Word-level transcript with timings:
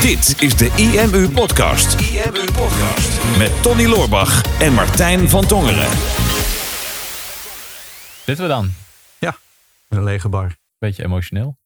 Dit 0.00 0.42
is 0.42 0.56
de 0.56 0.70
IMU 0.76 1.28
Podcast. 1.30 2.00
IMU 2.00 2.44
Podcast. 2.52 3.38
Met 3.38 3.62
Tony 3.62 3.84
Loorbach 3.86 4.60
en 4.60 4.72
Martijn 4.72 5.28
van 5.28 5.46
Tongeren. 5.46 5.88
Zitten 8.24 8.44
we 8.44 8.50
dan? 8.50 8.70
Een 9.88 10.02
lege 10.04 10.28
bar. 10.28 10.56
Beetje 10.78 11.04
emotioneel. 11.04 11.58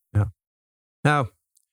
Nou, 1.00 1.28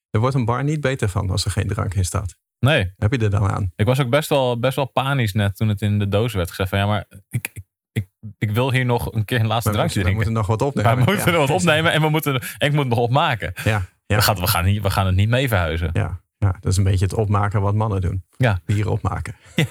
er 0.09 0.19
wordt 0.19 0.35
een 0.35 0.45
bar 0.45 0.63
niet 0.63 0.81
beter 0.81 1.09
van 1.09 1.29
als 1.29 1.45
er 1.45 1.51
geen 1.51 1.67
drank 1.67 1.93
in 1.93 2.05
staat. 2.05 2.35
Nee, 2.59 2.93
Heb 2.97 3.11
je 3.11 3.17
er 3.19 3.29
dan 3.29 3.49
aan? 3.49 3.71
ik 3.75 3.85
was 3.85 3.99
ook 4.01 4.09
best 4.09 4.29
wel, 4.29 4.59
best 4.59 4.75
wel 4.75 4.85
panisch 4.91 5.33
net 5.33 5.55
toen 5.55 5.67
het 5.67 5.81
in 5.81 5.99
de 5.99 6.07
doos 6.07 6.33
werd 6.33 6.49
gezegd. 6.49 6.69
Van, 6.69 6.79
ja, 6.79 6.85
maar 6.85 7.05
ik, 7.29 7.49
ik, 7.53 7.63
ik, 7.91 8.07
ik 8.37 8.51
wil 8.51 8.71
hier 8.71 8.85
nog 8.85 9.13
een 9.13 9.25
keer 9.25 9.39
een 9.39 9.47
laatste 9.47 9.69
We, 9.69 9.75
drankje 9.75 9.99
moeten- 9.99 10.17
we 10.17 10.23
drinken. 10.23 10.31
moeten 10.33 10.33
nog 10.33 10.47
wat 10.47 10.61
opnemen. 10.61 10.95
Maar 10.95 11.05
we 11.05 11.11
moeten 11.11 11.31
Ja. 11.31 11.39
er 11.39 11.47
wat 11.47 11.55
opnemen 11.61 11.91
en, 11.91 12.01
we 12.01 12.09
moeten, 12.09 12.33
en 12.57 12.67
ik 12.67 12.73
moet 12.73 12.87
nog 12.87 12.97
opmaken. 12.97 13.53
Ja, 13.63 13.71
ja, 13.71 13.85
We, 14.07 14.21
gaan, 14.21 14.35
we, 14.35 14.47
gaan 14.47 14.65
niet, 14.65 14.81
we 14.81 14.89
gaan 14.89 15.05
het 15.05 15.15
niet 15.15 15.29
mee 15.29 15.47
verhuizen. 15.47 15.89
ja, 15.93 16.21
ja, 16.39 16.55
dat 16.59 16.71
is 16.71 16.77
een 16.77 16.83
beetje 16.83 17.05
het 17.05 17.13
opmaken 17.13 17.61
wat 17.61 17.75
mannen 17.75 18.01
doen. 18.01 18.23
Ja. 18.37 18.59
Bier 18.65 18.89
opmaken. 18.89 19.35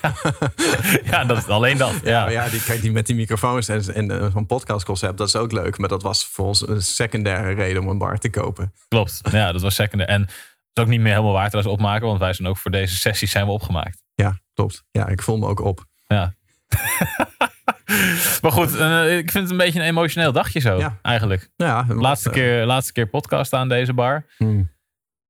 Ja, 1.05 1.25
dat 1.25 1.37
is 1.37 1.47
alleen 1.47 1.77
dat. 1.77 1.95
Ja. 2.05 2.29
Ja, 2.29 2.49
die, 2.49 2.63
kijk, 2.63 2.81
die 2.81 2.93
met 2.93 3.07
die 3.07 3.17
microfoons 3.17 3.69
en, 3.69 3.95
en 3.95 4.11
eh, 4.11 4.33
zo'n 4.33 4.47
podcastconcept, 4.47 5.19
dat 5.19 5.29
is 5.29 5.37
ook 5.37 5.53
leuk. 5.53 5.79
Maar 5.79 5.89
dat 5.89 6.03
was 6.03 6.27
voor 6.27 6.47
ons 6.47 6.69
een 6.69 6.83
secundaire 6.83 7.53
reden 7.53 7.83
om 7.83 7.89
een 7.89 7.99
bar 7.99 8.19
te 8.19 8.31
kopen. 8.31 8.73
Klopt. 8.89 9.21
Ja, 9.31 9.53
dat 9.53 9.61
was 9.61 9.75
second. 9.75 10.03
En 10.05 10.21
het 10.21 10.31
is 10.75 10.83
ook 10.83 10.89
niet 10.89 11.01
meer 11.01 11.13
helemaal 11.13 11.33
waar 11.33 11.49
trouwens 11.49 11.77
opmaken. 11.77 12.07
Want 12.07 12.19
wij 12.19 12.33
zijn 12.33 12.49
ook 12.49 12.57
voor 12.57 12.71
deze 12.71 12.97
sessie 12.97 13.29
zijn 13.29 13.47
we 13.47 13.53
opgemaakt. 13.53 14.03
Ja, 14.15 14.39
klopt. 14.55 14.85
Ja, 14.91 15.09
ik 15.09 15.23
voel 15.23 15.37
me 15.39 15.47
ook 15.47 15.61
op. 15.61 15.85
Ja. 16.07 16.35
maar 18.43 18.53
goed, 18.53 18.77
eh, 18.77 19.17
ik 19.19 19.31
vind 19.31 19.43
het 19.45 19.51
een 19.51 19.57
beetje 19.57 19.81
een 19.81 19.87
emotioneel 19.87 20.33
dagje 20.33 20.61
zo. 20.61 20.79
Ja. 20.79 20.99
Eigenlijk. 21.03 21.51
Ja, 21.57 21.85
Laatste 21.89 22.29
eh, 22.29 22.35
keer, 22.35 22.65
laatste 22.65 22.93
keer 22.93 23.07
podcast 23.09 23.53
aan 23.53 23.69
deze 23.69 23.93
bar. 23.93 24.27
hmm, 24.37 24.75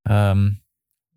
Ehm, 0.03 0.51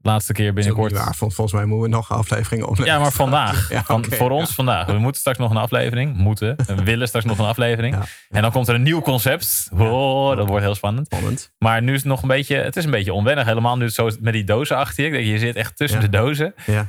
laatste 0.01 0.33
keer 0.33 0.53
binnenkort. 0.53 0.91
waar. 0.91 1.15
Vol- 1.15 1.29
Volgens 1.29 1.55
mij 1.55 1.65
moeten 1.65 1.89
we 1.89 1.95
nog 1.95 2.11
afleveringen 2.11 2.67
opnemen. 2.67 2.93
Ja, 2.93 2.99
maar 2.99 3.11
vandaag. 3.11 3.69
Ja, 3.71 3.83
Van, 3.83 4.05
voor 4.05 4.29
ja. 4.29 4.35
ons 4.35 4.53
vandaag. 4.53 4.85
We 4.85 4.97
moeten 4.97 5.19
straks 5.19 5.37
nog 5.37 5.51
een 5.51 5.57
aflevering. 5.57 6.17
Moeten. 6.17 6.55
We 6.65 6.83
willen 6.91 7.07
straks 7.07 7.25
nog 7.25 7.39
een 7.39 7.45
aflevering. 7.45 7.95
Ja. 7.95 8.03
En 8.29 8.41
dan 8.41 8.51
komt 8.51 8.67
er 8.67 8.75
een 8.75 8.81
nieuw 8.83 9.01
concept. 9.01 9.69
Oh, 9.73 10.35
dat 10.37 10.47
wordt 10.47 10.63
heel 10.63 10.75
spannend. 10.75 11.05
Spannend. 11.05 11.53
Maar 11.57 11.81
nu 11.81 11.91
is 11.93 11.99
het 11.99 12.07
nog 12.07 12.21
een 12.21 12.27
beetje, 12.27 12.55
het 12.55 12.75
is 12.75 12.85
een 12.85 12.91
beetje 12.91 13.13
onwennig. 13.13 13.45
Helemaal 13.45 13.77
nu 13.77 13.89
zo 13.89 14.09
met 14.19 14.33
die 14.33 14.43
dozen 14.43 14.77
achter 14.77 15.03
je. 15.03 15.09
Ik 15.09 15.15
denk, 15.15 15.25
Je 15.27 15.39
zit 15.39 15.55
echt 15.55 15.77
tussen 15.77 15.99
de 15.99 16.09
dozen. 16.09 16.53
Ja. 16.65 16.87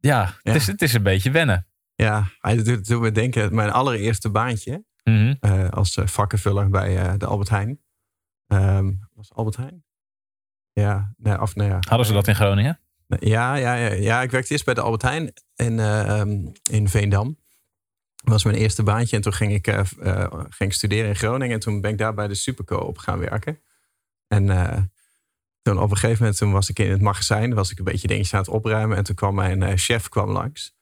Ja, 0.00 0.34
het. 0.42 0.54
Is, 0.54 0.66
het 0.66 0.82
is 0.82 0.92
een 0.94 1.02
beetje 1.02 1.30
wennen. 1.30 1.66
Ja, 2.02 2.28
hij 2.40 2.62
doet, 2.62 2.88
me 2.88 3.12
denken, 3.12 3.54
mijn 3.54 3.70
allereerste 3.70 4.30
baantje 4.30 4.84
Mhm. 5.04 5.34
eh, 5.40 5.68
als 5.68 5.96
eh, 5.96 6.06
vakkenvuller 6.06 6.68
bij 6.68 6.98
eh, 6.98 7.12
de 7.18 7.26
Albert 7.26 7.48
Heijn. 7.48 7.80
Ehm, 8.46 8.92
was 9.14 9.32
Albert 9.32 9.56
Heijn? 9.56 9.84
Ja, 10.72 11.14
nee, 11.16 11.40
of 11.40 11.54
nou 11.54 11.68
ja. 11.70 11.78
Hadden 11.88 12.06
ze 12.06 12.12
dat 12.12 12.28
in 12.28 12.34
Groningen? 12.34 12.80
Ja, 13.06 13.54
ja, 13.54 13.74
ja, 13.74 13.92
ja, 13.92 14.22
ik 14.22 14.30
werkte 14.30 14.52
eerst 14.52 14.64
bij 14.64 14.74
de 14.74 14.80
Albert 14.80 15.02
Heijn 15.02 15.32
in, 15.56 15.78
eh, 15.78 16.20
ehm, 16.20 16.46
in 16.70 16.88
Veendam. 16.88 17.38
Dat 18.14 18.32
was 18.32 18.44
mijn 18.44 18.56
eerste 18.56 18.82
baantje. 18.82 19.16
En 19.16 19.22
toen 19.22 19.32
ging 19.32 19.52
ik, 19.52 19.66
ging 20.48 20.70
ik 20.70 20.72
studeren 20.72 21.08
in 21.08 21.16
Groningen. 21.16 21.54
En 21.54 21.60
toen 21.60 21.80
ben 21.80 21.90
ik 21.90 21.98
daar 21.98 22.14
bij 22.14 22.28
de 22.28 22.34
Supercoop 22.34 22.98
gaan 22.98 23.18
werken. 23.18 23.62
En 24.26 24.46
toen 25.62 25.78
op 25.78 25.90
een 25.90 25.96
gegeven 25.96 26.18
moment 26.20 26.38
toen 26.38 26.52
was 26.52 26.68
ik 26.68 26.78
in 26.78 26.90
het 26.90 27.00
magazijn. 27.00 27.54
was 27.54 27.70
ik 27.70 27.78
een 27.78 27.84
beetje 27.84 28.06
dingetjes 28.06 28.34
aan 28.34 28.40
het 28.40 28.48
opruimen. 28.48 28.96
En 28.96 29.04
toen 29.04 29.14
kwam 29.14 29.34
mijn 29.34 29.78
chef 29.78 30.08
kwam 30.08 30.30
langs. 30.30 30.74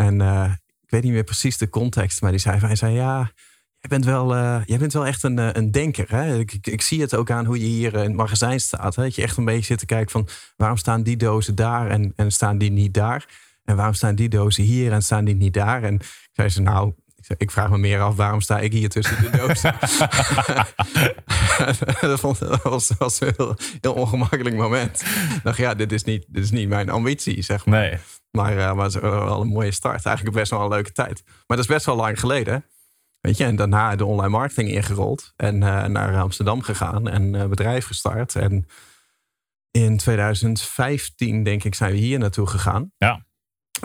En 0.00 0.20
eh, 0.20 0.52
ik 0.82 0.90
weet 0.90 1.02
niet 1.02 1.12
meer 1.12 1.24
precies 1.24 1.58
de 1.58 1.68
context. 1.68 2.20
Maar 2.20 2.30
die 2.30 2.40
zei, 2.40 2.58
hij 2.58 2.76
zei 2.76 2.94
ja... 2.94 3.32
Jij 3.80 3.90
bent, 3.90 4.04
wel, 4.04 4.34
eh, 4.34 4.60
jij 4.64 4.78
bent 4.78 4.92
wel 4.92 5.06
echt 5.06 5.22
een, 5.22 5.38
eh, 5.38 5.48
een 5.52 5.70
denker. 5.70 6.10
Hè? 6.10 6.38
Ik, 6.38 6.52
ik, 6.52 6.66
ik 6.66 6.82
zie 6.82 7.00
het 7.00 7.14
ook 7.14 7.30
aan 7.30 7.44
hoe 7.44 7.58
je 7.58 7.66
hier 7.66 7.94
in 7.94 8.00
het 8.00 8.12
magazijn 8.12 8.60
staat. 8.60 8.96
Hè? 8.96 9.02
Dat 9.02 9.14
je 9.14 9.22
echt 9.22 9.36
een 9.36 9.44
beetje 9.44 9.64
zit 9.64 9.78
te 9.78 9.86
kijken 9.86 10.10
van... 10.10 10.28
waarom 10.56 10.76
staan 10.76 11.02
die 11.02 11.16
dozen 11.16 11.54
daar 11.54 11.90
en, 11.90 12.12
en 12.16 12.32
staan 12.32 12.58
die 12.58 12.70
niet 12.70 12.94
daar? 12.94 13.26
En 13.64 13.76
waarom 13.76 13.94
staan 13.94 14.14
die 14.14 14.28
dozen 14.28 14.64
hier 14.64 14.92
en 14.92 15.02
staan 15.02 15.24
die 15.24 15.34
niet 15.34 15.54
daar? 15.54 15.82
En 15.82 15.94
ik 15.94 16.28
zei 16.32 16.48
ze, 16.48 16.60
nou, 16.60 16.94
ik, 17.18 17.24
zei, 17.24 17.38
ik 17.38 17.50
vraag 17.50 17.70
me 17.70 17.78
meer 17.78 18.00
af... 18.00 18.16
waarom 18.16 18.40
sta 18.40 18.58
ik 18.58 18.72
hier 18.72 18.88
tussen 18.88 19.22
de 19.22 19.36
dozen? 19.36 19.74
dat, 22.10 22.20
vond, 22.20 22.38
dat 22.38 22.62
was, 22.62 22.90
was 22.98 23.20
een 23.20 23.32
heel, 23.36 23.56
heel 23.80 23.92
ongemakkelijk 23.92 24.56
moment. 24.56 25.02
Ik 25.34 25.40
dacht, 25.42 25.58
ja, 25.58 25.74
dit 25.74 25.92
is 25.92 26.04
niet, 26.04 26.24
dit 26.28 26.44
is 26.44 26.50
niet 26.50 26.68
mijn 26.68 26.90
ambitie, 26.90 27.42
zeg 27.42 27.66
maar. 27.66 27.80
Nee. 27.80 27.98
Maar, 28.30 28.58
eh, 28.58 28.74
maar 28.74 28.84
het 28.84 28.94
is 28.94 29.00
wel 29.00 29.40
een 29.40 29.48
mooie 29.48 29.72
start. 29.72 30.04
Eigenlijk 30.06 30.36
best 30.36 30.50
wel 30.50 30.60
een 30.60 30.68
leuke 30.68 30.92
tijd. 30.92 31.22
Maar 31.24 31.56
dat 31.56 31.58
is 31.58 31.66
best 31.66 31.86
wel 31.86 31.96
lang 31.96 32.20
geleden. 32.20 32.64
Weet 33.20 33.36
je, 33.36 33.44
en 33.44 33.56
daarna 33.56 33.96
de 33.96 34.04
online 34.04 34.28
marketing 34.28 34.70
ingerold. 34.70 35.32
En 35.36 35.62
eh, 35.62 35.84
naar 35.84 36.20
Amsterdam 36.20 36.62
gegaan 36.62 37.08
en 37.08 37.34
eh, 37.34 37.46
bedrijf 37.46 37.86
gestart. 37.86 38.36
En 38.36 38.66
in 39.70 39.96
2015, 39.96 41.42
denk 41.42 41.64
ik, 41.64 41.74
zijn 41.74 41.92
we 41.92 41.98
hier 41.98 42.18
naartoe 42.18 42.46
gegaan. 42.46 42.92
Ja. 42.96 43.26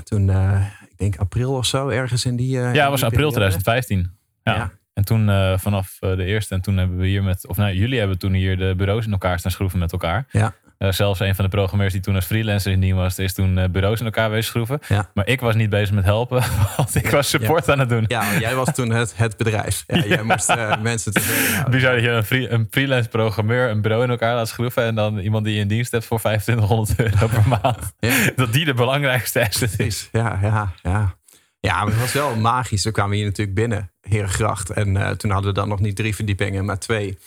Toen, 0.03 0.29
eh, 0.29 0.65
denk 1.03 1.17
april 1.17 1.53
of 1.53 1.65
zo, 1.65 1.87
ergens 1.89 2.25
in 2.25 2.35
die. 2.35 2.57
eh, 2.57 2.61
Ja, 2.63 2.69
in 2.69 2.79
het 2.79 2.89
was 2.89 2.99
die 2.99 3.09
april 3.09 3.31
periode. 3.31 3.57
2015. 3.61 4.17
Ja. 4.43 4.55
Ja. 4.55 4.71
En 4.93 5.05
toen 5.05 5.29
eh, 5.29 5.57
vanaf 5.57 5.97
eh, 5.99 6.15
de 6.15 6.23
eerste, 6.23 6.55
en 6.55 6.61
toen 6.61 6.77
hebben 6.77 6.97
we 6.97 7.07
hier 7.07 7.23
met, 7.23 7.47
of 7.47 7.57
nou, 7.57 7.73
jullie 7.73 7.99
hebben 7.99 8.17
toen 8.19 8.33
hier 8.33 8.57
de 8.57 8.73
bureaus 8.77 9.05
in 9.05 9.11
elkaar 9.11 9.39
staan 9.39 9.51
schroeven 9.51 9.79
met 9.79 9.91
elkaar. 9.91 10.25
Ja. 10.31 10.53
Eh, 10.83 10.91
zelfs 10.91 11.19
een 11.19 11.35
van 11.35 11.45
de 11.45 11.51
programmeurs 11.51 11.93
die 11.93 12.01
toen 12.01 12.15
als 12.15 12.25
freelancer 12.25 12.71
in 12.71 12.79
dienst 12.79 12.97
was, 12.97 13.19
is 13.19 13.33
toen 13.33 13.57
eh, 13.57 13.69
bureaus 13.69 13.99
in 13.99 14.05
elkaar 14.05 14.43
schroeven. 14.43 14.79
Ja. 14.87 15.09
Maar 15.13 15.27
ik 15.27 15.41
was 15.41 15.55
niet 15.55 15.69
bezig 15.69 15.95
met 15.95 16.03
helpen, 16.03 16.43
want 16.77 16.95
ik 16.95 17.09
was 17.09 17.29
support 17.29 17.69
aan 17.69 17.79
het 17.79 17.89
doen. 17.89 18.05
Ja, 18.07 18.39
jij 18.39 18.55
was 18.55 18.73
toen 18.73 18.89
het, 18.89 19.13
het 19.15 19.37
bedrijf. 19.37 19.83
Ja, 19.87 20.03
Jij 20.15 20.23
moest 20.23 20.49
eh, 20.49 20.81
mensen 20.81 21.13
tevreden 21.13 21.51
houden. 21.51 21.71
Bizar 21.71 21.93
dat 21.93 22.03
je 22.03 22.09
een, 22.09 22.23
free, 22.23 22.49
een 22.49 22.67
freelance 22.69 23.09
programmeur 23.09 23.69
een 23.69 23.81
bureau 23.81 24.03
in 24.03 24.09
elkaar 24.09 24.35
laat 24.35 24.47
schroeven 24.47 24.83
en 24.83 24.95
dan 24.95 25.17
iemand 25.17 25.45
die 25.45 25.53
je 25.53 25.59
in 25.59 25.67
dienst 25.67 25.91
hebt 25.91 26.05
voor 26.05 26.19
2500 26.19 26.99
euro 26.99 27.27
per 27.27 27.47
maand. 27.47 27.93
Dat 28.35 28.53
die 28.53 28.65
de 28.65 28.73
belangrijkste 28.73 29.47
asset 29.47 29.79
is. 29.79 30.09
Ja, 30.11 30.39
ja, 30.41 30.73
ja. 30.81 31.15
Ja, 31.59 31.83
maar 31.83 31.91
het 31.91 31.99
was 31.99 32.13
wel 32.13 32.35
magisch. 32.35 32.83
We 32.83 32.91
kwamen 32.91 33.15
hier 33.15 33.25
natuurlijk 33.25 33.57
binnen, 33.57 33.91
Herengracht. 34.01 34.69
En 34.69 35.17
toen 35.17 35.31
hadden 35.31 35.53
we 35.53 35.59
dan 35.59 35.67
nog 35.67 35.79
niet 35.79 35.95
drie 35.95 36.15
verdiepingen, 36.15 36.65
maar 36.65 36.79
twee. 36.79 37.17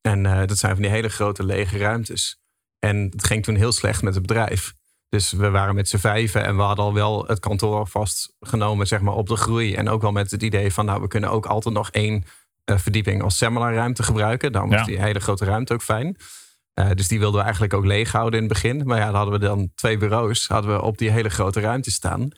En 0.00 0.22
dat 0.22 0.58
zijn 0.58 0.72
van 0.72 0.82
die 0.82 0.90
hele 0.90 1.08
grote 1.08 1.44
lege 1.44 1.78
ruimtes. 1.78 2.42
En 2.88 2.96
het 3.10 3.24
ging 3.24 3.42
toen 3.44 3.54
heel 3.54 3.72
slecht 3.72 4.02
met 4.02 4.14
het 4.14 4.26
bedrijf. 4.26 4.74
Dus 5.08 5.32
we 5.32 5.50
waren 5.50 5.74
met 5.74 5.88
z'n 5.88 5.96
vijven 5.96 6.44
en 6.44 6.56
we 6.56 6.62
hadden 6.62 6.84
al 6.84 6.94
wel 6.94 7.24
het 7.26 7.40
kantoor 7.40 7.86
vastgenomen 7.86 8.86
zeg 8.86 9.00
maar, 9.00 9.14
op 9.14 9.28
de 9.28 9.36
groei. 9.36 9.74
En 9.74 9.88
ook 9.88 10.02
wel 10.02 10.12
met 10.12 10.30
het 10.30 10.42
idee 10.42 10.72
van, 10.72 10.84
nou, 10.84 11.00
we 11.00 11.08
kunnen 11.08 11.30
ook 11.30 11.46
altijd 11.46 11.74
nog 11.74 11.90
één 11.90 12.24
eh, 12.64 12.78
verdieping 12.78 13.22
als 13.22 13.36
seminarruimte 13.36 14.02
gebruiken. 14.02 14.52
Dan 14.52 14.68
was 14.68 14.78
Ja. 14.78 14.84
die 14.84 15.00
hele 15.00 15.20
grote 15.20 15.44
ruimte 15.44 15.72
ook 15.72 15.82
fijn. 15.82 16.16
Eh, 16.74 16.90
dus 16.94 17.08
die 17.08 17.18
wilden 17.18 17.38
we 17.38 17.44
eigenlijk 17.44 17.74
ook 17.74 17.84
leeg 17.84 18.12
houden 18.12 18.40
in 18.40 18.44
het 18.44 18.52
begin. 18.52 18.82
Maar 18.86 18.98
ja, 18.98 19.04
dan 19.06 19.14
hadden 19.14 19.40
we 19.40 19.46
dan 19.46 19.70
twee 19.74 19.96
bureaus 19.96 20.48
hadden 20.48 20.74
we 20.76 20.82
op 20.82 20.98
die 20.98 21.10
hele 21.10 21.28
grote 21.28 21.60
ruimte 21.60 21.90
staan. 21.90 22.28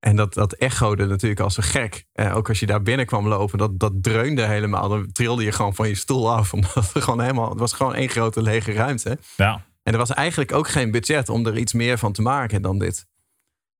En 0.00 0.16
dat, 0.16 0.34
dat 0.34 0.52
echode 0.52 1.06
natuurlijk 1.06 1.40
als 1.40 1.56
een 1.56 1.62
gek. 1.62 2.04
Eh, 2.12 2.36
ook 2.36 2.48
als 2.48 2.60
je 2.60 2.66
daar 2.66 2.82
binnen 2.82 3.06
kwam 3.06 3.28
lopen, 3.28 3.58
dat, 3.58 3.78
dat 3.78 3.92
dreunde 4.02 4.42
helemaal. 4.46 4.88
Dan 4.88 5.12
trilde 5.12 5.44
je 5.44 5.52
gewoon 5.52 5.74
van 5.74 5.88
je 5.88 5.94
stoel 5.94 6.32
af. 6.32 6.52
Omdat 6.54 6.74
het 6.74 7.02
gewoon 7.04 7.20
helemaal, 7.20 7.50
het 7.50 7.58
was 7.58 7.72
gewoon 7.72 7.94
één 7.94 8.08
grote 8.08 8.42
lege 8.42 8.72
ruimte. 8.72 9.18
Ja. 9.36 9.64
En 9.86 9.92
er 9.92 9.98
was 9.98 10.10
eigenlijk 10.14 10.52
ook 10.52 10.68
geen 10.68 10.90
budget 10.90 11.28
om 11.28 11.46
er 11.46 11.56
iets 11.58 11.72
meer 11.72 11.98
van 11.98 12.12
te 12.12 12.22
maken 12.22 12.62
dan 12.62 12.78
dit. 12.78 13.06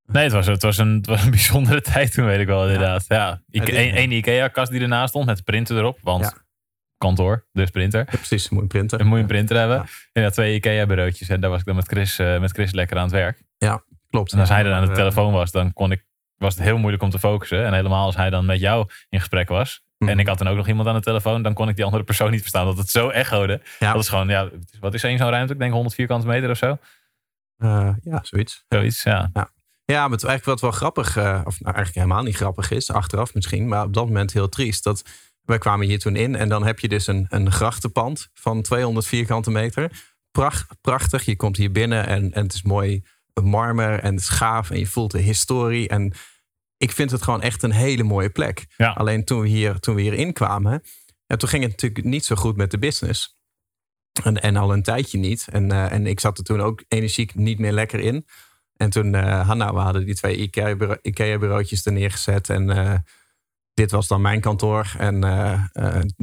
Nee, 0.04 0.22
het 0.22 0.32
was, 0.32 0.46
het, 0.46 0.62
was 0.62 0.78
een, 0.78 0.96
het 0.96 1.06
was 1.06 1.24
een 1.24 1.30
bijzondere 1.40 1.80
tijd 1.80 2.12
toen, 2.12 2.24
weet 2.24 2.40
ik 2.40 2.46
wel 2.46 2.62
inderdaad. 2.64 3.04
Ja. 3.08 3.42
Ja, 3.46 3.62
Eén 3.66 3.94
één 3.94 4.12
IKEA-kast 4.12 4.70
die 4.70 4.80
ernaast 4.80 5.08
stond 5.08 5.26
met 5.26 5.44
printer 5.44 5.76
erop. 5.76 5.98
Want 6.02 6.24
Ja. 6.24 6.32
kantoor, 6.98 7.46
dus 7.52 7.70
printer. 7.70 8.00
Ja, 8.00 8.16
precies, 8.16 8.48
moet 8.48 8.62
je 8.62 8.66
printen. 8.68 8.98
Dan 8.98 9.06
moet 9.06 9.16
je 9.16 9.22
een 9.22 9.28
printer 9.28 9.56
hebben. 9.56 9.76
Ja. 9.76 9.84
En 10.12 10.22
ja, 10.22 10.30
twee 10.30 10.54
IKEA-bureautjes. 10.54 11.28
En 11.28 11.40
daar 11.40 11.50
was 11.50 11.60
ik 11.60 11.66
dan 11.66 11.74
met 11.76 11.86
Chris, 11.86 12.18
eh, 12.18 12.40
met 12.40 12.50
Chris 12.50 12.72
lekker 12.72 12.96
aan 12.96 13.02
het 13.02 13.12
werk. 13.12 13.42
Klopt. 14.10 14.32
En 14.32 14.38
als 14.38 14.48
hij 14.48 14.62
dan 14.62 14.72
aan 14.72 14.84
de 14.84 14.90
eh, 14.90 14.94
telefoon 14.96 15.32
was, 15.32 15.50
dan 15.50 15.72
kon 15.72 15.92
ik, 15.92 16.04
was 16.36 16.54
het 16.54 16.62
heel 16.62 16.78
moeilijk 16.78 17.02
om 17.02 17.10
te 17.10 17.18
focussen. 17.18 17.64
En 17.64 17.72
helemaal 17.74 18.04
als 18.06 18.16
hij 18.16 18.30
dan 18.30 18.46
met 18.46 18.60
jou 18.60 18.88
in 19.08 19.18
gesprek 19.18 19.48
was. 19.48 19.84
Mhm. 19.98 20.10
En 20.10 20.18
ik 20.18 20.26
had 20.26 20.38
dan 20.38 20.48
ook 20.48 20.56
nog 20.56 20.68
iemand 20.68 20.88
aan 20.88 20.94
de 20.94 21.00
telefoon. 21.00 21.42
Dan 21.42 21.54
kon 21.54 21.68
ik 21.68 21.76
die 21.76 21.84
andere 21.84 22.04
persoon 22.04 22.30
niet 22.30 22.40
verstaan. 22.40 22.66
Dat 22.66 22.78
het 22.78 22.90
zo 22.90 23.08
echode. 23.08 23.60
Ja. 23.78 23.92
Dat 23.92 24.02
is 24.02 24.08
gewoon, 24.08 24.28
ja, 24.28 24.50
wat 24.80 24.94
is 24.94 25.02
één 25.02 25.18
zo'n 25.18 25.30
ruimte? 25.30 25.52
Ik 25.52 25.58
denk 25.58 25.72
100 25.72 25.94
vierkante 25.94 26.26
meter 26.26 26.50
of 26.50 26.56
zo. 26.56 26.78
Eh, 27.56 27.90
ja, 28.02 28.18
zoiets. 28.22 28.64
Zoiets, 28.68 29.02
ja. 29.02 29.30
Ja, 29.84 30.02
maar 30.02 30.18
het 30.18 30.24
eigenlijk 30.24 30.44
wat 30.44 30.60
wel 30.60 30.70
grappig, 30.70 31.16
eh, 31.16 31.40
of 31.44 31.60
nou 31.60 31.74
eigenlijk 31.74 31.94
helemaal 31.94 32.22
niet 32.22 32.36
grappig 32.36 32.70
is, 32.70 32.90
achteraf 32.90 33.34
misschien, 33.34 33.68
maar 33.68 33.84
op 33.84 33.94
dat 33.94 34.06
moment 34.06 34.32
heel 34.32 34.48
triest. 34.48 34.84
Dat 34.84 35.04
wij 35.42 35.58
kwamen 35.58 35.86
hier 35.86 35.98
toen 35.98 36.16
in 36.16 36.36
en 36.36 36.48
dan 36.48 36.64
heb 36.64 36.78
je 36.78 36.88
dus 36.88 37.06
een, 37.06 37.26
een 37.28 37.52
grachtenpand 37.52 38.28
van 38.34 38.62
200 38.62 39.06
vierkante 39.06 39.50
meter. 39.50 39.90
Pracht, 40.30 40.66
prachtig, 40.80 41.24
je 41.24 41.36
komt 41.36 41.56
hier 41.56 41.72
binnen 41.72 42.06
en, 42.06 42.32
en 42.32 42.42
het 42.42 42.52
is 42.52 42.62
mooi 42.62 43.04
marmer 43.42 44.00
en 44.00 44.10
het 44.10 44.20
is 44.20 44.28
gaaf 44.28 44.70
en 44.70 44.78
je 44.78 44.86
voelt 44.86 45.10
de 45.10 45.18
historie. 45.18 45.88
En 45.88 46.12
ik 46.76 46.92
vind 46.92 47.10
het 47.10 47.22
gewoon 47.22 47.42
echt 47.42 47.62
een 47.62 47.72
hele 47.72 48.02
mooie 48.02 48.30
plek. 48.30 48.66
Ja. 48.76 48.90
Alleen 48.90 49.24
toen 49.24 49.40
we 49.40 49.48
hier, 49.48 49.78
toen 49.78 49.94
we 49.94 50.00
hier 50.00 50.14
inkwamen, 50.14 50.82
ja, 51.26 51.36
toen 51.36 51.48
ging 51.48 51.62
het 51.62 51.70
natuurlijk 51.72 52.04
niet 52.04 52.24
zo 52.24 52.36
goed 52.36 52.56
met 52.56 52.70
de 52.70 52.78
business. 52.78 53.34
En, 54.22 54.42
en 54.42 54.56
al 54.56 54.72
een 54.72 54.82
tijdje 54.82 55.18
niet. 55.18 55.46
En, 55.50 55.72
eh, 55.72 55.92
en 55.92 56.06
ik 56.06 56.20
zat 56.20 56.38
er 56.38 56.44
toen 56.44 56.60
ook 56.60 56.84
energiek 56.88 57.34
niet 57.34 57.58
meer 57.58 57.72
lekker 57.72 58.00
in. 58.00 58.26
En 58.76 58.90
toen, 58.90 59.14
eh 59.14 59.46
Hanna, 59.46 59.74
we 59.74 59.80
hadden 59.80 60.04
die 60.04 60.14
twee 60.14 60.36
IKEA-bureau- 60.36 60.98
IKEA-bureautjes 61.02 61.86
er 61.86 61.92
neergezet. 61.92 62.50
En 62.50 62.70
eh, 62.70 62.94
dit 63.74 63.90
was 63.90 64.06
dan 64.08 64.20
mijn 64.20 64.40
kantoor. 64.40 64.94
En 64.98 65.20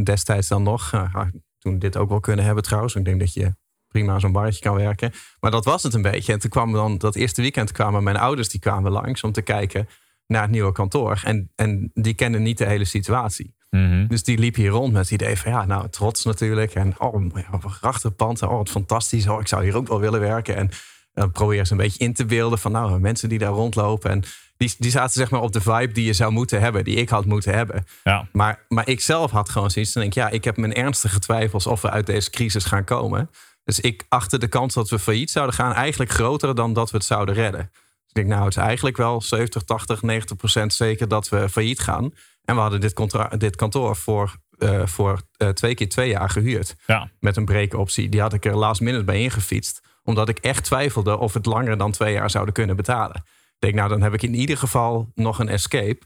destijds 0.03 0.47
dan 0.47 0.63
nog, 0.63 0.93
eh, 0.93 1.25
toen 1.57 1.79
dit 1.79 1.97
ook 1.97 2.09
wel 2.09 2.19
kunnen 2.19 2.45
hebben 2.45 2.63
trouwens. 2.63 2.95
Ik 2.95 3.05
denk 3.05 3.19
dat 3.19 3.33
je 3.33 3.55
prima 3.87 4.19
zo'n 4.19 4.31
barretje 4.31 4.61
kan 4.61 4.75
werken. 4.75 5.11
Maar 5.39 5.51
dat 5.51 5.65
was 5.65 5.83
het 5.83 5.93
een 5.93 6.01
beetje. 6.01 6.33
En 6.33 6.39
toen 6.39 6.49
kwam 6.49 6.71
dan 6.71 6.97
dat 6.97 7.15
eerste 7.15 7.41
weekend 7.41 7.71
kwamen 7.71 8.03
mijn 8.03 8.17
ouders 8.17 8.49
die 8.49 8.59
kwamen 8.59 8.91
langs 8.91 9.23
om 9.23 9.31
te 9.31 9.41
kijken 9.41 9.87
naar 10.27 10.41
het 10.41 10.51
nieuwe 10.51 10.71
kantoor. 10.71 11.21
En, 11.23 11.51
en 11.55 11.91
die 11.93 12.13
kenden 12.13 12.43
niet 12.43 12.57
de 12.57 12.65
hele 12.65 12.85
situatie. 12.85 13.55
Mhm. 13.69 14.07
Dus 14.07 14.23
die 14.23 14.37
liep 14.37 14.55
hier 14.55 14.69
rond 14.69 14.93
met 14.93 15.01
het 15.01 15.11
idee 15.11 15.37
van 15.37 15.51
ja, 15.51 15.65
nou 15.65 15.89
trots 15.89 16.25
natuurlijk. 16.25 16.75
En 16.75 16.99
oh, 16.99 17.33
prachtig 17.79 18.15
pand. 18.15 18.41
Oh, 18.41 18.49
wat 18.49 18.69
fantastisch. 18.69 19.27
Oh, 19.27 19.39
ik 19.39 19.47
zou 19.47 19.63
hier 19.63 19.75
ook 19.75 19.87
wel 19.87 19.99
willen 19.99 20.19
werken. 20.19 20.55
En 20.55 20.69
dan 21.13 21.31
probeer 21.31 21.65
ze 21.65 21.71
een 21.71 21.77
beetje 21.77 22.03
in 22.05 22.13
te 22.13 22.25
beelden 22.25 22.59
van 22.59 22.71
nou, 22.71 22.99
mensen 22.99 23.29
die 23.29 23.39
daar 23.39 23.51
rondlopen. 23.51 24.11
En 24.11 24.23
die, 24.57 24.75
die 24.77 24.91
zaten 24.91 25.13
zeg 25.13 25.29
maar 25.29 25.41
op 25.41 25.51
de 25.51 25.61
vibe 25.61 25.91
die 25.91 26.05
je 26.05 26.13
zou 26.13 26.31
moeten 26.31 26.61
hebben, 26.61 26.83
die 26.83 26.95
ik 26.95 27.09
had 27.09 27.25
moeten 27.25 27.53
hebben. 27.53 27.85
Ja. 28.03 28.27
Maar, 28.31 28.65
maar 28.67 28.87
ik 28.87 29.01
zelf 29.01 29.31
had 29.31 29.49
gewoon 29.49 29.71
zoiets. 29.71 29.93
Dan 29.93 30.01
denk 30.01 30.15
ik, 30.15 30.23
ja, 30.23 30.29
ik 30.29 30.43
heb 30.43 30.57
mijn 30.57 30.73
ernstige 30.73 31.19
twijfels 31.19 31.67
of 31.67 31.81
we 31.81 31.89
uit 31.89 32.05
deze 32.05 32.29
crisis 32.29 32.65
gaan 32.65 32.83
komen. 32.83 33.29
Dus 33.63 33.79
ik 33.79 34.05
achtte 34.09 34.37
de 34.37 34.47
kans 34.47 34.73
dat 34.73 34.89
we 34.89 34.99
failliet 34.99 35.31
zouden 35.31 35.55
gaan 35.55 35.73
eigenlijk 35.73 36.11
groter 36.11 36.55
dan 36.55 36.73
dat 36.73 36.91
we 36.91 36.97
het 36.97 37.05
zouden 37.05 37.35
redden. 37.35 37.71
Ik 38.13 38.21
denk, 38.21 38.33
nou, 38.33 38.45
het 38.45 38.57
is 38.57 38.63
eigenlijk 38.63 38.97
wel 38.97 39.21
70, 39.21 39.63
80, 39.63 40.01
90 40.01 40.37
procent 40.37 40.73
zeker 40.73 41.07
dat 41.07 41.29
we 41.29 41.49
failliet 41.49 41.79
gaan. 41.79 42.13
En 42.45 42.55
we 42.55 42.61
hadden 42.61 42.81
dit, 42.81 42.95
dit 43.37 43.55
kantoor 43.55 43.95
voor, 43.95 44.35
eh, 44.57 44.85
voor 44.85 45.21
eh, 45.37 45.49
twee 45.49 45.75
keer 45.75 45.89
twee 45.89 46.09
jaar 46.09 46.29
gehuurd. 46.29 46.75
Ja. 46.85 47.11
Met 47.19 47.37
een 47.37 47.45
breekoptie. 47.45 48.09
Die 48.09 48.21
had 48.21 48.33
ik 48.33 48.45
er 48.45 48.57
last 48.57 48.81
minute 48.81 49.03
bij 49.03 49.21
ingefietst. 49.21 49.81
Omdat 50.03 50.29
ik 50.29 50.37
echt 50.37 50.63
twijfelde 50.63 51.17
of 51.17 51.33
het 51.33 51.45
langer 51.45 51.77
dan 51.77 51.91
twee 51.91 52.13
jaar 52.13 52.29
zouden 52.29 52.53
kunnen 52.53 52.75
betalen. 52.75 53.15
Ik 53.15 53.59
denk, 53.59 53.73
nou, 53.73 53.89
dan 53.89 54.01
heb 54.01 54.13
ik 54.13 54.21
in 54.21 54.33
ieder 54.33 54.57
geval 54.57 55.11
nog 55.15 55.39
een 55.39 55.49
escape. 55.49 56.01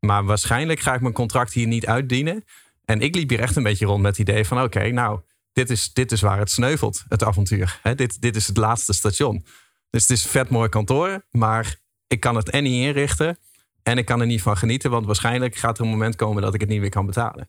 Maar 0.00 0.24
waarschijnlijk 0.24 0.80
ga 0.80 0.94
ik 0.94 1.00
mijn 1.00 1.14
contract 1.14 1.52
hier 1.52 1.66
niet 1.66 1.86
uitdienen. 1.86 2.44
En 2.84 3.00
ik 3.00 3.14
liep 3.14 3.28
hier 3.28 3.40
echt 3.40 3.56
een 3.56 3.62
beetje 3.62 3.86
rond 3.86 4.02
met 4.02 4.16
het 4.16 4.28
idee 4.28 4.44
van... 4.44 4.62
oké, 4.62 4.90
nou, 4.90 5.20
dit 5.52 5.70
is, 5.70 5.92
dit 5.92 6.12
is 6.12 6.20
waar 6.20 6.38
het 6.38 6.50
sneuvelt, 6.50 7.04
het 7.08 7.24
avontuur. 7.24 7.78
Hè, 7.82 7.94
dit, 7.94 8.20
dit 8.20 8.36
is 8.36 8.46
het 8.46 8.56
laatste 8.56 8.92
station. 8.92 9.44
Dus 9.92 10.02
het 10.02 10.10
is 10.10 10.24
een 10.24 10.30
vet 10.30 10.48
mooi 10.48 10.68
kantoor, 10.68 11.24
maar 11.30 11.76
ik 12.06 12.20
kan 12.20 12.36
het 12.36 12.50
en 12.50 12.62
niet 12.62 12.86
inrichten... 12.86 13.38
en 13.82 13.98
ik 13.98 14.04
kan 14.04 14.20
er 14.20 14.26
niet 14.26 14.42
van 14.42 14.56
genieten, 14.56 14.90
want 14.90 15.06
waarschijnlijk 15.06 15.56
gaat 15.56 15.78
er 15.78 15.84
een 15.84 15.90
moment 15.90 16.16
komen... 16.16 16.42
dat 16.42 16.54
ik 16.54 16.60
het 16.60 16.68
niet 16.68 16.80
meer 16.80 16.90
kan 16.90 17.06
betalen. 17.06 17.48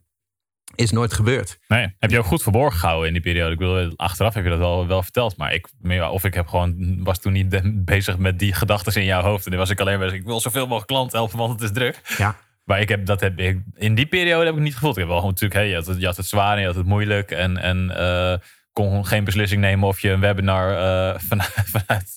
Is 0.76 0.92
nooit 0.92 1.14
gebeurd. 1.14 1.60
Nee, 1.68 1.96
heb 2.00 2.12
je 2.12 2.20
ook 2.20 2.26
goed 2.26 2.44
verborgen 2.44 2.80
gehouden 2.80 3.08
in 3.08 3.14
die 3.14 3.22
periode? 3.22 3.52
Ik 3.52 3.58
bedoel, 3.58 3.94
achteraf 3.96 4.34
heb 4.34 4.44
je 4.44 4.50
dat 4.50 4.60
wel, 4.60 4.88
wel 4.88 5.04
verteld. 5.04 5.38
Maar 5.38 5.54
ik, 5.54 5.68
of 6.12 6.24
ik 6.24 6.34
heb 6.34 6.48
gewoon, 6.48 7.00
was 7.04 7.20
toen 7.20 7.34
niet 7.34 7.62
bezig 7.86 8.18
met 8.18 8.40
die 8.40 8.54
gedachten 8.54 9.02
in 9.02 9.06
jouw 9.06 9.22
hoofd. 9.22 9.46
En 9.46 9.52
dan 9.52 9.60
was 9.60 9.70
ik 9.70 9.80
alleen 9.80 10.00
bezig, 10.00 10.18
ik 10.18 10.26
wil 10.26 10.40
zoveel 10.40 10.64
mogelijk 10.64 10.88
klanten 10.88 11.18
helpen, 11.18 11.38
want 11.38 11.52
het 11.52 11.62
is 11.62 11.72
druk. 11.72 12.02
Ja, 12.18 12.36
Maar 12.64 12.80
ik 12.80 12.90
heb, 12.90 13.06
dat 13.06 13.20
heb 13.20 13.40
ik, 13.40 13.62
in 13.76 13.96
die 13.96 14.06
periode 14.06 14.46
heb 14.46 14.56
ik 14.56 14.62
niet 14.62 14.74
gevoeld. 14.74 14.94
Ik 14.94 15.00
heb 15.00 15.08
wel 15.08 15.18
gewoon 15.18 15.34
natuurlijk, 15.34 15.60
hey, 15.60 15.70
je, 15.70 15.76
had 15.76 15.86
het, 15.86 16.00
je 16.00 16.06
had 16.06 16.18
het 16.18 16.26
zwaar 16.26 16.54
en 16.54 16.60
je 16.60 16.66
had 16.66 16.76
het 16.76 16.86
moeilijk. 16.86 17.32
En, 17.32 17.58
en 17.58 17.98
eh, 17.98 18.38
kon 18.74 19.06
geen 19.06 19.24
beslissing 19.24 19.62
nemen 19.62 19.88
of 19.88 20.00
je 20.00 20.10
een 20.10 20.20
webinar 20.20 20.70
eh, 20.72 21.20
van, 21.28 21.42
vanuit, 21.42 22.12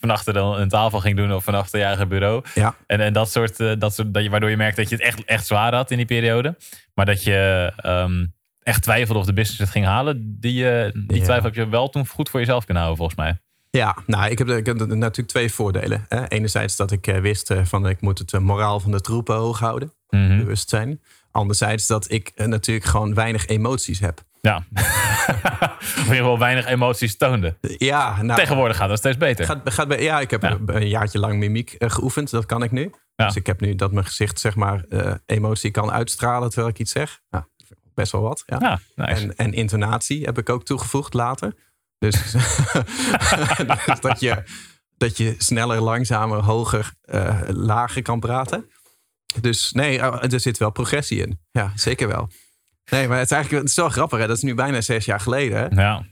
van 0.00 0.10
achter 0.10 0.36
een, 0.36 0.60
een 0.60 0.68
tafel 0.68 1.00
ging 1.00 1.16
doen 1.16 1.32
of 1.32 1.44
van 1.44 1.54
achter 1.54 1.78
je 1.78 1.84
eigen 1.84 2.08
bureau. 2.08 2.44
ja. 2.54 2.74
En, 2.86 3.00
en 3.00 3.12
dat 3.12 3.30
soort, 3.30 3.60
eh, 3.60 3.72
dat 3.78 3.94
soort 3.94 4.14
dat 4.14 4.22
je, 4.22 4.30
waardoor 4.30 4.50
je 4.50 4.56
merkt 4.56 4.76
dat 4.76 4.88
je 4.88 4.94
het 4.94 5.04
echt, 5.04 5.24
echt 5.24 5.46
zwaar 5.46 5.74
had 5.74 5.90
in 5.90 5.96
die 5.96 6.06
periode. 6.06 6.56
Maar 6.94 7.06
dat 7.06 7.22
je 7.24 7.72
ehm, 7.76 8.26
echt 8.62 8.82
twijfelde 8.82 9.20
of 9.20 9.26
de 9.26 9.32
business 9.32 9.60
het 9.60 9.70
ging 9.70 9.84
halen. 9.84 10.36
Die, 10.40 10.52
die 10.92 11.16
Ja. 11.18 11.24
twijfel 11.24 11.42
heb 11.44 11.54
je 11.54 11.68
wel 11.68 11.88
toen 11.88 12.06
goed 12.06 12.28
voor 12.28 12.40
jezelf 12.40 12.64
kunnen 12.64 12.82
houden, 12.82 13.04
volgens 13.04 13.26
mij. 13.26 13.38
Ja, 13.70 13.96
nou, 14.06 14.30
ik 14.30 14.38
heb, 14.38 14.48
ik 14.48 14.66
heb 14.66 14.76
natuurlijk 14.86 15.28
twee 15.28 15.52
voordelen. 15.52 16.04
Hè. 16.08 16.28
Enerzijds 16.28 16.76
dat 16.76 16.90
ik 16.90 17.04
wist 17.20 17.54
van 17.62 17.88
ik 17.88 18.00
moet 18.00 18.18
het 18.18 18.38
moraal 18.40 18.80
van 18.80 18.90
de 18.90 19.00
troepen 19.00 19.34
hoog 19.36 19.58
houden, 19.58 19.92
Mhm. 20.08 20.38
bewustzijn. 20.38 21.00
Anderzijds 21.34 21.86
dat 21.86 22.10
ik 22.10 22.32
eh, 22.34 22.46
natuurlijk 22.46 22.86
gewoon 22.86 23.14
weinig 23.14 23.46
emoties 23.46 24.00
heb. 24.00 24.22
Ja. 24.40 24.56
of 24.74 25.96
in 25.96 26.02
ieder 26.02 26.16
geval 26.16 26.38
weinig 26.38 26.66
emoties 26.66 27.16
toonde. 27.16 27.56
Ja, 27.60 28.22
nou, 28.22 28.38
Tegenwoordig 28.40 28.76
gaat 28.76 28.88
dat 28.88 28.98
steeds 28.98 29.16
beter. 29.16 29.44
Gaat, 29.44 29.60
gaat 29.64 29.88
bij, 29.88 30.02
ja, 30.02 30.20
ik 30.20 30.30
heb 30.30 30.42
Ja. 30.42 30.58
een- 30.66 30.88
jaartje 30.88 31.18
lang 31.18 31.38
mimiek 31.38 31.72
eh, 31.72 31.90
geoefend. 31.90 32.30
Dat 32.30 32.46
kan 32.46 32.62
ik 32.62 32.70
nu. 32.70 32.92
Ja. 33.16 33.26
Dus 33.26 33.36
ik 33.36 33.46
heb 33.46 33.60
nu 33.60 33.74
dat 33.74 33.92
mijn 33.92 34.04
gezicht 34.06 34.40
zeg 34.40 34.54
maar 34.54 34.84
eh, 34.88 35.14
emotie 35.26 35.70
kan 35.70 35.90
uitstralen 35.90 36.48
terwijl 36.48 36.68
ik 36.70 36.78
iets 36.78 36.92
zeg. 36.92 37.20
Nou, 37.30 37.44
best 37.94 38.12
wel 38.12 38.20
wat. 38.22 38.42
Ja. 38.46 38.58
Ja, 38.60 38.80
nice. 39.04 39.22
En, 39.22 39.36
en 39.36 39.52
intonatie 39.52 40.24
heb 40.24 40.38
ik 40.38 40.48
ook 40.48 40.64
toegevoegd 40.64 41.14
later. 41.14 41.54
Dus, 41.98 42.14
dus 43.86 44.00
dat, 44.00 44.20
je, 44.20 44.42
dat 44.96 45.16
je 45.16 45.34
sneller, 45.38 45.80
langzamer, 45.80 46.38
hoger, 46.42 46.92
lager 47.46 48.02
kan 48.02 48.20
praten. 48.20 48.70
Dus 49.40 49.72
nee, 49.72 50.00
er 50.00 50.40
zit 50.40 50.58
wel 50.58 50.70
progressie 50.70 51.26
in. 51.26 51.40
Ja, 51.50 51.72
zeker 51.74 52.08
wel. 52.08 52.28
Nee, 52.90 53.08
maar 53.08 53.18
het 53.18 53.26
is 53.26 53.32
eigenlijk 53.32 53.62
het 53.62 53.70
is 53.70 53.76
wel 53.76 53.88
grappig. 53.88 54.18
Hè? 54.18 54.26
Dat 54.26 54.36
is 54.36 54.42
nu 54.42 54.54
bijna 54.54 54.80
zes 54.80 55.04
jaar 55.04 55.20
geleden. 55.20 55.58
Hè? 55.58 55.82
ja. 55.82 56.06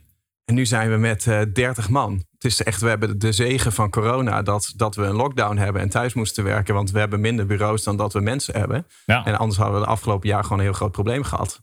En 0.45 0.55
nu 0.55 0.67
zijn 0.67 0.91
we 0.91 0.97
met 0.97 1.27
eh 1.27 1.41
30 1.53 1.89
man. 1.89 2.25
Het 2.33 2.45
is 2.45 2.63
echt, 2.63 2.81
we 2.81 2.89
hebben 2.89 3.19
de 3.19 3.33
zegen 3.33 3.73
van 3.73 3.91
corona 3.91 4.43
dat, 4.43 4.73
dat 4.77 4.95
we 4.95 5.03
een 5.03 5.15
lockdown 5.15 5.57
hebben 5.57 5.83
en 5.83 5.89
thuis 5.89 6.15
moesten 6.15 6.45
werken. 6.45 6.75
Want 6.75 6.91
we 6.91 6.99
hebben 6.99 7.21
minder 7.21 7.47
bureaus 7.47 7.83
dan 7.83 7.97
dat 7.97 8.13
we 8.13 8.21
mensen 8.21 8.59
hebben. 8.59 8.87
Ja. 9.05 9.25
En 9.25 9.39
anders 9.39 9.59
hadden 9.59 9.81
we 9.81 9.85
de 9.85 9.91
afgelopen 9.91 10.29
jaar 10.29 10.43
gewoon 10.43 10.59
een 10.59 10.65
heel 10.65 10.75
groot 10.75 10.93
probleem 10.93 11.23
gehad. 11.23 11.61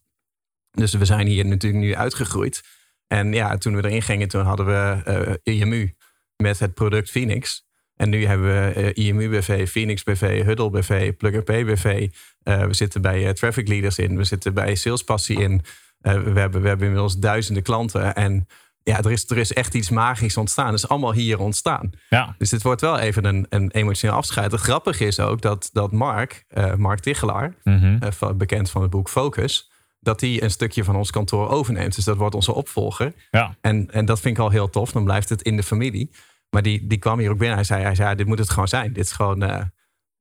Dus 0.72 0.94
we 0.94 1.06
zijn 1.06 1.28
hier 1.28 1.46
natuurlijk 1.46 1.84
nu 1.84 1.96
uitgegroeid. 1.96 2.62
En 3.08 3.34
ja, 3.34 3.58
toen 3.58 3.76
we 3.76 3.84
erin 3.84 4.02
gingen, 4.02 4.28
toen 4.28 4.46
hadden 4.46 4.66
we 4.66 5.02
eh, 5.44 5.60
IMU 5.60 5.96
met 6.36 6.60
het 6.60 6.74
product 6.74 7.10
Phoenix. 7.10 7.68
En 8.00 8.10
nu 8.10 8.26
hebben 8.26 8.48
we 8.48 8.72
eh, 8.94 9.06
IMU 9.08 9.30
BV, 9.30 9.70
Phoenix 9.70 10.04
BV, 10.04 10.44
Huddle 10.44 10.70
BV, 10.70 11.14
Plug 11.18 11.36
and 11.36 11.44
Pay 11.46 11.66
BV. 11.66 12.08
Eh, 12.44 12.64
we 12.66 12.74
zitten 12.74 13.02
bij 13.02 13.26
eh, 13.28 13.34
Traffic 13.34 13.68
Leaders 13.68 13.98
in. 13.98 14.18
We 14.18 14.24
zitten 14.24 14.54
bij 14.54 14.76
Salespassie 14.76 15.40
in. 15.40 15.62
We, 16.02 16.10
hebben, 16.10 16.62
we 16.62 16.68
hebben 16.68 16.86
inmiddels 16.88 17.18
duizenden 17.18 17.64
klanten. 17.64 18.16
En 18.16 18.48
ja, 18.84 18.98
er 18.98 19.12
is, 19.12 19.30
er 19.30 19.38
is 19.38 19.54
echt 19.54 19.74
iets 19.74 19.90
magisch 19.90 20.38
ontstaan. 20.38 20.66
Het 20.66 20.76
is 20.76 20.88
allemaal 20.88 21.14
hier 21.14 21.40
ontstaan. 21.40 21.90
ja. 22.10 22.36
Dus 22.38 22.50
dit 22.50 22.62
wordt 22.64 22.82
wel 22.82 23.00
even 23.00 23.26
een, 23.26 23.46
een 23.50 23.72
emotioneel 23.72 24.16
afscheid. 24.16 24.52
Het 24.52 24.62
grappige 24.62 25.06
is 25.06 25.20
ook 25.20 25.42
dat, 25.42 25.70
dat 25.74 25.92
Mark, 25.92 26.46
Mark 26.78 27.00
Tichelaar, 27.00 27.54
Mhm. 27.64 28.12
bekend 28.38 28.70
van 28.70 28.82
het 28.82 28.92
boek 28.92 29.10
Focus, 29.10 29.72
dat 30.00 30.22
hij 30.22 30.44
een 30.44 30.52
stukje 30.52 30.84
van 30.84 30.96
ons 30.96 31.12
kantoor 31.12 31.50
overneemt. 31.50 31.96
Dus 31.96 32.06
dat 32.06 32.18
wordt 32.18 32.36
onze 32.36 32.54
opvolger. 32.54 33.14
ja. 33.32 33.56
En, 33.62 33.92
en 33.92 34.06
dat 34.06 34.20
vind 34.20 34.38
ik 34.38 34.44
al 34.44 34.50
heel 34.50 34.70
tof. 34.70 34.92
Dan 34.92 35.04
blijft 35.04 35.30
het 35.30 35.42
in 35.42 35.56
de 35.56 35.64
familie. 35.64 36.10
Maar 36.50 36.62
die, 36.62 36.88
die 36.88 36.98
kwam 36.98 37.20
hier 37.20 37.30
ook 37.30 37.38
binnen. 37.38 37.56
Hij 37.56 37.66
zei, 37.66 37.84
hij 37.84 37.96
zei, 37.96 38.16
dit 38.16 38.28
moet 38.28 38.40
het 38.40 38.50
gewoon 38.50 38.68
zijn. 38.68 38.94
Dit 38.94 39.06
is 39.06 39.12
gewoon, 39.12 39.44
eh, 39.44 39.62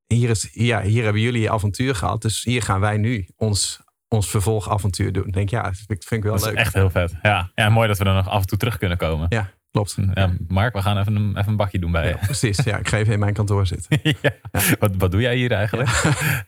hier, 0.07 0.31
is, 0.31 0.49
ja, 0.53 0.81
hier 0.83 1.05
hebben 1.05 1.23
jullie 1.23 1.41
je 1.41 1.51
avontuur 1.51 1.95
gehad. 1.95 2.23
Dus 2.23 2.45
hier 2.45 2.63
gaan 2.63 2.81
wij 2.81 2.97
nu 2.97 3.27
ons, 3.37 3.81
ons 4.09 4.31
vervolgavontuur 4.31 5.13
doen. 5.13 5.27
Ik 5.27 5.33
denk, 5.33 5.49
ja, 5.51 5.63
dat 5.63 5.77
vind, 5.87 6.11
ik- 6.11 6.23
wel 6.23 6.33
Dat 6.33 6.41
is 6.41 6.47
leuk. 6.49 6.57
echt 6.57 6.75
heel 6.75 6.91
vet. 6.91 7.15
Ja. 7.23 7.51
ja, 7.55 7.69
mooi 7.69 7.89
dat 7.89 7.99
we 7.99 8.05
er 8.05 8.15
nog 8.15 8.29
af 8.29 8.41
en 8.41 8.47
toe 8.47 8.59
terug 8.59 8.79
kunnen 8.79 8.99
komen. 8.99 9.27
Ja, 9.29 9.51
klopt. 9.71 9.97
Ja, 10.15 10.33
Mark, 10.49 10.75
we 10.75 10.83
gaan 10.83 10.99
even 10.99 11.17
een, 11.17 11.37
even 11.37 11.51
een 11.51 11.57
bakje 11.57 11.79
doen 11.79 11.91
bij 11.93 12.03
je. 12.09 12.09
Ja, 12.21 12.25
precies. 12.25 12.57
Ja, 12.65 12.77
ik 12.77 12.89
ga 12.89 12.97
even 12.97 13.13
in 13.13 13.19
mijn 13.19 13.35
kantoor 13.35 13.67
zitten. 13.67 13.99
ja. 14.23 14.31
Wat, 14.79 14.91
wat 14.97 15.11
doe 15.11 15.21
jij 15.21 15.37
hier 15.37 15.53
eigenlijk? 15.53 15.89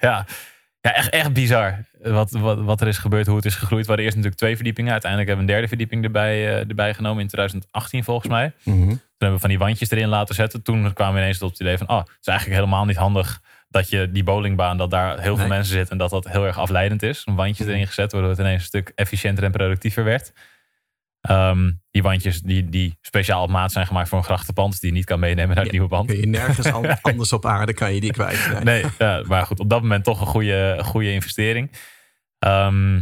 Ja, 0.01 0.27
ja 0.81 0.95
echt, 0.95 1.09
echt 1.09 1.33
bizar 1.33 1.85
wat, 2.03 2.31
wat, 2.31 2.61
wat 2.61 2.81
er 2.81 2.87
is 2.89 2.99
gebeurd, 2.99 3.27
hoe 3.27 3.37
het 3.37 3.45
is 3.45 3.55
gegroeid. 3.55 3.83
We 3.83 3.87
hadden 3.87 4.05
eerst 4.05 4.17
natuurlijk 4.17 4.43
twee 4.43 4.55
verdiepingen. 4.55 4.93
Uiteindelijk 4.93 5.31
hebben 5.31 5.47
we 5.47 5.53
een 5.53 5.59
derde 5.59 5.77
verdieping 5.77 6.05
erbij, 6.05 6.49
eh, 6.49 6.69
erbij 6.69 6.95
genomen 6.95 7.23
in 7.23 7.29
2018 7.29 8.05
volgens 8.05 8.29
mij. 8.29 8.53
Mhm. 8.63 8.79
Toen 8.89 9.01
hebben 9.19 9.35
we 9.35 9.39
van 9.39 9.49
die 9.49 9.59
wandjes 9.59 9.91
erin 9.91 10.09
laten 10.09 10.35
zetten. 10.35 10.63
Toen 10.63 10.93
kwamen 10.93 11.15
we 11.15 11.21
ineens 11.21 11.39
tot 11.39 11.51
het 11.51 11.61
idee 11.61 11.79
van... 11.79 11.89
oh, 11.89 11.99
het 11.99 12.09
is 12.21 12.27
eigenlijk 12.27 12.59
helemaal 12.61 12.85
niet 12.85 12.97
handig 12.97 13.41
dat 13.69 13.89
je 13.91 14.11
die 14.11 14.23
bowlingbaan... 14.25 14.77
dat 14.77 14.91
daar 14.91 15.21
heel 15.21 15.37
veel 15.37 15.47
Nee. 15.47 15.57
mensen 15.57 15.73
zitten 15.73 15.93
en 15.93 15.99
dat 15.99 16.11
dat 16.11 16.29
heel 16.29 16.47
erg 16.47 16.59
afleidend 16.59 17.03
is. 17.03 17.23
Een 17.25 17.35
wandjes 17.35 17.67
erin 17.67 17.87
gezet, 17.87 18.13
waardoor 18.13 18.31
het 18.31 18.39
ineens 18.39 18.61
een 18.61 18.67
stuk 18.67 18.93
efficiënter 18.95 19.45
en 19.45 19.51
productiever 19.51 20.05
werd. 20.05 20.33
Ehm, 21.21 21.71
die 21.91 22.03
wandjes 22.03 22.41
die, 22.41 22.69
die 22.69 22.99
speciaal 23.01 23.43
op 23.43 23.51
maat 23.51 23.73
zijn 23.73 23.87
gemaakt 23.87 24.09
voor 24.09 24.19
een 24.19 24.25
grachtenpand... 24.25 24.81
die 24.81 24.91
je 24.91 24.97
niet 24.97 25.05
kan 25.05 25.21
meenemen 25.21 25.49
naar 25.57 25.65
het 25.65 25.73
Ja, 25.73 25.79
nieuwe. 25.79 26.05
Kun 26.07 26.17
je 26.21 26.27
nergens 26.27 26.67
an- 26.73 26.99
anders 27.03 27.33
op 27.33 27.47
aarde 27.47 27.73
kan 27.75 27.95
je 27.95 28.01
die 28.01 28.13
kwijt. 28.13 28.51
Nee. 28.53 28.63
Nee, 28.83 28.85
ja, 28.99 29.23
maar 29.27 29.47
goed, 29.47 29.61
op 29.61 29.69
dat 29.71 29.83
moment 29.83 30.05
toch 30.05 30.21
een 30.21 30.27
goede, 30.27 30.79
goede 30.83 31.13
investering. 31.13 31.71
Ehm, 32.39 33.01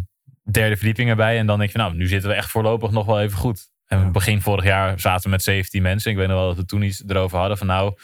derde 0.50 0.76
verdieping 0.76 1.08
erbij. 1.10 1.38
En 1.38 1.46
dan 1.46 1.58
denk 1.58 1.70
je, 1.70 1.78
nou, 1.78 1.94
nu 1.94 2.06
zitten 2.06 2.30
we 2.30 2.36
echt 2.36 2.50
voorlopig 2.50 2.90
nog 2.90 3.06
wel 3.06 3.20
even 3.20 3.38
goed. 3.38 3.70
En 3.86 4.12
begin 4.12 4.40
vorig 4.42 4.64
jaar 4.64 5.00
zaten 5.00 5.24
we 5.24 5.30
met 5.30 5.42
17 5.42 5.82
mensen. 5.82 6.10
Ik 6.10 6.16
weet 6.16 6.28
nog 6.28 6.36
wel 6.36 6.46
dat 6.46 6.56
we 6.56 6.64
toen 6.64 6.82
iets 6.82 7.02
erover 7.06 7.38
hadden 7.38 7.58
van 7.58 7.66
nou, 7.66 7.94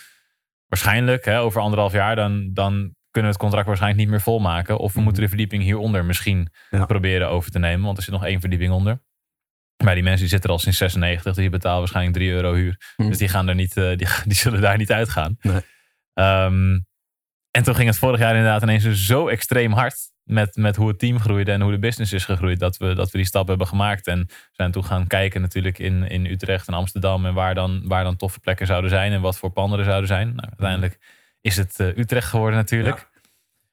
waarschijnlijk 0.67 1.25
hè, 1.25 1.41
over 1.41 1.61
anderhalf 1.61 1.93
jaar 1.93 2.17
dan, 2.17 2.51
dan 2.53 2.73
kunnen 3.11 3.31
we 3.31 3.37
het 3.37 3.37
contract 3.37 3.67
waarschijnlijk 3.67 4.03
niet 4.03 4.11
meer 4.11 4.21
volmaken. 4.21 4.79
Of 4.79 4.87
we 4.89 4.95
Mhm. 4.95 5.05
moeten 5.05 5.23
de 5.23 5.29
verdieping 5.29 5.63
hieronder 5.63 6.05
misschien 6.05 6.49
Ja. 6.71 6.85
proberen 6.85 7.29
over 7.29 7.51
te 7.51 7.59
nemen. 7.59 7.85
Want 7.85 7.97
er 7.97 8.03
zit 8.03 8.13
nog 8.13 8.25
één 8.25 8.41
verdieping 8.41 8.73
onder. 8.73 9.03
Maar 9.83 9.95
die 9.95 10.03
mensen 10.03 10.21
die 10.21 10.31
zitten 10.31 10.49
er 10.49 10.57
al 10.57 10.63
sinds 10.63 10.79
96. 10.79 11.23
Dus 11.23 11.35
die 11.35 11.51
betalen 11.51 11.79
waarschijnlijk 11.79 12.17
3 12.17 12.31
euro 12.31 12.55
huur. 12.55 12.93
Mhm. 12.97 13.09
Dus 13.09 13.19
die, 13.19 13.29
gaan 13.29 13.49
er 13.49 13.55
niet, 13.55 13.77
eh, 13.77 13.97
die, 13.97 14.07
die 14.25 14.35
zullen 14.35 14.61
daar 14.61 14.77
niet 14.77 14.93
uitgaan. 14.93 15.37
Nee. 15.41 15.61
Ehm, 16.15 16.79
en 17.51 17.63
toen 17.63 17.75
ging 17.75 17.89
het 17.89 17.99
vorig 17.99 18.21
jaar 18.21 18.35
inderdaad 18.35 18.63
ineens 18.63 19.07
zo 19.07 19.29
extreem 19.29 19.73
hard. 19.73 20.13
Met, 20.25 20.57
met 20.57 20.77
hoe 20.77 20.89
het 20.89 20.99
team 20.99 21.21
groeide 21.21 21.53
en 21.53 21.61
hoe 21.61 21.71
de 21.71 21.79
business 21.79 22.13
is 22.13 22.25
gegroeid. 22.25 22.59
Dat 22.59 22.77
we, 22.77 22.95
dat 22.95 23.11
we 23.11 23.19
die 23.19 23.27
stap 23.27 23.49
hebben 23.49 23.67
gemaakt. 23.67 24.07
En 24.07 24.29
zijn 24.53 24.71
toen 24.71 24.85
gaan 24.85 25.07
kijken 25.07 25.41
natuurlijk 25.41 25.79
in, 25.79 26.09
in 26.09 26.27
Utrecht 26.27 26.69
en 26.69 26.75
Amsterdam. 26.75 27.27
En 27.27 27.35
waar 27.35 27.55
dan, 27.55 27.83
waar 27.87 28.05
dan 28.05 28.17
toffe 28.17 28.41
plekken 28.41 28.67
zouden 28.67 28.91
zijn. 28.91 29.13
En 29.13 29.21
wat 29.21 29.39
voor 29.39 29.51
panden 29.51 29.79
er 29.79 29.85
zouden 29.85 30.09
zijn. 30.09 30.27
Nou, 30.35 30.49
uiteindelijk 30.49 30.99
is 31.41 31.57
het 31.57 31.81
eh, 31.81 31.97
Utrecht 31.97 32.29
geworden 32.29 32.59
natuurlijk. 32.59 33.11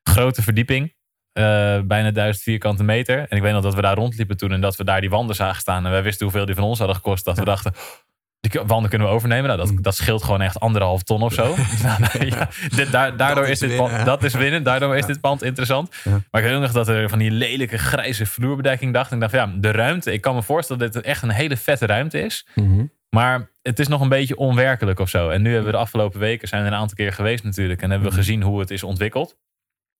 Grote 0.04 0.42
verdieping. 0.42 0.94
Eh, 1.34 1.80
bijna 1.84 2.12
1000 2.12 2.44
vierkante 2.44 2.84
meter. 2.84 3.18
En 3.30 3.38
ik 3.38 3.42
weet 3.44 3.54
nog 3.54 3.64
dat 3.64 3.76
we 3.76 3.82
daar 3.82 3.96
rondliepen 3.96 4.38
toen 4.38 4.52
en 4.52 4.62
dat 4.62 4.76
we 4.76 4.84
daar 4.84 5.02
die 5.02 5.10
wanden 5.10 5.36
zagen 5.36 5.62
staan. 5.62 5.86
En 5.86 5.92
wij 5.92 6.04
wisten 6.04 6.26
hoeveel 6.26 6.46
die 6.46 6.56
van 6.56 6.64
ons 6.64 6.78
hadden 6.78 6.96
gekost. 6.96 7.26
Dat 7.26 7.38
we 7.38 7.46
dachten, 7.46 7.74
die 8.40 8.62
wanden 8.66 8.90
kunnen 8.90 9.08
we 9.08 9.14
overnemen. 9.14 9.46
Nou, 9.46 9.58
dat, 9.60 9.72
Mm. 9.72 9.82
dat 9.82 9.96
scheelt 9.96 10.24
gewoon 10.24 10.42
echt 10.42 10.60
anderhalf 10.60 11.04
ton 11.04 11.22
of 11.22 11.34
zo. 11.34 11.56
Nou, 11.84 12.00
nou, 12.00 12.26
ja, 12.26 12.50
dit, 12.76 12.92
daar, 12.92 13.18
daardoor 13.18 13.44
Dat 13.44 13.52
is, 13.54 13.60
dit 13.60 13.76
pand, 13.76 14.06
dat 14.06 14.24
is 14.24 14.34
winnen. 14.34 14.64
Daardoor 14.64 14.98
is 14.98 15.06
dit 15.06 15.22
pand 15.22 15.44
interessant. 15.44 15.96
Maar 16.32 16.42
ik 16.44 16.50
weet 16.50 16.60
nog 16.60 16.72
dat 16.72 16.88
er 16.88 17.10
van 17.10 17.20
die 17.20 17.32
lelijke 17.32 17.78
grijze 17.78 18.26
vloerbedekking 18.26 18.94
dacht. 18.94 19.10
En 19.10 19.16
ik 19.16 19.22
dacht, 19.22 19.34
ja, 19.34 19.54
de 19.58 19.72
ruimte. 19.72 20.14
Ik 20.14 20.22
kan 20.22 20.36
me 20.36 20.42
voorstellen 20.44 20.82
dat 20.82 20.94
dit 20.94 21.04
echt 21.04 21.22
een 21.24 21.30
hele 21.30 21.58
vette 21.58 21.86
ruimte 21.86 22.20
is. 22.20 22.48
Mhm. 22.56 22.86
Maar 23.10 23.50
het 23.62 23.80
is 23.80 23.88
nog 23.88 24.02
een 24.02 24.10
beetje 24.10 24.38
onwerkelijk 24.38 25.00
of 25.00 25.10
zo. 25.10 25.30
En 25.30 25.42
nu 25.42 25.48
hebben 25.50 25.66
we 25.66 25.72
de 25.78 25.78
afgelopen 25.84 26.20
weken 26.20 26.48
zijn 26.48 26.62
we 26.62 26.68
er 26.68 26.74
een 26.74 26.80
aantal 26.80 26.96
keer 26.96 27.14
geweest 27.14 27.44
natuurlijk. 27.44 27.82
En 27.82 27.90
hebben 27.90 28.08
we 28.10 28.14
Mhm. 28.16 28.24
gezien 28.24 28.42
hoe 28.42 28.60
het 28.60 28.72
is 28.72 28.84
ontwikkeld. 28.84 29.38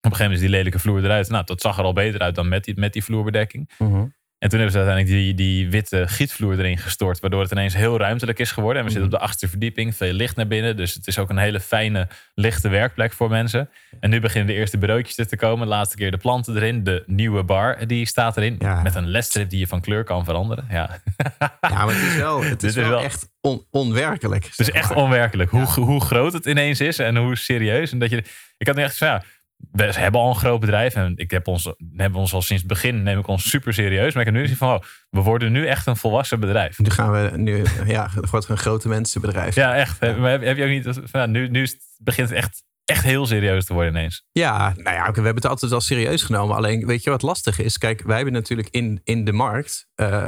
Op 0.02 0.12
een 0.12 0.18
gegeven 0.18 0.24
moment 0.24 0.42
is 0.42 0.48
die 0.50 0.50
lelijke 0.58 0.80
vloer 0.80 1.04
eruit. 1.04 1.30
Nou, 1.30 1.44
dat 1.46 1.62
zag 1.62 1.78
er 1.78 1.84
al 1.84 1.94
beter 1.94 2.20
uit 2.20 2.36
dan 2.36 2.48
met 2.48 2.64
die, 2.64 2.80
met 2.80 2.94
die 2.94 3.04
vloerbedekking. 3.04 3.70
Mhm. 3.78 4.06
En 4.38 4.50
toen 4.50 4.60
hebben 4.60 4.80
ze 4.80 4.86
uiteindelijk 4.86 5.24
die, 5.26 5.34
die 5.34 5.70
witte 5.70 6.04
gietvloer 6.08 6.60
erin 6.60 6.78
gestort. 6.78 7.20
Waardoor 7.20 7.42
het 7.42 7.52
ineens 7.52 7.74
heel 7.74 7.98
ruimtelijk 7.98 8.40
is 8.40 8.52
geworden. 8.52 8.78
En 8.82 8.84
we 8.88 8.92
zitten 8.94 9.12
op 9.14 9.20
de 9.20 9.24
achtste 9.26 9.48
verdieping. 9.48 9.96
Veel 9.96 10.14
licht 10.14 10.36
naar 10.36 10.48
binnen. 10.48 10.78
Dus 10.78 10.94
het 10.94 11.08
is 11.08 11.18
ook 11.18 11.30
een 11.30 11.38
hele 11.38 11.60
fijne, 11.60 12.08
lichte 12.36 12.70
werkplek 12.70 13.14
voor 13.14 13.30
mensen. 13.30 13.70
En 14.00 14.10
nu 14.10 14.20
beginnen 14.20 14.54
de 14.54 14.60
eerste 14.60 14.78
bureautjes 14.78 15.18
er 15.18 15.28
te 15.28 15.36
komen. 15.36 15.68
De 15.68 15.74
laatste 15.74 15.96
keer 15.98 16.12
de 16.12 16.18
planten 16.18 16.56
erin. 16.56 16.84
De 16.84 17.04
nieuwe 17.06 17.44
bar 17.44 17.88
die 17.88 18.06
staat 18.06 18.38
erin. 18.38 18.56
Ja. 18.60 18.82
Met 18.82 18.96
een 18.96 19.08
ledstrip 19.08 19.50
die 19.50 19.60
je 19.60 19.68
van 19.68 19.82
kleur 19.82 20.04
kan 20.04 20.26
veranderen. 20.26 20.66
Ja. 20.70 21.02
Ja, 21.38 21.86
maar 21.86 21.88
het 21.88 22.04
is 22.04 22.16
wel, 22.16 22.44
het 22.56 22.64
is 22.64 22.76
wel, 22.76 22.90
wel- 22.90 23.02
echt 23.04 23.30
on- 23.42 23.66
onwerkelijk. 23.72 24.44
Het 24.46 24.60
is 24.60 24.72
echt 24.72 24.94
onwerkelijk 24.94 25.50
hoe, 25.50 25.66
hoe 25.66 26.02
groot 26.02 26.34
het 26.34 26.46
ineens 26.46 26.80
is 26.80 27.00
en 27.00 27.18
hoe 27.18 27.36
serieus. 27.38 27.92
En 27.92 28.00
dat 28.00 28.10
je, 28.10 28.24
ik 28.58 28.68
had 28.68 28.76
nu 28.76 28.82
echt 28.82 28.98
van 28.98 29.08
ja, 29.08 29.24
we 29.72 29.84
hebben 29.84 30.22
al 30.22 30.30
een 30.30 30.36
groot 30.36 30.60
bedrijf 30.60 30.96
en 30.96 31.14
ik 31.16 31.32
heb 31.32 31.48
ons, 31.48 31.74
hebben 31.96 32.20
ons 32.20 32.34
al 32.34 32.42
sinds 32.42 32.64
het 32.64 32.72
begin 32.72 33.04
neem 33.04 33.20
ik 33.20 33.28
ons 33.28 33.50
super 33.50 33.74
serieus. 33.74 34.14
Maar 34.14 34.20
ik 34.22 34.28
heb 34.28 34.36
nu 34.36 34.42
gezien 34.42 34.58
van, 34.58 34.74
oh, 34.74 34.82
we 35.10 35.22
worden 35.22 35.52
nu 35.52 35.68
echt 35.68 35.88
een 35.88 35.98
volwassen 35.98 36.40
bedrijf. 36.40 36.80
Nu 36.80 36.90
gaan 36.90 37.12
we 37.12 37.38
nu, 37.38 37.64
ja, 37.86 38.10
wordt 38.32 38.50
een 38.50 38.58
grote 38.58 38.88
mensenbedrijf. 38.88 39.56
Ja, 39.56 39.76
echt. 39.76 40.00
Maar 40.02 40.32
heb, 40.32 40.44
heb 40.44 40.58
je 40.58 40.64
ook 40.64 40.70
niet, 40.70 41.00
ja, 41.12 41.26
nu, 41.26 41.48
nu 41.50 41.68
begint 41.98 42.30
het 42.30 42.38
echt, 42.38 42.64
echt 42.86 43.04
heel 43.04 43.26
serieus 43.26 43.66
te 43.66 43.74
worden 43.74 43.92
ineens. 43.92 44.26
Ja, 44.32 44.74
nou 44.76 44.96
ja, 44.96 45.06
we 45.06 45.14
hebben 45.14 45.36
het 45.36 45.46
altijd 45.46 45.72
wel 45.72 45.82
serieus 45.82 46.24
genomen. 46.24 46.56
Alleen, 46.56 46.86
weet 46.86 47.04
je 47.04 47.10
wat 47.10 47.22
lastig 47.22 47.60
is? 47.60 47.78
Kijk, 47.78 48.02
wij 48.02 48.16
hebben 48.16 48.34
natuurlijk 48.34 48.68
in, 48.72 49.02
in 49.04 49.26
de 49.26 49.34
markt, 49.34 49.88
eh, 49.96 50.26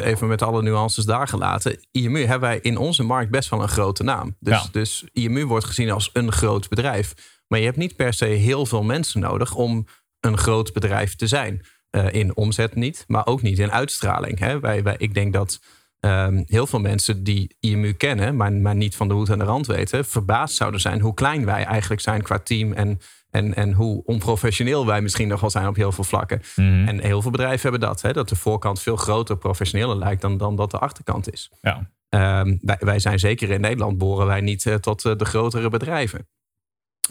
even 0.00 0.28
met 0.28 0.42
alle 0.42 0.62
nuances 0.62 1.04
daar 1.04 1.28
gelaten. 1.28 1.78
IMU 1.90 2.20
hebben 2.20 2.48
wij 2.48 2.58
in 2.62 2.76
onze 2.76 3.02
markt 3.02 3.30
best 3.30 3.48
wel 3.48 3.62
een 3.62 3.68
grote 3.68 4.02
naam. 4.02 4.36
Dus, 4.40 4.62
Ja. 4.62 4.68
dus 4.72 5.04
IMU 5.12 5.44
wordt 5.44 5.64
gezien 5.64 5.90
als 5.90 6.10
een 6.12 6.32
groot 6.32 6.68
bedrijf. 6.68 7.14
Maar 7.48 7.58
je 7.58 7.64
hebt 7.64 7.76
niet 7.76 7.96
per 7.96 8.12
se 8.12 8.24
heel 8.24 8.66
veel 8.66 8.82
mensen 8.82 9.20
nodig 9.20 9.54
om 9.54 9.86
een 10.20 10.38
groot 10.38 10.72
bedrijf 10.72 11.14
te 11.14 11.26
zijn. 11.26 11.62
Eh, 11.94 12.12
in 12.12 12.36
omzet 12.36 12.74
niet, 12.74 13.04
maar 13.06 13.26
ook 13.26 13.42
niet 13.42 13.58
in 13.58 13.72
uitstraling. 13.72 14.38
Hè? 14.38 14.60
Wij, 14.60 14.82
wij, 14.82 14.94
ik 14.98 15.14
denk 15.14 15.32
dat 15.32 15.60
ehm, 16.00 16.42
heel 16.46 16.66
veel 16.66 16.80
mensen 16.80 17.24
die 17.24 17.56
IMU 17.60 17.92
kennen, 17.92 18.36
maar, 18.36 18.52
maar 18.52 18.74
niet 18.74 18.96
van 18.96 19.08
de 19.08 19.14
hoed 19.14 19.28
en 19.28 19.38
de 19.38 19.44
rand 19.44 19.66
weten, 19.66 20.04
verbaasd 20.04 20.56
zouden 20.56 20.80
zijn 20.80 21.00
hoe 21.00 21.14
klein 21.14 21.44
wij 21.44 21.64
eigenlijk 21.64 22.00
zijn 22.00 22.22
qua 22.22 22.38
team 22.38 22.72
en, 22.72 23.00
en, 23.30 23.54
en 23.54 23.72
hoe 23.72 24.02
onprofessioneel 24.04 24.86
wij 24.86 25.00
misschien 25.00 25.28
nog 25.28 25.40
wel 25.40 25.50
zijn 25.50 25.66
op 25.66 25.76
heel 25.76 25.92
veel 25.92 26.04
vlakken. 26.04 26.42
Mhm. 26.56 26.88
En 26.88 27.00
heel 27.00 27.22
veel 27.22 27.30
bedrijven 27.30 27.70
hebben 27.70 27.88
dat, 27.88 28.02
hè? 28.02 28.12
dat 28.12 28.28
de 28.28 28.36
voorkant 28.36 28.80
veel 28.80 28.96
groter, 28.96 29.36
professioneler 29.36 29.96
lijkt 29.96 30.20
dan, 30.20 30.36
dan 30.36 30.56
dat 30.56 30.70
de 30.70 30.78
achterkant 30.78 31.32
is. 31.32 31.50
Ja. 31.60 31.90
Ehm, 32.08 32.56
wij, 32.60 32.76
wij 32.80 32.98
zijn 32.98 33.18
zeker 33.18 33.50
in 33.50 33.60
Nederland, 33.60 33.98
boren 33.98 34.26
wij 34.26 34.40
niet 34.40 34.66
eh, 34.66 34.74
tot 34.74 35.04
eh, 35.04 35.16
de 35.16 35.24
grotere 35.24 35.68
bedrijven. 35.68 36.28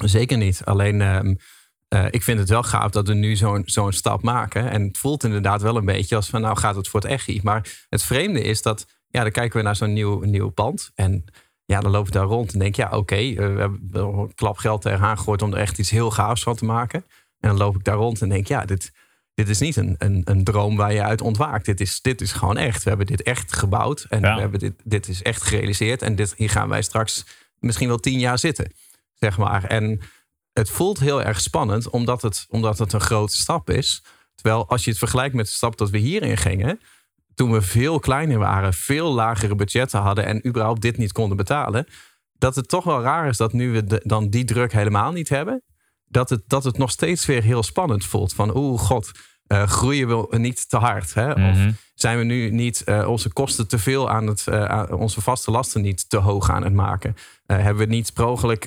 Zeker 0.02 0.38
niet. 0.38 0.62
Alleen, 0.66 1.02
ehm, 1.02 1.36
eh, 1.88 2.06
ik 2.10 2.24
vind 2.24 2.40
het 2.40 2.50
wel 2.50 2.64
gaaf 2.64 2.92
dat 2.92 3.08
we 3.08 3.14
nu 3.14 3.36
zo'n 3.36 3.62
zo'n 3.66 3.92
stap 3.92 4.22
maken. 4.24 4.70
En 4.70 4.82
het 4.84 4.98
voelt 4.98 5.24
inderdaad 5.24 5.62
wel 5.62 5.78
een 5.78 5.86
beetje 5.86 6.16
als 6.16 6.30
van, 6.30 6.42
nou 6.42 6.58
gaat 6.58 6.76
het 6.76 6.88
voor 6.88 7.00
het 7.00 7.10
echi. 7.10 7.40
Maar 7.44 7.86
het 7.90 8.04
vreemde 8.04 8.42
is 8.42 8.62
dat, 8.62 8.86
ja, 9.08 9.22
dan 9.22 9.32
kijken 9.32 9.58
we 9.58 9.64
naar 9.64 9.76
zo'n 9.76 9.94
nieuw, 9.94 10.20
nieuw 10.20 10.50
pand. 10.50 10.92
En 10.96 11.24
ja, 11.66 11.80
dan 11.80 11.92
loop 11.92 12.08
ik 12.08 12.14
daar 12.14 12.26
rond 12.26 12.54
en 12.54 12.60
denk, 12.60 12.76
ja, 12.76 12.90
oké, 12.90 13.16
eh, 13.16 13.36
we 13.36 13.60
hebben 13.60 13.90
een 13.92 14.32
klap 14.36 14.58
geld 14.58 14.82
tegenaan 14.82 15.18
gegooid 15.18 15.42
om 15.42 15.54
er 15.54 15.60
echt 15.60 15.78
iets 15.80 15.90
heel 15.90 16.12
gaafs 16.12 16.44
van 16.44 16.56
te 16.56 16.66
maken. 16.66 17.06
En 17.40 17.50
dan 17.50 17.58
loop 17.58 17.76
ik 17.76 17.84
daar 17.84 17.96
rond 17.96 18.22
en 18.22 18.30
denk, 18.30 18.48
ja, 18.48 18.66
dit, 18.66 18.92
dit 19.34 19.50
is 19.50 19.60
niet 19.60 19.76
een, 19.76 19.96
een, 19.98 20.22
een 20.26 20.44
droom 20.44 20.76
waar 20.76 20.94
je 20.94 21.04
uit 21.04 21.22
ontwaakt. 21.22 21.66
Dit 21.66 21.82
is, 21.82 22.02
dit 22.02 22.22
is 22.22 22.32
gewoon 22.32 22.58
echt. 22.58 22.84
We 22.84 22.90
hebben 22.90 23.08
dit 23.08 23.22
echt 23.24 23.54
gebouwd 23.54 24.06
en 24.10 24.22
Ja. 24.22 24.36
we 24.36 24.42
hebben 24.42 24.60
dit, 24.60 24.74
dit 24.84 25.08
is 25.08 25.22
echt 25.22 25.42
gerealiseerd. 25.44 26.02
En 26.02 26.16
dit, 26.16 26.34
hier 26.38 26.50
gaan 26.50 26.70
wij 26.70 26.82
straks 26.82 27.26
misschien 27.60 27.88
wel 27.88 27.98
tien 28.00 28.20
jaar 28.20 28.40
zitten, 28.40 28.72
zeg 29.14 29.38
maar. 29.38 29.64
En 29.64 30.02
het 30.54 30.70
voelt 30.70 31.00
heel 31.00 31.24
erg 31.24 31.42
spannend, 31.42 31.90
omdat 31.90 32.22
het, 32.22 32.46
omdat 32.50 32.78
het 32.78 32.94
een 32.94 33.02
grote 33.02 33.36
stap 33.36 33.70
is. 33.70 34.04
Terwijl 34.36 34.70
als 34.70 34.84
je 34.84 34.90
het 34.90 35.00
vergelijkt 35.00 35.36
met 35.36 35.46
de 35.46 35.52
stap 35.52 35.78
dat 35.78 35.90
we 35.90 35.98
hierin 35.98 36.38
gingen, 36.38 36.80
toen 37.36 37.52
we 37.52 37.62
veel 37.62 38.00
kleiner 38.00 38.40
waren, 38.40 38.74
veel 38.74 39.14
lagere 39.14 39.56
budgetten 39.56 40.00
hadden 40.00 40.26
en 40.26 40.48
überhaupt 40.48 40.82
dit 40.82 40.98
niet 40.98 41.12
konden 41.12 41.38
betalen, 41.38 41.88
dat 42.38 42.56
het 42.56 42.68
toch 42.68 42.84
wel 42.84 43.02
raar 43.02 43.28
is 43.28 43.38
dat 43.38 43.54
nu 43.54 43.72
we 43.72 44.02
dan 44.04 44.30
die 44.30 44.46
druk 44.46 44.72
helemaal 44.72 45.12
niet 45.12 45.30
hebben. 45.30 45.64
Dat 46.06 46.30
het, 46.30 46.44
dat 46.48 46.64
het 46.64 46.78
nog 46.78 46.92
steeds 46.92 47.26
weer 47.26 47.44
heel 47.44 47.64
spannend 47.64 48.06
voelt. 48.06 48.34
Van 48.34 48.58
oeh, 48.58 48.80
god, 48.80 49.12
eh, 49.48 49.64
groeien 49.68 50.08
we 50.30 50.38
niet 50.38 50.70
te 50.70 50.78
hard? 50.78 51.14
Hè? 51.14 51.32
Of 51.32 51.38
Mhm. 51.58 51.72
zijn 51.96 52.18
we 52.18 52.24
nu 52.24 52.50
niet 52.52 52.84
eh, 52.84 53.08
onze 53.10 53.34
kosten 53.34 53.68
te 53.68 53.78
veel 53.80 54.10
aan 54.10 54.28
het, 54.28 54.48
eh, 54.48 54.84
onze 54.90 55.22
vaste 55.22 55.52
lasten 55.52 55.82
niet 55.82 56.10
te 56.10 56.18
hoog 56.18 56.50
aan 56.50 56.64
het 56.64 56.74
maken? 56.74 57.16
Hebben 57.46 57.88
we 57.88 57.94
niet 57.94 58.14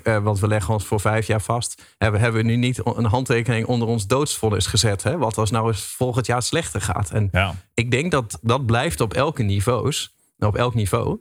eh, 0.03 0.19
want 0.23 0.39
we 0.41 0.47
leggen 0.49 0.75
ons 0.75 0.85
voor 0.85 1.01
vijf 1.01 1.27
jaar 1.27 1.41
vast, 1.41 1.83
hebben, 1.99 2.21
hebben 2.21 2.41
we 2.43 2.47
nu 2.47 2.57
niet 2.57 2.81
een 2.97 3.05
handtekening 3.05 3.67
onder 3.67 3.89
ons 3.89 4.07
doodsvonnis 4.07 4.67
gezet? 4.67 5.03
Hè? 5.03 5.19
Wat 5.19 5.39
als 5.39 5.51
nou 5.51 5.67
eens 5.69 5.83
volgend 5.85 6.27
jaar 6.27 6.43
slechter 6.43 6.81
gaat? 6.81 7.11
En 7.11 7.29
Ja. 7.33 7.55
ik 7.75 7.91
denk 7.91 8.11
dat 8.11 8.39
dat 8.43 8.67
blijft 8.67 9.01
op 9.01 9.15
elke 9.15 9.43
niveaus, 9.43 10.15
op 10.39 10.57
elk 10.57 10.75
niveau. 10.75 11.21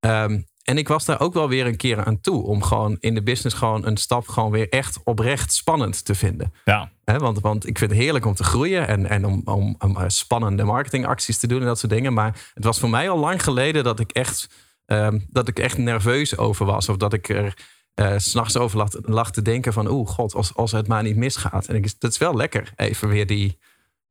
Ehm, 0.00 0.40
en 0.64 0.78
ik 0.78 0.88
was 0.88 1.04
daar 1.04 1.20
ook 1.20 1.34
wel 1.34 1.48
weer 1.48 1.66
een 1.66 1.76
keer 1.76 2.04
aan 2.04 2.20
toe 2.20 2.42
om 2.42 2.62
gewoon 2.62 2.96
in 3.00 3.14
de 3.14 3.22
business 3.22 3.56
gewoon 3.56 3.86
een 3.86 3.96
stap 3.96 4.28
gewoon 4.28 4.50
weer 4.50 4.68
echt 4.68 4.98
oprecht 5.04 5.52
spannend 5.52 6.04
te 6.04 6.14
vinden. 6.14 6.52
Ja. 6.64 6.90
Hè, 7.04 7.18
want, 7.18 7.40
want 7.40 7.66
ik 7.66 7.78
vind 7.78 7.90
het 7.90 8.00
heerlijk 8.00 8.26
om 8.26 8.34
te 8.34 8.44
groeien 8.44 8.88
en, 8.88 9.06
en 9.06 9.24
om, 9.24 9.42
om, 9.44 9.76
om 9.78 9.96
eh, 9.96 10.04
spannende 10.06 10.64
marketingacties 10.64 11.38
te 11.38 11.46
doen 11.46 11.60
en 11.60 11.66
dat 11.66 11.78
soort 11.78 11.92
dingen. 11.92 12.12
Maar 12.12 12.50
het 12.54 12.64
was 12.64 12.80
voor 12.80 12.90
mij 12.90 13.10
al 13.10 13.18
lang 13.18 13.42
geleden 13.42 13.84
dat 13.84 14.00
ik 14.00 14.10
echt, 14.10 14.48
ehm, 14.86 15.18
dat 15.28 15.48
ik 15.48 15.58
echt 15.58 15.78
nerveus 15.78 16.36
over 16.36 16.66
was. 16.66 16.88
Of 16.88 16.96
dat 16.96 17.12
ik 17.12 17.28
er 17.28 17.56
eh, 17.94 18.14
s 18.16 18.30
s'nachts 18.30 18.56
over 18.56 18.78
lag, 18.78 18.88
lag 19.02 19.30
te 19.30 19.42
denken 19.42 19.72
van... 19.72 19.90
oeh, 19.90 20.08
god, 20.08 20.34
als, 20.34 20.54
als 20.54 20.72
het 20.72 20.88
maar 20.88 21.02
niet 21.02 21.16
misgaat. 21.16 21.66
En 21.66 21.74
ik, 21.74 22.00
dat 22.00 22.10
is 22.10 22.18
wel 22.18 22.36
lekker, 22.36 22.72
even 22.76 23.08
weer 23.08 23.26
die, 23.26 23.58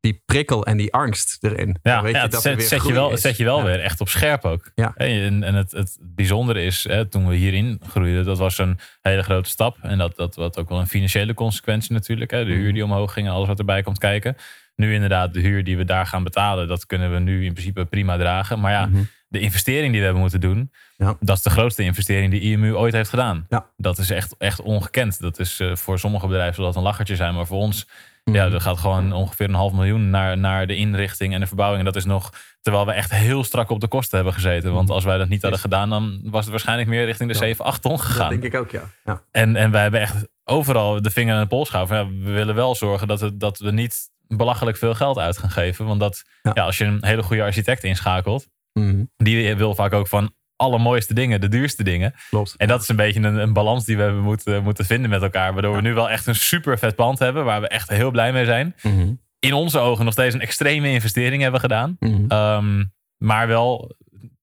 die 0.01 0.21
prikkel 0.25 0.65
en 0.65 0.77
die 0.77 0.93
angst 0.93 1.37
erin. 1.43 1.77
Ja, 1.83 1.93
Dan 1.93 2.03
weet 2.03 2.13
ja, 2.15 2.23
je 2.23 2.29
dat 2.29 2.41
zet, 2.41 2.55
weer 2.55 2.67
zet 2.67 2.85
je 2.85 2.93
wel, 2.93 3.11
is. 3.11 3.21
zet 3.21 3.37
je 3.37 3.43
wel 3.43 3.57
Ja. 3.57 3.63
weer 3.65 3.79
echt 3.79 4.01
op 4.01 4.09
scherp 4.09 4.45
ook. 4.45 4.71
Ja. 4.75 4.93
En, 4.95 5.43
en 5.43 5.53
het, 5.55 5.71
het 5.71 5.97
bijzondere 6.01 6.63
is, 6.63 6.83
hè, 6.83 7.05
toen 7.05 7.27
we 7.27 7.35
hierin 7.35 7.81
groeiden, 7.87 8.25
dat 8.25 8.37
was 8.37 8.57
een 8.57 8.79
hele 9.01 9.23
grote 9.23 9.49
stap. 9.49 9.77
En 9.81 9.97
dat, 9.97 10.15
dat 10.15 10.35
had 10.35 10.57
ook 10.57 10.69
wel 10.69 10.79
een 10.79 10.87
financiële 10.87 11.33
consequentie 11.33 11.93
natuurlijk. 11.93 12.31
Hè. 12.31 12.45
De 12.45 12.51
huur 12.53 12.73
die 12.73 12.83
omhoog 12.83 13.13
ging, 13.13 13.29
alles 13.29 13.47
wat 13.47 13.59
erbij 13.59 13.81
komt 13.83 13.97
kijken. 13.97 14.35
Nu 14.75 14.93
inderdaad, 14.93 15.33
de 15.33 15.39
huur 15.39 15.63
die 15.63 15.77
we 15.77 15.85
daar 15.85 16.05
gaan 16.05 16.23
betalen, 16.23 16.67
dat 16.67 16.85
kunnen 16.85 17.11
we 17.11 17.19
nu 17.19 17.45
in 17.45 17.53
principe 17.53 17.85
prima 17.85 18.17
dragen. 18.17 18.59
Maar 18.59 18.71
ja, 18.71 18.85
Mhm. 18.85 19.03
de 19.27 19.39
investering 19.39 19.89
die 19.89 19.97
we 19.99 20.03
hebben 20.03 20.21
moeten 20.21 20.41
doen, 20.41 20.71
Ja. 20.97 21.15
dat 21.19 21.37
is 21.37 21.43
de 21.43 21.49
grootste 21.49 21.83
investering 21.83 22.31
die 22.31 22.41
IMU 22.41 22.75
ooit 22.75 22.93
heeft 22.93 23.09
gedaan. 23.09 23.45
Ja. 23.49 23.65
Dat 23.77 23.97
is 23.97 24.09
echt, 24.09 24.35
echt 24.37 24.61
ongekend. 24.61 25.19
Dat 25.21 25.39
is 25.39 25.59
eh, 25.59 25.75
voor 25.75 25.99
sommige 25.99 26.27
bedrijven 26.27 26.55
zal 26.55 26.65
dat 26.65 26.75
een 26.75 26.81
lachertje 26.81 27.15
zijn, 27.15 27.33
maar 27.35 27.45
voor 27.45 27.57
ons 27.57 27.85
Mhm. 27.85 27.95
Ja, 28.23 28.45
er 28.45 28.61
gaat 28.61 28.77
gewoon 28.77 29.13
ongeveer 29.13 29.47
een 29.49 29.53
half 29.55 29.73
miljoen 29.73 30.09
naar, 30.09 30.37
naar 30.37 30.67
de 30.67 30.75
inrichting 30.75 31.33
en 31.33 31.39
de 31.39 31.47
verbouwing. 31.47 31.79
En 31.79 31.85
dat 31.85 31.95
is 31.95 32.05
nog 32.05 32.29
terwijl 32.61 32.85
we 32.85 32.91
echt 32.91 33.11
heel 33.11 33.43
strak 33.43 33.69
op 33.69 33.79
de 33.79 33.87
kosten 33.87 34.15
hebben 34.15 34.33
gezeten. 34.33 34.73
Want 34.73 34.89
als 34.89 35.03
wij 35.03 35.17
dat 35.17 35.29
niet 35.29 35.41
hadden 35.41 35.59
gedaan, 35.59 35.89
dan 35.89 36.19
was 36.23 36.41
het 36.41 36.49
waarschijnlijk 36.49 36.89
meer 36.89 37.05
richting 37.05 37.29
de 37.31 37.35
Ja. 37.35 37.41
7, 37.43 37.65
8 37.65 37.81
ton 37.81 37.91
Dat 37.91 38.01
gegaan. 38.01 38.29
denk 38.29 38.43
ik 38.43 38.55
ook, 38.55 38.71
ja. 38.71 38.81
ja. 39.05 39.21
En, 39.31 39.55
en 39.55 39.71
wij 39.71 39.81
hebben 39.81 39.99
echt 39.99 40.27
overal 40.43 41.01
de 41.01 41.09
vinger 41.09 41.35
aan 41.35 41.41
de 41.41 41.47
pols 41.47 41.69
gehouden. 41.69 41.97
Ja, 41.97 42.23
we 42.25 42.31
willen 42.31 42.55
wel 42.55 42.75
zorgen 42.75 43.07
dat, 43.07 43.19
het, 43.19 43.39
dat 43.39 43.59
we 43.59 43.71
niet 43.71 44.09
belachelijk 44.27 44.77
veel 44.77 44.93
geld 44.95 45.17
uit 45.17 45.37
gaan 45.37 45.49
geven. 45.51 45.85
Want 45.85 45.99
dat, 45.99 46.23
Ja. 46.41 46.51
ja. 46.53 46.63
als 46.63 46.77
je 46.77 46.85
een 46.85 47.05
hele 47.05 47.23
goede 47.23 47.43
architect 47.43 47.83
inschakelt, 47.83 48.47
Mhm. 48.73 49.03
die 49.17 49.55
wil 49.55 49.75
vaak 49.75 49.93
ook 49.93 50.07
van 50.07 50.33
allermooiste 50.61 51.13
dingen, 51.13 51.41
de 51.41 51.47
duurste 51.47 51.83
dingen. 51.83 52.13
Klopt. 52.29 52.55
En 52.57 52.67
dat 52.67 52.81
is 52.81 52.87
een 52.87 52.95
beetje 52.95 53.19
een, 53.19 53.35
een 53.35 53.53
balans 53.53 53.85
die 53.85 53.97
we 53.97 54.03
hebben 54.03 54.21
moeten, 54.21 54.63
moeten 54.63 54.85
vinden 54.85 55.09
met 55.09 55.21
elkaar. 55.21 55.53
Waardoor 55.53 55.75
we 55.75 55.81
nu 55.81 55.93
wel 55.93 56.09
echt 56.09 56.27
een 56.27 56.35
super 56.35 56.77
vet 56.77 56.95
pand 56.95 57.19
hebben, 57.19 57.45
waar 57.45 57.61
we 57.61 57.67
echt 57.67 57.89
heel 57.89 58.11
blij 58.11 58.31
mee 58.33 58.45
zijn. 58.45 58.75
Mhm. 58.81 59.13
In 59.39 59.53
onze 59.53 59.79
ogen 59.79 60.05
nog 60.05 60.13
steeds 60.13 60.33
een 60.33 60.41
extreme 60.41 60.91
investering 60.91 61.41
hebben 61.41 61.59
gedaan. 61.59 61.95
Mhm. 61.99 62.25
Ehm, 62.27 62.83
maar 63.17 63.47
wel 63.47 63.95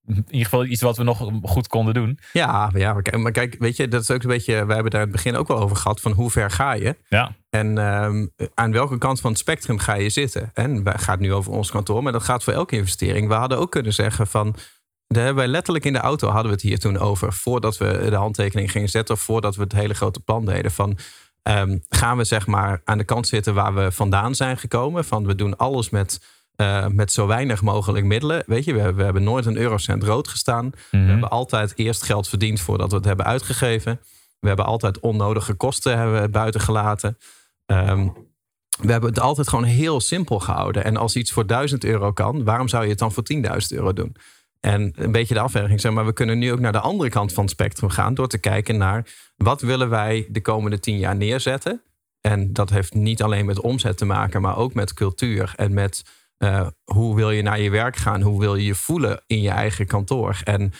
in 0.09 0.25
ieder 0.29 0.45
geval 0.45 0.65
iets 0.65 0.83
wat 0.83 0.97
we 0.97 1.03
nog 1.03 1.31
goed 1.43 1.69
konden 1.69 1.95
doen. 1.95 2.19
Ja, 2.33 2.69
maar 2.73 2.81
ja, 2.81 2.93
maar 2.93 3.03
kijk, 3.03 3.17
maar 3.17 3.33
kijk, 3.33 3.57
weet 3.59 3.77
je, 3.77 3.89
dat 3.89 4.03
is 4.03 4.11
ook 4.11 4.23
een 4.23 4.29
beetje. 4.29 4.67
We 4.67 4.73
hebben 4.75 4.91
daar 4.91 5.01
in 5.01 5.07
het 5.07 5.17
begin 5.17 5.37
ook 5.37 5.49
wel 5.49 5.59
over 5.59 5.77
gehad 5.77 6.01
van 6.01 6.13
hoe 6.13 6.31
ver 6.31 6.51
ga 6.51 6.73
je 6.73 6.97
Ja, 7.09 7.37
en 7.51 7.79
ehm, 7.79 8.27
aan 8.55 8.73
welke 8.73 8.99
kant 8.99 9.21
van 9.21 9.31
het 9.31 9.41
spectrum 9.41 9.79
ga 9.79 9.95
je 9.95 10.11
zitten. 10.11 10.51
En 10.55 10.87
het 10.87 11.03
gaat 11.03 11.21
nu 11.21 11.33
over 11.33 11.53
ons 11.53 11.71
kantoor, 11.71 12.03
maar 12.03 12.13
dat 12.13 12.23
gaat 12.23 12.45
voor 12.45 12.53
elke 12.53 12.77
investering. 12.77 13.29
We 13.29 13.35
hadden 13.35 13.59
ook 13.59 13.71
kunnen 13.71 13.95
zeggen 13.95 14.27
van. 14.27 14.57
Daar 15.09 15.25
hebben 15.25 15.43
wij 15.43 15.53
letterlijk 15.53 15.85
in 15.85 15.93
de 15.93 15.99
auto 15.99 16.27
hadden 16.27 16.47
we 16.47 16.53
het 16.53 16.63
hier 16.63 16.79
toen 16.79 16.99
over. 16.99 17.33
Voordat 17.33 17.77
we 17.79 18.07
de 18.11 18.17
handtekening 18.17 18.71
gingen 18.71 18.89
zetten. 18.89 19.15
Of 19.15 19.21
voordat 19.21 19.57
we 19.57 19.63
het 19.63 19.73
hele 19.73 19.95
grote 19.95 20.21
plan 20.21 20.45
deden. 20.45 20.71
Van 20.71 20.99
Ehm, 21.43 21.79
gaan 21.89 22.17
we 22.17 22.25
zeg 22.25 22.47
maar 22.47 22.81
aan 22.85 22.99
de 22.99 23.05
kant 23.05 23.27
zitten 23.29 23.55
waar 23.55 23.75
we 23.75 23.93
vandaan 23.93 24.35
zijn 24.35 24.59
gekomen? 24.59 25.05
Van 25.05 25.27
we 25.27 25.35
doen 25.35 25.57
alles 25.57 25.91
met, 25.91 26.21
uh, 26.57 26.87
met 26.87 27.13
zo 27.13 27.27
weinig 27.27 27.63
mogelijk 27.63 28.05
middelen. 28.05 28.43
Weet 28.47 28.65
je, 28.65 28.75
we, 28.75 28.93
we 28.93 29.03
hebben 29.03 29.23
nooit 29.23 29.47
een 29.47 29.57
eurocent 29.57 30.03
rood 30.03 30.29
gestaan. 30.29 30.71
We 30.91 30.97
Mhm. 30.99 31.09
hebben 31.09 31.31
altijd 31.31 31.73
eerst 31.77 32.03
geld 32.03 32.29
verdiend 32.29 32.61
voordat 32.61 32.91
we 32.91 32.97
het 32.97 33.05
hebben 33.05 33.27
uitgegeven. 33.27 34.01
We 34.41 34.47
hebben 34.49 34.67
altijd 34.67 35.01
onnodige 35.01 35.55
kosten 35.55 35.99
hebben 35.99 36.23
we 36.23 36.29
buiten 36.29 36.61
gelaten. 36.61 37.19
Ehm, 37.67 38.09
we 38.81 38.93
hebben 38.93 39.11
het 39.11 39.21
altijd 39.21 39.49
gewoon 39.49 39.65
heel 39.65 40.01
simpel 40.01 40.39
gehouden. 40.41 40.85
En 40.85 40.97
als 40.97 41.17
iets 41.17 41.33
voor 41.33 41.47
1000 41.47 41.85
euro 41.85 42.13
kan, 42.13 42.45
waarom 42.45 42.69
zou 42.69 42.83
je 42.85 42.91
het 42.91 42.99
dan 42.99 43.13
voor 43.13 43.23
10.000 43.23 43.73
euro 43.73 43.93
doen? 43.93 44.17
En 44.61 44.93
een 44.97 45.13
beetje 45.13 45.35
de 45.35 45.41
afweging, 45.41 45.81
zeg 45.81 45.93
maar, 45.93 46.07
we 46.07 46.13
kunnen 46.13 46.39
nu 46.39 46.53
ook 46.53 46.61
naar 46.61 46.73
de 46.73 46.81
andere 46.81 47.11
kant 47.11 47.33
van 47.33 47.43
het 47.43 47.53
spectrum 47.53 47.91
gaan 47.91 48.15
door 48.15 48.29
te 48.29 48.39
kijken 48.39 48.77
naar 48.77 49.07
wat 49.37 49.61
willen 49.61 49.89
wij 49.89 50.27
de 50.31 50.41
komende 50.41 50.81
tien 50.81 50.99
jaar 50.99 51.17
neerzetten. 51.17 51.83
En 52.21 52.53
dat 52.53 52.71
heeft 52.71 52.95
niet 52.95 53.23
alleen 53.23 53.47
met 53.47 53.61
omzet 53.61 53.97
te 53.97 54.05
maken, 54.05 54.41
maar 54.41 54.57
ook 54.57 54.75
met 54.75 54.95
cultuur 54.95 55.53
en 55.57 55.75
met 55.75 56.05
uh, 56.39 56.67
hoe 56.85 57.17
wil 57.17 57.31
je 57.31 57.43
naar 57.43 57.61
je 57.61 57.71
werk 57.71 57.97
gaan, 57.97 58.23
hoe 58.23 58.41
wil 58.41 58.55
je 58.55 58.65
je 58.65 58.75
voelen 58.75 59.23
in 59.27 59.41
je 59.41 59.51
eigen 59.51 59.87
kantoor 59.87 60.41
en 60.45 60.73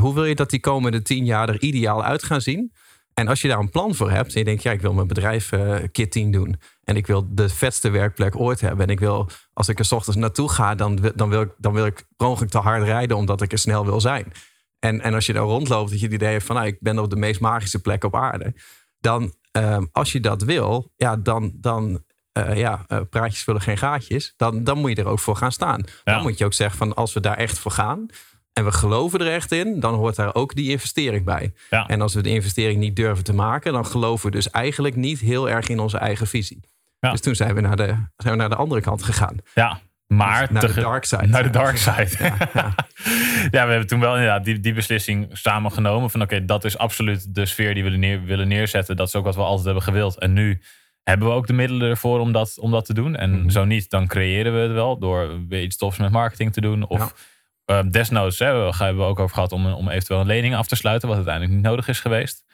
hoe 0.00 0.14
wil 0.14 0.24
je 0.24 0.34
dat 0.34 0.50
die 0.50 0.60
komende 0.60 1.02
tien 1.02 1.24
jaar 1.24 1.48
er 1.48 1.60
ideaal 1.60 2.04
uit 2.04 2.22
gaan 2.22 2.40
zien. 2.40 2.72
En 3.14 3.28
als 3.28 3.40
je 3.40 3.48
daar 3.48 3.58
een 3.58 3.70
plan 3.70 3.94
voor 3.94 4.10
hebt 4.10 4.32
en 4.32 4.38
je 4.38 4.44
denkt, 4.44 4.62
ja, 4.62 4.72
ik 4.72 4.80
wil 4.80 4.92
mijn 4.92 5.06
bedrijf 5.06 5.52
uh, 5.52 5.76
keer 5.92 6.10
tien 6.10 6.30
doen. 6.30 6.60
En 6.86 6.96
ik 6.96 7.06
wil 7.06 7.26
de 7.28 7.48
vetste 7.48 7.90
werkplek 7.90 8.36
ooit 8.36 8.60
hebben. 8.60 8.86
En 8.86 8.92
ik 8.92 9.00
wil, 9.00 9.28
als 9.52 9.68
ik 9.68 9.78
er 9.78 9.84
s 9.84 9.92
ochtends 9.92 10.18
naartoe 10.18 10.50
ga, 10.50 10.74
dan, 10.74 11.12
dan, 11.14 11.28
wil 11.28 11.40
ik, 11.40 11.54
dan 11.58 11.72
wil 11.72 11.86
ik 11.86 12.06
per 12.16 12.48
te 12.48 12.58
hard 12.58 12.82
rijden 12.82 13.16
omdat 13.16 13.42
ik 13.42 13.52
er 13.52 13.58
snel 13.58 13.84
wil 13.84 14.00
zijn. 14.00 14.32
En, 14.78 15.00
en 15.00 15.14
als 15.14 15.26
je 15.26 15.32
daar 15.32 15.42
rondloopt, 15.42 15.90
dat 15.90 15.98
je 15.98 16.04
het 16.04 16.14
idee 16.14 16.32
hebt 16.32 16.44
van, 16.44 16.56
nou, 16.56 16.66
ik 16.66 16.76
ben 16.80 16.98
op 16.98 17.10
de 17.10 17.16
meest 17.16 17.40
magische 17.40 17.80
plek 17.80 18.04
op 18.04 18.16
aarde. 18.16 18.54
Dan, 18.98 19.34
uh, 19.56 19.78
als 19.92 20.12
je 20.12 20.20
dat 20.20 20.42
wil, 20.42 20.92
ja, 20.96 21.16
dan, 21.16 21.52
dan 21.54 22.02
uh, 22.38 22.56
ja, 22.56 22.84
uh, 22.88 23.00
praatjes 23.10 23.42
vullen 23.42 23.60
geen 23.60 23.78
gaatjes. 23.78 24.34
Dan, 24.36 24.64
dan 24.64 24.78
moet 24.78 24.90
je 24.90 25.02
er 25.02 25.08
ook 25.08 25.20
voor 25.20 25.36
gaan 25.36 25.52
staan. 25.52 25.84
Ja. 26.04 26.14
Dan 26.14 26.22
moet 26.22 26.38
je 26.38 26.44
ook 26.44 26.54
zeggen 26.54 26.78
van, 26.78 26.94
als 26.94 27.12
we 27.12 27.20
daar 27.20 27.36
echt 27.36 27.58
voor 27.58 27.72
gaan, 27.72 28.06
en 28.52 28.64
we 28.64 28.72
geloven 28.72 29.20
er 29.20 29.32
echt 29.32 29.52
in, 29.52 29.80
dan 29.80 29.94
hoort 29.94 30.16
daar 30.16 30.34
ook 30.34 30.54
die 30.54 30.70
investering 30.70 31.24
bij. 31.24 31.52
Ja. 31.70 31.86
En 31.86 32.00
als 32.00 32.14
we 32.14 32.22
de 32.22 32.28
investering 32.28 32.80
niet 32.80 32.96
durven 32.96 33.24
te 33.24 33.34
maken, 33.34 33.72
dan 33.72 33.86
geloven 33.86 34.26
we 34.26 34.36
dus 34.36 34.50
eigenlijk 34.50 34.96
niet 34.96 35.20
heel 35.20 35.50
erg 35.50 35.68
in 35.68 35.78
onze 35.78 35.98
eigen 35.98 36.26
visie. 36.26 36.60
Ja. 37.00 37.10
Dus 37.10 37.20
toen 37.20 37.34
zijn 37.34 37.54
we, 37.54 37.60
naar 37.60 37.76
de, 37.76 37.84
zijn 38.16 38.34
we 38.34 38.36
naar 38.36 38.48
de 38.48 38.54
andere 38.56 38.80
kant 38.80 39.02
gegaan. 39.02 39.36
Ja, 39.54 39.78
maar 40.06 40.40
Dus 40.40 40.50
naar 40.62 40.74
de 40.74 40.80
dark 40.80 41.04
side. 41.04 41.26
Naar 41.26 41.42
de 41.42 41.50
dark 41.50 41.76
side. 41.76 42.08
Ja, 42.18 42.34
Ja, 42.54 42.74
ja. 43.50 43.64
we 43.64 43.70
hebben 43.70 43.86
toen 43.86 44.00
wel 44.00 44.12
inderdaad 44.14 44.44
die, 44.44 44.60
die 44.60 44.72
beslissing 44.72 45.28
samen 45.32 45.72
genomen. 45.72 46.10
Van 46.10 46.22
oké, 46.22 46.44
dat 46.44 46.64
is 46.64 46.78
absoluut 46.78 47.34
de 47.34 47.46
sfeer 47.46 47.74
die 47.74 47.84
we 47.84 47.90
neer, 47.90 48.22
willen 48.24 48.48
neerzetten. 48.48 48.96
Dat 48.96 49.06
is 49.08 49.14
ook 49.14 49.24
wat 49.24 49.34
we 49.34 49.40
altijd 49.42 49.64
hebben 49.64 49.82
gewild. 49.82 50.18
En 50.18 50.32
nu 50.32 50.60
hebben 51.02 51.28
we 51.28 51.34
ook 51.34 51.46
de 51.46 51.52
middelen 51.52 51.90
ervoor 51.90 52.20
om 52.20 52.32
dat, 52.32 52.58
om 52.58 52.70
dat 52.70 52.84
te 52.84 52.94
doen. 52.94 53.16
En 53.16 53.30
Mhm. 53.40 53.48
zo 53.48 53.64
niet, 53.64 53.90
dan 53.90 54.06
creëren 54.06 54.52
we 54.54 54.58
het 54.58 54.72
wel 54.72 54.98
door 54.98 55.46
weer 55.48 55.62
iets 55.62 55.76
tofs 55.76 55.98
met 55.98 56.10
marketing 56.10 56.52
te 56.52 56.60
doen. 56.60 56.86
Of 56.86 56.98
Ja. 56.98 57.78
eh, 57.78 57.84
desnoods, 57.90 58.38
hè, 58.38 58.52
we 58.52 58.74
hebben 58.76 59.02
we 59.04 59.08
ook 59.10 59.18
over 59.18 59.34
gehad 59.34 59.52
om, 59.52 59.66
om 59.66 59.88
eventueel 59.88 60.20
een 60.20 60.26
lening 60.26 60.54
af 60.56 60.66
te 60.66 60.76
sluiten. 60.76 61.08
Wat 61.08 61.16
uiteindelijk 61.16 61.54
niet 61.54 61.64
nodig 61.64 61.88
is 61.88 62.00
geweest. 62.00 62.44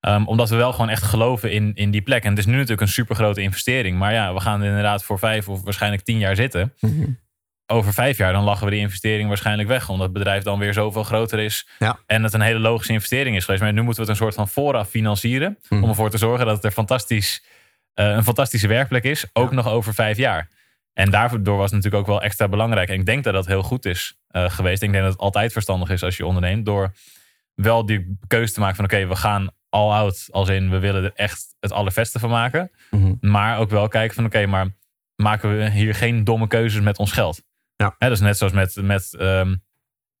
Ehm, 0.00 0.24
omdat 0.24 0.48
we 0.48 0.56
wel 0.56 0.72
gewoon 0.72 0.88
echt 0.88 1.02
geloven 1.02 1.52
in, 1.52 1.72
in 1.74 1.90
die 1.90 2.02
plek. 2.02 2.22
En 2.24 2.30
het 2.30 2.38
is 2.38 2.46
nu 2.46 2.52
natuurlijk 2.52 2.80
een 2.80 2.88
super 2.88 3.14
grote 3.16 3.40
investering. 3.40 3.98
Maar 3.98 4.12
ja, 4.12 4.34
we 4.34 4.40
gaan 4.40 4.60
er 4.60 4.66
inderdaad 4.68 5.04
voor 5.04 5.18
vijf 5.18 5.48
of 5.48 5.62
waarschijnlijk 5.62 6.02
tien 6.02 6.18
jaar 6.18 6.36
zitten. 6.36 6.74
Mhm. 6.80 7.06
Over 7.66 7.92
vijf 7.92 8.16
jaar 8.16 8.32
dan 8.32 8.44
lachen 8.44 8.64
we 8.64 8.70
die 8.70 8.80
investering 8.80 9.28
waarschijnlijk 9.28 9.68
weg. 9.68 9.88
Omdat 9.88 10.04
het 10.06 10.12
bedrijf 10.16 10.42
dan 10.42 10.58
weer 10.58 10.72
zoveel 10.72 11.02
groter 11.04 11.38
is. 11.38 11.68
Ja. 11.78 11.98
En 12.06 12.22
het 12.22 12.32
een 12.32 12.40
hele 12.40 12.58
logische 12.58 12.92
investering 12.92 13.36
is 13.36 13.44
geweest. 13.44 13.62
Maar 13.62 13.72
nu 13.72 13.82
moeten 13.82 14.02
we 14.04 14.10
het 14.10 14.18
een 14.20 14.24
soort 14.26 14.34
van 14.34 14.48
vooraf 14.48 14.88
financieren. 14.88 15.58
Mhm. 15.68 15.82
Om 15.82 15.88
ervoor 15.88 16.10
te 16.10 16.18
zorgen 16.18 16.46
dat 16.46 16.54
het 16.56 16.64
er 16.64 16.70
fantastisch, 16.70 17.44
eh, 17.94 18.06
een 18.06 18.24
fantastische 18.24 18.66
werkplek 18.68 19.04
is. 19.04 19.24
Ook 19.32 19.48
Ja. 19.50 19.56
nog 19.56 19.68
over 19.68 19.94
vijf 19.94 20.16
jaar. 20.16 20.48
En 20.92 21.10
daardoor 21.10 21.56
was 21.56 21.70
het 21.70 21.74
natuurlijk 21.74 22.02
ook 22.02 22.08
wel 22.08 22.22
extra 22.22 22.48
belangrijk. 22.48 22.88
En 22.88 22.94
ik 22.94 23.06
denk 23.06 23.24
dat 23.24 23.32
dat 23.34 23.46
heel 23.46 23.62
goed 23.62 23.84
is 23.84 24.18
eh, 24.28 24.50
geweest. 24.50 24.82
Ik 24.82 24.90
denk 24.92 25.02
dat 25.02 25.12
het 25.12 25.22
altijd 25.22 25.52
verstandig 25.52 25.90
is 25.90 26.02
als 26.02 26.16
je 26.16 26.26
onderneemt. 26.26 26.66
Door 26.66 26.92
wel 27.54 27.86
die 27.86 28.18
keuze 28.26 28.52
te 28.52 28.60
maken 28.60 28.76
van 28.76 28.84
oké, 28.84 29.06
we 29.06 29.16
gaan 29.16 29.48
all 29.70 29.90
out. 29.90 30.28
Als 30.30 30.48
in 30.48 30.70
we 30.70 30.78
willen 30.78 31.04
er 31.04 31.12
echt 31.14 31.46
het 31.60 31.72
allervetste 31.72 32.18
van 32.18 32.30
maken. 32.30 32.70
Mhm. 32.90 33.14
Maar 33.20 33.58
ook 33.58 33.70
wel 33.70 33.88
kijken 33.88 34.14
van 34.14 34.24
oké, 34.24 34.46
maar 34.46 34.66
maken 35.16 35.58
we 35.58 35.70
hier 35.70 35.94
geen 35.94 36.24
domme 36.24 36.46
keuzes 36.46 36.80
met 36.82 36.98
ons 36.98 37.12
geld? 37.12 37.42
Ja. 37.76 37.94
Hè, 37.98 38.08
dat 38.08 38.16
is 38.16 38.22
net 38.22 38.36
zoals 38.36 38.52
met, 38.52 38.76
met 38.82 39.14
ehm, 39.18 39.54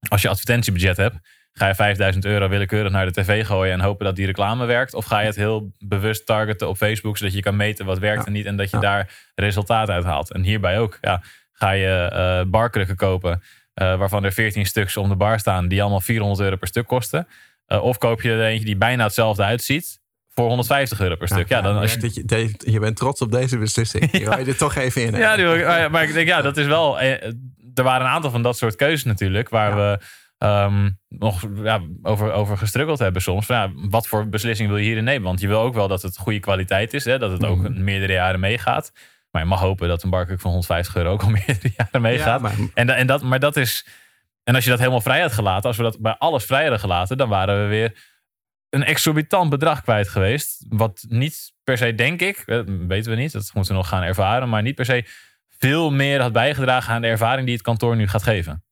als 0.08 0.22
je 0.22 0.28
advertentiebudget 0.28 0.96
hebt. 0.96 1.16
Ga 1.52 1.66
je 1.68 1.74
5000 1.74 2.24
euro 2.24 2.48
willekeurig 2.48 2.92
naar 2.92 3.06
de 3.06 3.12
tv 3.22 3.46
gooien 3.46 3.72
en 3.72 3.80
hopen 3.80 4.04
dat 4.06 4.16
die 4.16 4.26
reclame 4.26 4.66
werkt? 4.66 4.94
Of 4.94 5.04
ga 5.04 5.20
je 5.20 5.26
het 5.26 5.36
heel 5.36 5.72
bewust 5.78 6.26
targeten 6.26 6.68
op 6.68 6.76
Facebook, 6.76 7.16
zodat 7.16 7.34
je 7.34 7.42
kan 7.42 7.56
meten 7.56 7.86
wat 7.86 7.98
werkt 7.98 8.20
Ja. 8.20 8.26
en 8.26 8.32
niet 8.32 8.46
en 8.46 8.56
dat 8.56 8.70
je 8.70 8.76
Ja. 8.76 8.82
daar 8.82 9.12
resultaat 9.34 9.88
uit 9.90 10.04
haalt? 10.04 10.32
En 10.32 10.42
hierbij 10.42 10.78
ook. 10.78 10.98
Ja, 11.00 11.22
ga 11.52 11.70
je 11.70 12.08
eh 12.12 12.50
barkrukken 12.50 12.96
kopen, 12.96 13.42
eh, 13.74 13.96
waarvan 13.98 14.24
er 14.24 14.32
14 14.32 14.66
stuks 14.66 14.96
om 14.96 15.08
de 15.08 15.16
bar 15.16 15.38
staan, 15.38 15.68
die 15.68 15.80
allemaal 15.80 16.00
400 16.00 16.40
euro 16.40 16.56
per 16.56 16.68
stuk 16.68 16.86
kosten? 16.86 17.28
Eh, 17.70 17.82
of 17.82 17.98
koop 17.98 18.20
je 18.22 18.30
er 18.32 18.44
eentje 18.44 18.64
die 18.64 18.76
bijna 18.76 19.04
hetzelfde 19.04 19.42
uitziet 19.42 20.00
voor 20.34 20.46
150 20.48 21.00
euro 21.00 21.16
per 21.16 21.28
stuk? 21.28 21.48
Ja, 21.48 21.60
dan 21.60 21.76
als 21.78 21.92
je, 21.92 21.98
dat 21.98 22.14
je, 22.14 22.24
dat- 22.24 22.64
je 22.72 22.78
bent 22.80 22.96
trots 22.96 23.20
op 23.20 23.32
deze 23.32 23.58
beslissing. 23.58 24.08
Je 24.18 24.24
wou 24.24 24.40
je 24.40 24.46
er 24.46 24.56
toch 24.56 24.74
even 24.74 25.02
in. 25.02 25.14
ja, 25.16 25.32
ah 25.32 25.38
ja, 25.78 25.88
maar 25.88 26.02
ik 26.02 26.12
denk, 26.12 26.26
ja, 26.28 26.42
dat 26.42 26.56
is 26.56 26.66
wel. 26.66 27.00
eh, 27.00 27.22
Er 27.74 27.82
waren 27.82 28.06
een 28.06 28.12
aantal 28.12 28.30
van 28.30 28.42
dat 28.42 28.56
soort 28.56 28.76
keuzes 28.76 29.04
natuurlijk, 29.04 29.48
waar 29.48 29.70
Ja. 29.70 29.76
we 29.76 29.98
ehm, 30.38 30.90
nog 31.08 31.42
ja, 31.62 31.80
over, 32.02 32.32
over 32.32 32.56
gestruggeld 32.58 32.98
hebben 32.98 33.22
soms. 33.22 33.46
Van, 33.46 33.56
ja, 33.56 33.70
wat 33.74 34.06
voor 34.06 34.28
beslissing 34.28 34.68
wil 34.68 34.78
je 34.78 34.84
hierin 34.84 35.04
nemen? 35.04 35.22
Want 35.22 35.40
je 35.40 35.46
wil 35.48 35.60
ook 35.60 35.74
wel 35.74 35.88
dat 35.88 36.02
het 36.02 36.16
goede 36.18 36.40
kwaliteit 36.40 36.94
is, 36.94 37.04
hè, 37.04 37.18
dat 37.18 37.30
het 37.30 37.44
ook 37.44 37.56
Mhm. 37.58 37.84
meerdere 37.84 38.12
jaren 38.12 38.40
meegaat. 38.40 38.92
Maar 39.30 39.42
je 39.42 39.48
mag 39.48 39.60
hopen 39.60 39.88
dat 39.88 40.02
een 40.02 40.10
barkruk 40.10 40.40
van 40.40 40.50
150 40.50 40.96
euro 40.96 41.10
ook 41.10 41.22
al 41.22 41.30
meerdere 41.46 41.72
jaren 41.76 42.00
meegaat. 42.02 42.40
maar, 42.40 42.52
En, 42.74 42.86
da- 42.86 42.94
en 42.94 43.06
dat, 43.06 43.22
maar 43.22 43.38
dat 43.40 43.56
is. 43.56 43.86
En 44.42 44.54
als 44.54 44.64
je 44.64 44.70
dat 44.70 44.78
helemaal 44.78 45.00
vrij 45.00 45.20
had 45.20 45.32
gelaten, 45.32 45.68
als 45.68 45.76
we 45.76 45.82
dat 45.82 46.00
bij 46.00 46.16
alles 46.18 46.44
vrij 46.44 46.60
hadden 46.60 46.80
gelaten, 46.80 47.16
dan 47.16 47.28
waren 47.28 47.62
we 47.62 47.68
weer 47.68 48.08
een 48.68 48.84
exorbitant 48.84 49.50
bedrag 49.50 49.82
kwijt 49.82 50.08
geweest. 50.08 50.64
Wat 50.68 51.04
niet 51.08 51.52
per 51.64 51.78
se, 51.78 51.94
denk 51.94 52.20
ik, 52.20 52.36
eh, 52.46 52.60
weten 52.66 53.10
we 53.10 53.16
niet, 53.16 53.32
dat 53.32 53.50
moeten 53.54 53.72
we 53.72 53.78
nog 53.78 53.88
gaan 53.88 54.02
ervaren, 54.02 54.48
maar 54.48 54.62
niet 54.62 54.74
per 54.74 54.84
se 54.84 55.04
veel 55.58 55.90
meer 55.90 56.20
had 56.20 56.32
bijgedragen 56.32 56.94
aan 56.94 57.02
de 57.02 57.08
ervaring 57.08 57.44
die 57.44 57.54
het 57.54 57.64
kantoor 57.64 57.96
nu 57.96 58.08
gaat 58.08 58.22
geven. 58.22 58.64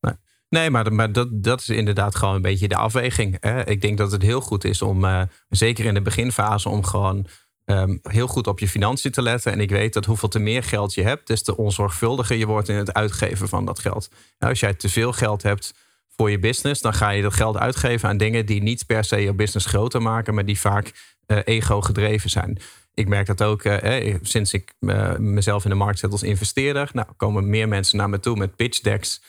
Nee, 0.48 0.70
maar, 0.70 0.92
maar 0.92 1.12
dat, 1.12 1.28
dat 1.42 1.60
is 1.60 1.68
inderdaad 1.68 2.14
gewoon 2.14 2.34
een 2.34 2.42
beetje 2.42 2.68
de 2.68 2.76
afweging. 2.76 3.36
Hè? 3.40 3.66
Ik 3.66 3.80
denk 3.80 3.98
dat 3.98 4.12
het 4.12 4.22
heel 4.22 4.40
goed 4.40 4.64
is 4.64 4.82
om, 4.82 5.04
eh, 5.04 5.22
zeker 5.48 5.84
in 5.84 5.94
de 5.94 6.02
beginfase, 6.02 6.68
om 6.68 6.84
gewoon 6.84 7.26
ehm, 7.68 7.96
heel 8.02 8.26
goed 8.26 8.46
op 8.46 8.58
je 8.58 8.68
financiën 8.68 9.10
te 9.10 9.22
letten. 9.22 9.52
En 9.52 9.60
ik 9.60 9.70
weet 9.70 9.92
dat 9.92 10.04
hoeveel 10.04 10.28
te 10.28 10.38
meer 10.38 10.62
geld 10.62 10.94
je 10.94 11.02
hebt, 11.02 11.26
des 11.26 11.42
te 11.42 11.56
onzorgvuldiger 11.56 12.36
je 12.36 12.46
wordt 12.46 12.68
in 12.68 12.76
het 12.76 12.92
uitgeven 12.94 13.48
van 13.48 13.64
dat 13.64 13.78
geld. 13.78 14.08
Nou, 14.38 14.52
als 14.52 14.60
jij 14.60 14.74
te 14.74 14.88
veel 14.88 15.12
geld 15.12 15.42
hebt 15.42 15.74
voor 16.16 16.30
je 16.30 16.38
business, 16.38 16.80
dan 16.80 16.94
ga 16.94 17.10
je 17.10 17.22
dat 17.22 17.34
geld 17.34 17.56
uitgeven 17.56 18.08
aan 18.08 18.16
dingen 18.16 18.46
die 18.46 18.62
niet 18.62 18.86
per 18.86 19.04
se 19.04 19.16
je 19.16 19.34
business 19.34 19.66
groter 19.66 20.02
maken, 20.02 20.34
maar 20.34 20.44
die 20.44 20.60
vaak 20.60 21.16
eh, 21.26 21.38
ego 21.44 21.80
gedreven 21.80 22.30
zijn. 22.30 22.58
Ik 22.94 23.08
merk 23.08 23.26
dat 23.26 23.42
ook 23.42 23.62
eh, 23.62 24.14
sinds 24.22 24.52
ik 24.52 24.74
eh, 24.80 25.16
mezelf 25.16 25.64
in 25.64 25.70
de 25.70 25.76
markt 25.76 25.98
zet 25.98 26.12
als 26.12 26.22
investeerder. 26.22 26.90
Nou, 26.92 27.08
komen 27.16 27.50
meer 27.50 27.68
mensen 27.68 27.98
naar 27.98 28.08
me 28.08 28.20
toe 28.20 28.36
met 28.36 28.56
pitch 28.56 28.80
decks. 28.80 29.22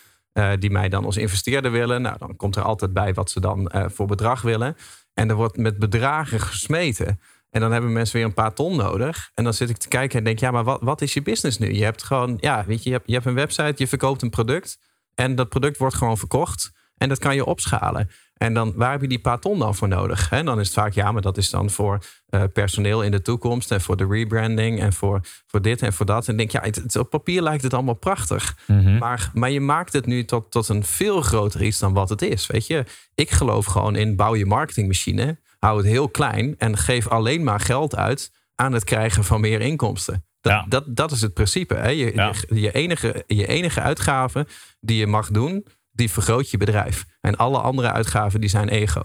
die 0.60 0.70
mij 0.70 0.90
dan 0.90 1.06
als 1.06 1.18
investeerder 1.18 1.72
willen. 1.72 2.02
Nou, 2.02 2.18
dan 2.18 2.36
komt 2.36 2.56
er 2.56 2.64
altijd 2.64 2.94
bij 2.94 3.14
wat 3.14 3.30
ze 3.30 3.40
dan 3.40 3.72
voor 3.94 4.08
bedrag 4.08 4.42
willen. 4.42 4.78
En 5.14 5.30
er 5.30 5.36
wordt 5.36 5.58
met 5.58 5.78
bedragen 5.80 6.40
gesmeten. 6.40 7.20
En 7.50 7.62
dan 7.62 7.72
hebben 7.72 7.92
mensen 7.94 8.16
weer 8.16 8.26
een 8.26 8.34
paar 8.34 8.54
ton 8.54 8.76
nodig. 8.76 9.32
En 9.34 9.44
dan 9.44 9.54
zit 9.54 9.70
ik 9.70 9.78
te 9.78 9.88
kijken 9.88 10.18
en 10.18 10.24
denk, 10.24 10.40
ja, 10.40 10.52
maar 10.52 10.64
wat, 10.64 10.82
wat 10.82 11.02
is 11.02 11.14
je 11.14 11.22
business 11.22 11.58
nu? 11.58 11.74
Je 11.74 11.84
hebt 11.84 12.04
gewoon, 12.04 12.38
ja, 12.40 12.64
weet 12.68 12.84
je, 12.84 12.90
je 12.90 12.96
hebt, 12.96 13.08
je 13.08 13.14
hebt 13.14 13.26
een 13.26 13.34
website, 13.34 13.74
je 13.76 13.88
verkoopt 13.88 14.22
een 14.22 14.30
product. 14.30 14.78
En 15.16 15.36
dat 15.36 15.50
product 15.50 15.78
wordt 15.78 15.96
gewoon 15.96 16.18
verkocht. 16.18 16.72
En 16.98 17.10
dat 17.10 17.18
kan 17.20 17.36
je 17.36 17.46
opschalen. 17.46 18.10
En 18.34 18.54
dan, 18.54 18.74
waar 18.76 18.92
heb 18.92 19.02
je 19.02 19.08
die 19.08 19.20
paar 19.20 19.40
ton 19.40 19.60
dan 19.60 19.76
voor 19.76 19.88
nodig? 19.88 20.32
En 20.32 20.46
dan 20.46 20.60
is 20.60 20.66
het 20.66 20.76
vaak, 20.76 20.94
ja, 20.94 21.12
maar 21.12 21.22
dat 21.22 21.38
is 21.38 21.50
dan 21.50 21.70
voor 21.70 22.00
eh, 22.30 22.44
personeel 22.54 23.02
in 23.04 23.12
de 23.12 23.22
toekomst. 23.22 23.72
En 23.72 23.82
voor 23.82 23.98
de 23.98 24.06
rebranding. 24.10 24.80
En 24.82 24.94
voor, 24.94 25.20
voor 25.48 25.62
dit 25.62 25.82
en 25.82 25.94
voor 25.94 26.06
dat. 26.06 26.28
En 26.28 26.38
denk, 26.38 26.52
ja, 26.52 26.62
het, 26.62 26.76
het- 26.76 26.96
op 26.96 27.10
papier 27.10 27.42
lijkt 27.42 27.64
het 27.64 27.74
allemaal 27.74 27.94
prachtig. 27.94 28.58
Maar, 28.98 29.32
maar 29.34 29.50
je 29.52 29.60
maakt 29.62 29.94
het 29.94 30.06
nu 30.06 30.26
tot, 30.26 30.52
tot 30.52 30.70
een 30.70 30.84
veel 30.84 31.22
groter 31.22 31.64
iets 31.64 31.80
dan 31.80 31.94
wat 31.94 32.10
het 32.10 32.22
is. 32.22 32.48
Weet 32.48 32.68
je, 32.68 32.84
ik 33.16 33.30
geloof 33.32 33.66
gewoon 33.66 33.96
in 33.96 34.16
bouw 34.16 34.36
je 34.36 34.46
marketingmachine. 34.46 35.40
Hou 35.60 35.78
het 35.78 35.86
heel 35.86 36.10
klein. 36.10 36.56
En 36.58 36.78
geef 36.78 37.08
alleen 37.08 37.44
maar 37.44 37.60
geld 37.60 37.96
uit 37.96 38.32
aan 38.56 38.74
het 38.74 38.84
krijgen 38.84 39.24
van 39.24 39.42
meer 39.42 39.62
inkomsten. 39.62 40.26
Dat, 40.42 40.52
Ja. 40.54 40.66
dat, 40.70 40.96
dat 40.96 41.12
is 41.12 41.22
het 41.22 41.34
principe. 41.34 41.76
Hè? 41.76 41.90
Je, 41.90 42.14
Ja. 42.16 42.34
je, 42.48 42.62
je, 42.62 42.72
enige, 42.72 43.24
je 43.28 43.48
enige 43.48 43.82
uitgave 43.82 44.48
die 44.80 44.98
je 44.98 45.08
mag 45.08 45.30
doen, 45.30 45.66
die 45.92 46.12
vergroot 46.12 46.50
je 46.50 46.58
bedrijf. 46.58 47.06
En 47.22 47.36
alle 47.36 47.60
andere 47.60 47.92
uitgaven 47.92 48.40
die 48.42 48.50
zijn 48.50 48.70
ego. 48.70 49.02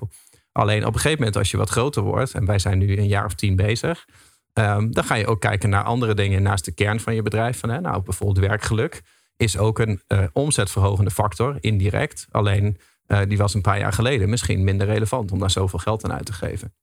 Alleen 0.52 0.80
op 0.86 0.94
een 0.94 1.00
gegeven 1.00 1.18
moment 1.18 1.36
als 1.36 1.50
je 1.50 1.56
wat 1.56 1.70
groter 1.70 2.02
wordt, 2.02 2.34
en 2.34 2.44
wij 2.46 2.58
zijn 2.58 2.78
nu 2.78 2.96
een 2.98 3.06
jaar 3.08 3.24
of 3.24 3.34
tien 3.34 3.56
bezig, 3.56 4.04
ehm, 4.52 4.90
dan 4.90 5.04
ga 5.04 5.14
je 5.14 5.26
ook 5.26 5.40
kijken 5.40 5.68
naar 5.70 5.84
andere 5.84 6.14
dingen 6.14 6.42
naast 6.42 6.64
de 6.64 6.72
kern 6.72 7.00
van 7.00 7.14
je 7.14 7.22
bedrijf. 7.22 7.58
Van, 7.58 7.68
hè, 7.68 7.80
nou, 7.80 8.02
bijvoorbeeld 8.02 8.46
werkgeluk 8.46 9.02
is 9.36 9.58
ook 9.58 9.78
een 9.78 10.02
eh, 10.06 10.24
omzetverhogende 10.32 11.10
factor, 11.10 11.56
indirect. 11.60 12.26
Alleen 12.30 12.78
eh, 13.06 13.20
die 13.28 13.38
was 13.38 13.54
een 13.54 13.60
paar 13.60 13.78
jaar 13.78 13.92
geleden 13.92 14.28
misschien 14.28 14.64
minder 14.64 14.86
relevant 14.86 15.32
om 15.32 15.38
daar 15.38 15.50
zoveel 15.50 15.78
geld 15.78 16.04
aan 16.04 16.12
uit 16.12 16.26
te 16.26 16.32
geven. 16.32 16.74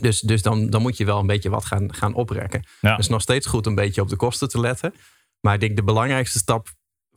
Dus, 0.00 0.20
dus 0.20 0.42
dan, 0.42 0.70
dan 0.70 0.82
moet 0.82 0.96
je 0.96 1.04
wel 1.04 1.18
een 1.18 1.26
beetje 1.26 1.50
wat 1.50 1.64
gaan, 1.64 1.94
gaan 1.94 2.14
oprekken. 2.14 2.64
Ja. 2.80 2.96
Dus 2.96 3.08
nog 3.08 3.20
steeds 3.20 3.46
goed 3.46 3.66
een 3.66 3.74
beetje 3.74 4.00
op 4.00 4.08
de 4.08 4.16
kosten 4.16 4.48
te 4.48 4.60
letten. 4.60 4.94
Maar 5.40 5.54
ik 5.54 5.60
denk 5.60 5.76
de 5.76 5.82
belangrijkste 5.82 6.38
stap 6.38 6.68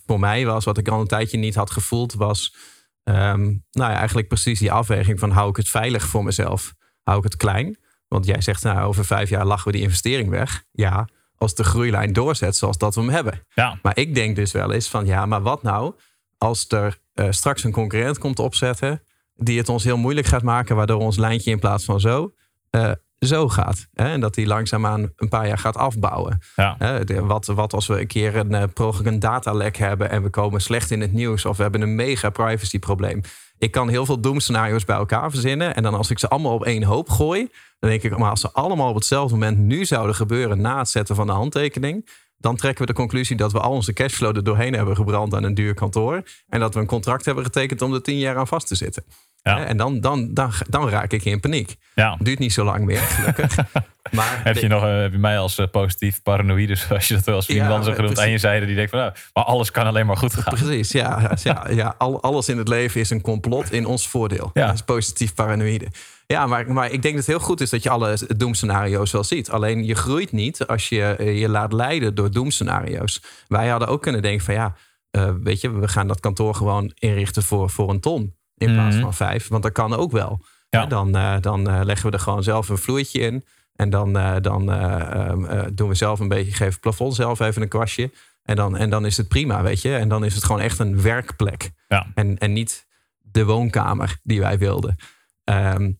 voor 0.05 0.19
mij 0.19 0.45
was, 0.45 0.65
wat 0.65 0.77
ik 0.77 0.87
al 0.87 1.01
een 1.01 1.07
tijdje 1.07 1.37
niet 1.37 1.55
had 1.55 1.71
gevoeld, 1.71 2.13
was 2.13 2.55
ehm, 3.03 3.43
nou 3.71 3.91
ja, 3.91 3.95
eigenlijk 3.95 4.27
precies 4.27 4.59
die 4.59 4.71
afweging 4.71 5.19
van 5.19 5.31
hou 5.31 5.49
ik 5.49 5.55
het 5.55 5.69
veilig 5.69 6.07
voor 6.07 6.23
mezelf? 6.23 6.73
Hou 7.03 7.17
ik 7.17 7.23
het 7.23 7.35
klein? 7.35 7.77
Want 8.07 8.25
jij 8.25 8.41
zegt, 8.41 8.63
nou, 8.63 8.87
over 8.87 9.05
vijf 9.05 9.29
jaar 9.29 9.45
lachen 9.45 9.65
we 9.65 9.71
die 9.71 9.81
investering 9.81 10.29
weg. 10.29 10.63
Ja, 10.71 11.07
als 11.37 11.55
de 11.55 11.63
groeilijn 11.63 12.13
doorzet 12.13 12.55
zoals 12.55 12.77
dat 12.77 12.95
we 12.95 13.01
hem 13.01 13.09
hebben. 13.09 13.45
Ja. 13.53 13.79
Maar 13.81 13.97
ik 13.97 14.15
denk 14.15 14.35
dus 14.35 14.51
wel 14.51 14.71
eens 14.71 14.87
van, 14.87 15.05
ja, 15.05 15.25
maar 15.25 15.41
wat 15.41 15.63
nou 15.63 15.95
als 16.37 16.65
er 16.69 17.00
eh, 17.13 17.25
straks 17.29 17.63
een 17.63 17.71
concurrent 17.71 18.17
komt 18.17 18.39
opzetten 18.39 19.03
die 19.35 19.57
het 19.57 19.69
ons 19.69 19.83
heel 19.83 19.97
moeilijk 19.97 20.27
gaat 20.27 20.43
maken, 20.43 20.75
waardoor 20.75 20.99
ons 20.99 21.17
lijntje 21.17 21.51
in 21.51 21.59
plaats 21.59 21.85
van 21.85 21.99
zo, 21.99 22.33
eh, 22.69 22.91
zo 23.19 23.49
gaat. 23.49 23.87
Hè? 23.93 24.09
En 24.11 24.19
dat 24.19 24.33
die 24.33 24.47
langzaamaan 24.47 25.11
een 25.15 25.29
paar 25.29 25.47
jaar 25.47 25.57
gaat 25.57 25.77
afbouwen. 25.77 26.39
Ja. 26.55 26.75
Hè, 26.77 27.03
de- 27.03 27.21
wat, 27.21 27.45
wat 27.45 27.73
als 27.73 27.87
we 27.87 27.99
een 27.99 28.07
keer 28.07 28.35
een, 28.35 28.53
eh, 28.55 28.63
per 28.73 28.85
ongeluk 28.85 29.07
een 29.07 29.19
datalek 29.19 29.77
hebben 29.77 30.09
en 30.09 30.23
we 30.23 30.29
komen 30.29 30.61
slecht 30.61 30.91
in 30.91 31.01
het 31.01 31.13
nieuws 31.13 31.45
of 31.45 31.57
we 31.57 31.63
hebben 31.63 31.81
een 31.81 31.95
mega 31.95 32.29
privacy 32.29 32.79
probleem. 32.79 33.21
Ik 33.57 33.71
kan 33.71 33.89
heel 33.89 34.05
veel 34.05 34.19
doemscenario's 34.21 34.85
bij 34.85 34.95
elkaar 34.95 35.29
verzinnen 35.31 35.75
en 35.75 35.83
dan 35.83 35.93
als 35.93 36.09
ik 36.09 36.19
ze 36.19 36.29
allemaal 36.29 36.53
op 36.53 36.65
één 36.65 36.83
hoop 36.83 37.09
gooi, 37.09 37.47
dan 37.79 37.89
denk 37.89 38.03
ik, 38.03 38.17
maar 38.17 38.29
als 38.29 38.41
ze 38.41 38.51
allemaal 38.51 38.89
op 38.89 38.95
hetzelfde 38.95 39.33
moment 39.33 39.57
nu 39.57 39.85
zouden 39.85 40.15
gebeuren 40.15 40.61
na 40.61 40.77
het 40.77 40.89
zetten 40.89 41.15
van 41.15 41.27
de 41.27 41.33
handtekening, 41.33 42.09
dan 42.41 42.55
trekken 42.55 42.81
we 42.85 42.91
de 42.91 42.97
conclusie 42.97 43.35
dat 43.35 43.51
we 43.51 43.59
al 43.59 43.71
onze 43.71 43.93
cashflow 43.93 44.35
er 44.35 44.43
doorheen 44.43 44.73
hebben 44.73 44.95
gebrand 44.95 45.33
aan 45.33 45.43
een 45.43 45.53
duur 45.53 45.73
kantoor 45.73 46.23
en 46.49 46.59
dat 46.59 46.73
we 46.73 46.79
een 46.79 46.85
contract 46.85 47.25
hebben 47.25 47.43
getekend 47.43 47.81
om 47.81 47.93
er 47.93 48.01
tien 48.01 48.17
jaar 48.17 48.37
aan 48.37 48.47
vast 48.47 48.67
te 48.67 48.75
zitten. 48.75 49.03
Ja. 49.43 49.65
En 49.65 49.77
dan, 49.77 49.99
dan, 49.99 50.33
dan, 50.33 50.51
dan 50.69 50.89
raak 50.89 51.11
ik 51.11 51.25
in 51.25 51.39
paniek. 51.39 51.75
ja. 51.95 52.17
Duurt 52.19 52.39
niet 52.39 52.53
zo 52.53 52.63
lang 52.63 52.85
meer, 52.85 52.97
gelukkig. 52.97 53.55
maar 54.11 54.41
Heb 54.43 54.55
je, 54.55 54.67
nog, 54.67 54.83
eh, 54.83 55.01
heb 55.01 55.11
je 55.11 55.17
mij 55.17 55.37
als 55.37 55.57
eh, 55.57 55.67
positief 55.71 56.21
paranoïde, 56.21 56.75
zoals 56.87 57.07
je 57.07 57.13
dat 57.13 57.23
wel 57.23 57.35
als 57.35 57.45
Ja, 57.45 57.81
zo 57.81 57.93
genoemd, 57.93 58.19
aan 58.19 58.29
je 58.29 58.37
zijde, 58.37 58.65
die 58.65 58.75
denkt 58.75 58.91
van, 58.91 58.99
nou, 58.99 59.13
maar 59.33 59.43
alles 59.43 59.71
kan 59.71 59.85
alleen 59.85 60.05
maar 60.05 60.17
goed 60.17 60.33
gaan. 60.33 60.53
Precies, 60.53 60.91
ja. 60.91 61.31
ja, 61.43 61.65
ja 61.69 61.95
al, 61.97 62.21
alles 62.21 62.49
in 62.49 62.57
het 62.57 62.67
leven 62.67 63.01
is 63.01 63.09
een 63.09 63.21
complot 63.21 63.71
in 63.71 63.85
ons 63.85 64.07
voordeel. 64.07 64.49
Ja. 64.53 64.65
Dat 64.65 64.75
is 64.75 64.81
positief 64.81 65.33
paranoïde. 65.33 65.87
Ja, 66.31 66.45
maar, 66.47 66.71
maar 66.73 66.91
ik 66.91 67.01
denk 67.01 67.15
dat 67.15 67.25
het 67.25 67.35
heel 67.35 67.45
goed 67.45 67.61
is 67.61 67.69
dat 67.69 67.83
je 67.83 67.89
alle 67.89 68.17
doemscenario's 68.37 69.11
wel 69.11 69.23
ziet. 69.23 69.49
Alleen 69.49 69.85
je 69.85 69.95
groeit 69.95 70.31
niet 70.31 70.67
als 70.67 70.89
je 70.89 71.03
eh, 71.03 71.39
je 71.39 71.49
laat 71.49 71.73
leiden 71.73 72.15
door 72.15 72.31
doemscenario's. 72.31 73.21
Wij 73.47 73.67
hadden 73.67 73.87
ook 73.87 74.01
kunnen 74.01 74.21
denken 74.21 74.45
van 74.45 74.53
ja, 74.53 74.75
eh, 75.11 75.31
weet 75.43 75.61
je, 75.61 75.71
we 75.71 75.87
gaan 75.87 76.07
dat 76.07 76.19
kantoor 76.19 76.55
gewoon 76.55 76.91
inrichten 76.95 77.43
voor, 77.43 77.69
voor 77.69 77.89
een 77.89 77.99
ton. 77.99 78.35
In 78.57 78.73
plaats 78.73 78.95
Mhm. 78.95 79.03
van 79.03 79.13
vijf, 79.13 79.47
want 79.47 79.63
dat 79.63 79.71
kan 79.71 79.93
ook 79.93 80.11
wel. 80.11 80.39
Ja. 80.69 80.85
Dan, 80.85 81.15
eh, 81.15 81.35
dan 81.41 81.85
leggen 81.85 82.09
we 82.09 82.15
er 82.17 82.23
gewoon 82.23 82.43
zelf 82.43 82.69
een 82.69 82.77
vloeitje 82.77 83.19
in. 83.19 83.45
En 83.75 83.89
dan, 83.89 84.13
dan 84.41 84.71
eh, 84.71 85.01
ehm, 85.11 85.45
eh, 85.45 85.63
doen 85.73 85.89
we 85.89 85.95
zelf 85.95 86.19
een 86.19 86.27
beetje, 86.27 86.51
geven 86.51 86.65
het 86.65 86.79
plafond 86.79 87.15
zelf 87.15 87.39
even 87.39 87.61
een 87.61 87.67
kwastje. 87.67 88.11
En 88.43 88.55
dan, 88.55 88.77
en 88.77 88.89
dan 88.89 89.05
is 89.05 89.17
het 89.17 89.27
prima, 89.27 89.61
weet 89.61 89.81
je. 89.81 89.95
En 89.95 90.09
dan 90.09 90.25
is 90.25 90.35
het 90.35 90.43
gewoon 90.43 90.61
echt 90.61 90.79
een 90.79 91.01
werkplek. 91.01 91.71
Ja. 91.87 92.07
En, 92.15 92.37
en 92.37 92.53
niet 92.53 92.85
de 93.21 93.45
woonkamer 93.45 94.17
die 94.23 94.39
wij 94.39 94.57
wilden. 94.57 94.95
Ehm, 95.43 95.91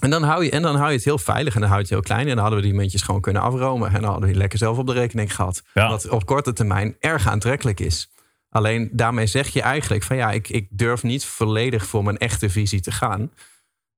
en, 0.00 0.10
dan 0.10 0.22
hou 0.22 0.44
je, 0.44 0.50
en 0.50 0.62
dan 0.62 0.76
hou 0.76 0.88
je 0.88 0.96
het 0.96 1.04
heel 1.04 1.18
veilig 1.18 1.54
en 1.54 1.60
dan 1.60 1.68
hou 1.68 1.80
je 1.82 1.86
het 1.86 1.94
heel 1.94 2.14
klein. 2.14 2.28
En 2.28 2.34
dan 2.34 2.38
hadden 2.38 2.58
we 2.60 2.66
die 2.66 2.74
muntjes 2.74 3.02
gewoon 3.02 3.20
kunnen 3.20 3.42
afromen. 3.42 3.88
En 3.88 3.94
dan 3.94 4.04
hadden 4.04 4.20
we 4.20 4.28
die 4.28 4.36
lekker 4.36 4.58
zelf 4.58 4.78
op 4.78 4.86
de 4.86 4.92
rekening 4.92 5.34
gehad. 5.34 5.62
Ja. 5.74 5.88
Wat 5.88 6.08
op 6.08 6.26
korte 6.26 6.52
termijn 6.52 6.96
erg 6.98 7.28
aantrekkelijk 7.28 7.80
is. 7.80 8.10
Alleen 8.48 8.90
daarmee 8.92 9.26
zeg 9.26 9.48
je 9.48 9.62
eigenlijk 9.62 10.02
van 10.02 10.16
ja, 10.16 10.30
ik, 10.30 10.48
ik 10.48 10.68
durf 10.70 11.02
niet 11.02 11.24
volledig 11.24 11.86
voor 11.86 12.04
mijn 12.04 12.18
echte 12.18 12.50
visie 12.50 12.80
te 12.80 12.92
gaan. 12.92 13.32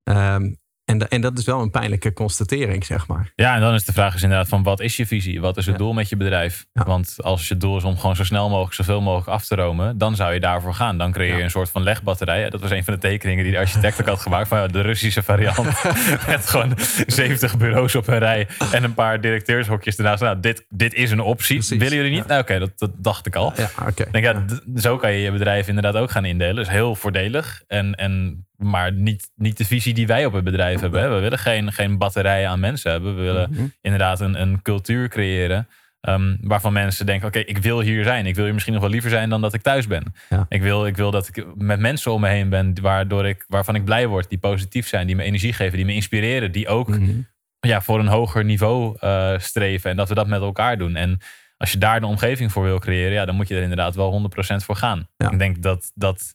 Ehm, 0.02 0.52
en, 0.88 0.98
da- 0.98 1.06
en 1.08 1.20
dat 1.20 1.38
is 1.38 1.44
wel 1.44 1.60
een 1.60 1.70
pijnlijke 1.70 2.12
constatering, 2.12 2.84
zeg 2.84 3.06
maar. 3.06 3.32
Ja, 3.34 3.54
en 3.54 3.60
dan 3.60 3.74
is 3.74 3.84
de 3.84 3.92
vraag 3.92 4.14
is 4.14 4.22
inderdaad 4.22 4.48
van 4.48 4.62
wat 4.62 4.80
is 4.80 4.96
je 4.96 5.06
visie? 5.06 5.40
Wat 5.40 5.56
is 5.56 5.66
het 5.66 5.74
Ja. 5.74 5.80
doel 5.80 5.92
met 5.92 6.08
je 6.08 6.16
bedrijf? 6.16 6.66
Ja. 6.72 6.84
Want 6.84 7.16
als 7.20 7.48
je 7.48 7.56
doel 7.56 7.76
is 7.76 7.84
om 7.84 7.98
gewoon 7.98 8.16
zo 8.16 8.24
snel 8.24 8.48
mogelijk, 8.48 8.74
zoveel 8.74 9.00
mogelijk 9.00 9.28
af 9.28 9.44
te 9.44 9.54
romen, 9.54 9.98
dan 9.98 10.16
zou 10.16 10.32
je 10.34 10.40
daarvoor 10.40 10.74
gaan. 10.74 10.98
Dan 10.98 11.12
creëer 11.12 11.30
je 11.32 11.36
Ja. 11.38 11.44
een 11.44 11.50
soort 11.50 11.70
van 11.70 11.82
legbatterij. 11.82 12.50
Dat 12.50 12.60
was 12.60 12.70
een 12.70 12.84
van 12.84 12.94
de 12.94 13.00
tekeningen 13.00 13.42
die 13.44 13.52
de 13.52 13.58
architect 13.58 14.00
ook 14.00 14.06
had 14.06 14.20
gemaakt 14.20 14.48
van 14.48 14.68
de 14.68 14.80
Russische 14.80 15.22
variant. 15.22 15.84
Met 16.26 16.46
gewoon 16.46 16.72
70 17.06 17.56
bureaus 17.56 17.94
op 17.94 18.06
een 18.08 18.18
rij 18.18 18.48
en 18.72 18.84
een 18.84 18.94
paar 18.94 19.20
directeurshokjes 19.20 19.96
ernaast. 19.96 20.22
Nou, 20.22 20.40
dit, 20.40 20.64
dit 20.68 20.94
is 20.94 21.10
een 21.10 21.20
optie. 21.20 21.56
Precies. 21.56 21.78
Willen 21.78 21.96
jullie 21.96 22.12
niet? 22.12 22.26
Nou, 22.26 22.40
oké, 22.40 22.58
dat, 22.58 22.70
dat 22.76 22.90
dacht 22.96 23.26
ik 23.26 23.36
al. 23.36 23.52
Ja, 23.56 23.70
denk, 24.10 24.24
ja, 24.24 24.44
zo 24.76 24.96
kan 24.96 25.12
je 25.12 25.18
je 25.20 25.30
bedrijf 25.32 25.68
inderdaad 25.68 25.94
ook 25.96 26.10
gaan 26.10 26.24
indelen. 26.24 26.54
Dat 26.56 26.64
is 26.66 26.70
heel 26.72 26.94
voordelig. 26.94 27.62
En, 27.66 27.94
en, 27.94 28.46
maar 28.58 28.92
niet, 28.92 29.30
niet 29.34 29.56
de 29.56 29.64
visie 29.64 29.94
die 29.94 30.06
wij 30.06 30.26
op 30.26 30.32
het 30.32 30.44
bedrijf 30.44 30.80
hebben. 30.80 31.00
Hè. 31.02 31.08
We 31.08 31.20
willen 31.20 31.38
geen, 31.38 31.72
geen 31.72 31.98
batterijen 31.98 32.48
aan 32.48 32.60
mensen 32.60 32.90
hebben. 32.90 33.16
We 33.16 33.22
willen 33.22 33.50
Mhm. 33.50 33.64
inderdaad 33.80 34.20
een, 34.20 34.40
een 34.40 34.62
cultuur 34.62 35.08
creëren. 35.08 35.68
ehm, 36.00 36.36
waarvan 36.40 36.72
mensen 36.72 37.06
denken: 37.06 37.28
oké, 37.28 37.38
ik 37.38 37.58
wil 37.58 37.80
hier 37.80 38.04
zijn. 38.04 38.26
Ik 38.26 38.34
wil 38.34 38.44
hier 38.44 38.52
misschien 38.52 38.74
nog 38.74 38.82
wel 38.82 38.92
liever 38.92 39.10
zijn 39.10 39.28
dan 39.28 39.40
dat 39.40 39.54
ik 39.54 39.62
thuis 39.62 39.86
ben. 39.86 40.14
Ja. 40.28 40.46
Ik, 40.48 40.62
wil, 40.62 40.86
ik 40.86 40.96
wil 40.96 41.10
dat 41.10 41.28
ik 41.28 41.44
met 41.56 41.80
mensen 41.80 42.12
om 42.12 42.20
me 42.20 42.28
heen 42.28 42.48
ben 42.48 42.80
waardoor 42.80 43.26
ik, 43.26 43.44
waarvan 43.48 43.74
ik 43.74 43.84
blij 43.84 44.06
word, 44.06 44.28
die 44.28 44.38
positief 44.38 44.86
zijn, 44.88 45.06
die 45.06 45.16
me 45.16 45.22
energie 45.22 45.52
geven, 45.52 45.76
die 45.76 45.86
me 45.86 45.94
inspireren, 45.94 46.52
die 46.52 46.68
ook 46.68 46.88
Mhm. 46.88 47.20
ja, 47.60 47.80
voor 47.82 47.98
een 47.98 48.06
hoger 48.06 48.44
niveau 48.44 48.96
eh, 49.00 49.38
streven. 49.38 49.90
En 49.90 49.96
dat 49.96 50.08
we 50.08 50.14
dat 50.14 50.26
met 50.26 50.40
elkaar 50.40 50.78
doen. 50.78 50.96
En 50.96 51.18
als 51.56 51.72
je 51.72 51.78
daar 51.78 52.00
de 52.00 52.06
omgeving 52.06 52.52
voor 52.52 52.64
wil 52.64 52.78
creëren, 52.78 53.12
ja, 53.12 53.24
dan 53.24 53.34
moet 53.34 53.48
je 53.48 53.56
er 53.56 53.62
inderdaad 53.62 53.94
wel 53.94 54.10
100% 54.10 54.64
voor 54.64 54.76
gaan. 54.76 55.08
Ja. 55.16 55.30
Ik 55.30 55.38
denk 55.38 55.62
dat, 55.62 55.90
dat 55.94 56.34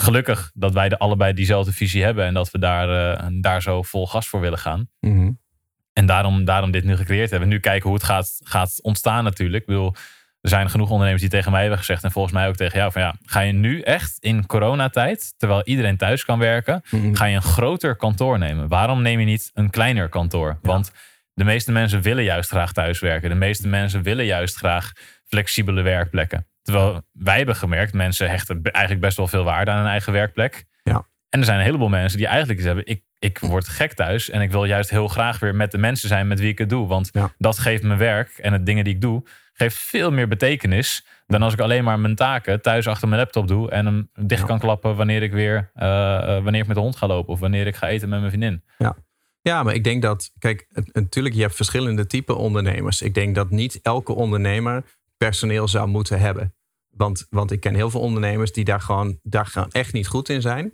gelukkig 0.00 0.50
dat 0.54 0.72
wij 0.72 0.88
de 0.88 0.98
allebei 0.98 1.32
diezelfde 1.32 1.72
visie 1.72 2.02
hebben 2.04 2.24
en 2.24 2.34
dat 2.34 2.50
we 2.50 2.58
daar, 2.58 3.14
eh, 3.18 3.26
daar 3.40 3.62
zo 3.62 3.82
vol 3.82 4.06
gas 4.06 4.28
voor 4.28 4.40
willen 4.40 4.58
gaan. 4.58 4.88
Mhm. 5.00 5.30
En 5.92 6.06
daarom, 6.06 6.44
daarom 6.44 6.70
dit 6.70 6.84
nu 6.84 6.96
gecreëerd 6.96 7.30
hebben. 7.30 7.48
Nu 7.48 7.60
kijken 7.60 7.88
hoe 7.88 7.94
het 7.98 8.06
gaat, 8.06 8.40
gaat 8.44 8.78
ontstaan 8.82 9.24
natuurlijk. 9.24 9.60
Ik 9.60 9.66
bedoel, 9.68 9.94
er 10.40 10.48
zijn 10.48 10.70
genoeg 10.70 10.90
ondernemers 10.90 11.22
die 11.22 11.30
tegen 11.30 11.50
mij 11.50 11.60
hebben 11.60 11.78
gezegd... 11.78 12.04
en 12.04 12.10
volgens 12.10 12.34
mij 12.34 12.48
ook 12.48 12.56
tegen 12.56 12.78
jou 12.78 12.92
van 12.92 13.02
ja, 13.02 13.14
ga 13.24 13.40
je 13.40 13.52
nu 13.52 13.80
echt 13.80 14.16
in 14.18 14.46
coronatijd... 14.46 15.34
terwijl 15.36 15.62
iedereen 15.64 15.96
thuis 15.96 16.24
kan 16.24 16.38
werken, 16.38 16.82
Mhm. 16.90 17.14
ga 17.14 17.24
je 17.24 17.36
een 17.36 17.42
groter 17.42 17.96
kantoor 17.96 18.38
nemen. 18.38 18.68
Waarom 18.68 19.02
neem 19.02 19.18
je 19.18 19.26
niet 19.26 19.50
een 19.54 19.70
kleiner 19.70 20.08
kantoor? 20.08 20.58
Want 20.62 20.92
de 21.34 21.44
meeste 21.44 21.72
mensen 21.72 22.02
willen 22.02 22.24
juist 22.24 22.50
graag 22.50 22.72
thuiswerken. 22.72 23.28
De 23.28 23.34
meeste 23.34 23.68
mensen 23.68 24.02
willen 24.02 24.24
juist 24.24 24.56
graag 24.56 24.92
flexibele 25.26 25.82
werkplekken. 25.82 26.46
Terwijl 26.70 27.02
wij 27.12 27.36
hebben 27.36 27.56
gemerkt, 27.56 27.92
mensen 27.92 28.28
hechten 28.30 28.62
eigenlijk 28.62 29.04
best 29.04 29.16
wel 29.16 29.26
veel 29.28 29.44
waarde 29.44 29.70
aan 29.70 29.80
een 29.80 29.90
eigen 29.90 30.12
werkplek. 30.12 30.64
Ja. 30.82 31.06
En 31.28 31.38
er 31.38 31.44
zijn 31.44 31.58
een 31.58 31.64
heleboel 31.64 31.88
mensen 31.88 32.18
die 32.18 32.26
eigenlijk 32.26 32.58
iets 32.58 32.66
hebben. 32.66 32.86
Ik, 32.86 33.02
ik 33.18 33.38
word 33.38 33.68
gek 33.68 33.92
thuis 33.92 34.30
en 34.30 34.40
ik 34.40 34.50
wil 34.50 34.64
juist 34.64 34.90
heel 34.90 35.08
graag 35.08 35.38
weer 35.38 35.54
met 35.54 35.70
de 35.70 35.78
mensen 35.78 36.08
zijn 36.08 36.26
met 36.28 36.40
wie 36.40 36.48
ik 36.48 36.58
het 36.58 36.68
doe. 36.68 36.86
Want 36.86 37.08
Ja. 37.12 37.30
dat 37.38 37.58
geeft 37.58 37.82
mijn 37.82 37.98
werk 37.98 38.28
en 38.38 38.52
het 38.52 38.66
dingen 38.66 38.84
die 38.84 38.94
ik 38.94 39.00
doe, 39.00 39.22
geeft 39.52 39.76
veel 39.76 40.10
meer 40.12 40.28
betekenis 40.28 41.06
dan 41.26 41.42
als 41.42 41.52
ik 41.52 41.60
alleen 41.60 41.84
maar 41.84 41.98
mijn 41.98 42.14
taken 42.14 42.62
thuis 42.62 42.86
achter 42.86 43.08
mijn 43.08 43.20
laptop 43.20 43.48
doe 43.48 43.70
en 43.70 43.86
hem 43.86 44.10
dicht 44.14 44.40
Ja. 44.40 44.46
kan 44.46 44.58
klappen 44.58 44.96
wanneer 44.96 45.22
ik 45.22 45.32
weer 45.32 45.70
eh, 45.74 46.16
eh, 46.36 46.42
wanneer 46.42 46.60
ik 46.60 46.66
met 46.66 46.76
de 46.76 46.82
hond 46.82 46.96
ga 46.96 47.06
lopen 47.06 47.32
of 47.32 47.40
wanneer 47.40 47.66
ik 47.66 47.76
ga 47.76 47.88
eten 47.88 48.08
met 48.08 48.18
mijn 48.18 48.30
vriendin. 48.30 48.64
Ja, 49.42 49.62
maar 49.62 49.74
ik 49.74 49.84
denk 49.84 50.02
dat, 50.02 50.32
kijk, 50.38 50.66
het- 50.72 50.94
natuurlijk, 50.94 51.34
je 51.34 51.40
hebt 51.40 51.54
verschillende 51.54 52.06
typen 52.06 52.36
ondernemers. 52.36 53.02
Ik 53.02 53.14
denk 53.14 53.34
dat 53.34 53.50
niet 53.50 53.78
elke 53.82 54.12
ondernemer 54.12 54.84
personeel 55.16 55.68
zou 55.68 55.88
moeten 55.88 56.20
hebben. 56.20 56.54
Want, 57.00 57.26
want 57.30 57.50
ik 57.50 57.60
ken 57.60 57.74
heel 57.74 57.90
veel 57.90 58.00
ondernemers 58.00 58.52
die 58.52 58.64
daar 58.64 58.80
gewoon, 58.80 59.18
daar 59.22 59.46
gewoon 59.46 59.70
echt 59.70 59.92
niet 59.92 60.06
goed 60.06 60.28
in 60.28 60.40
zijn 60.40 60.72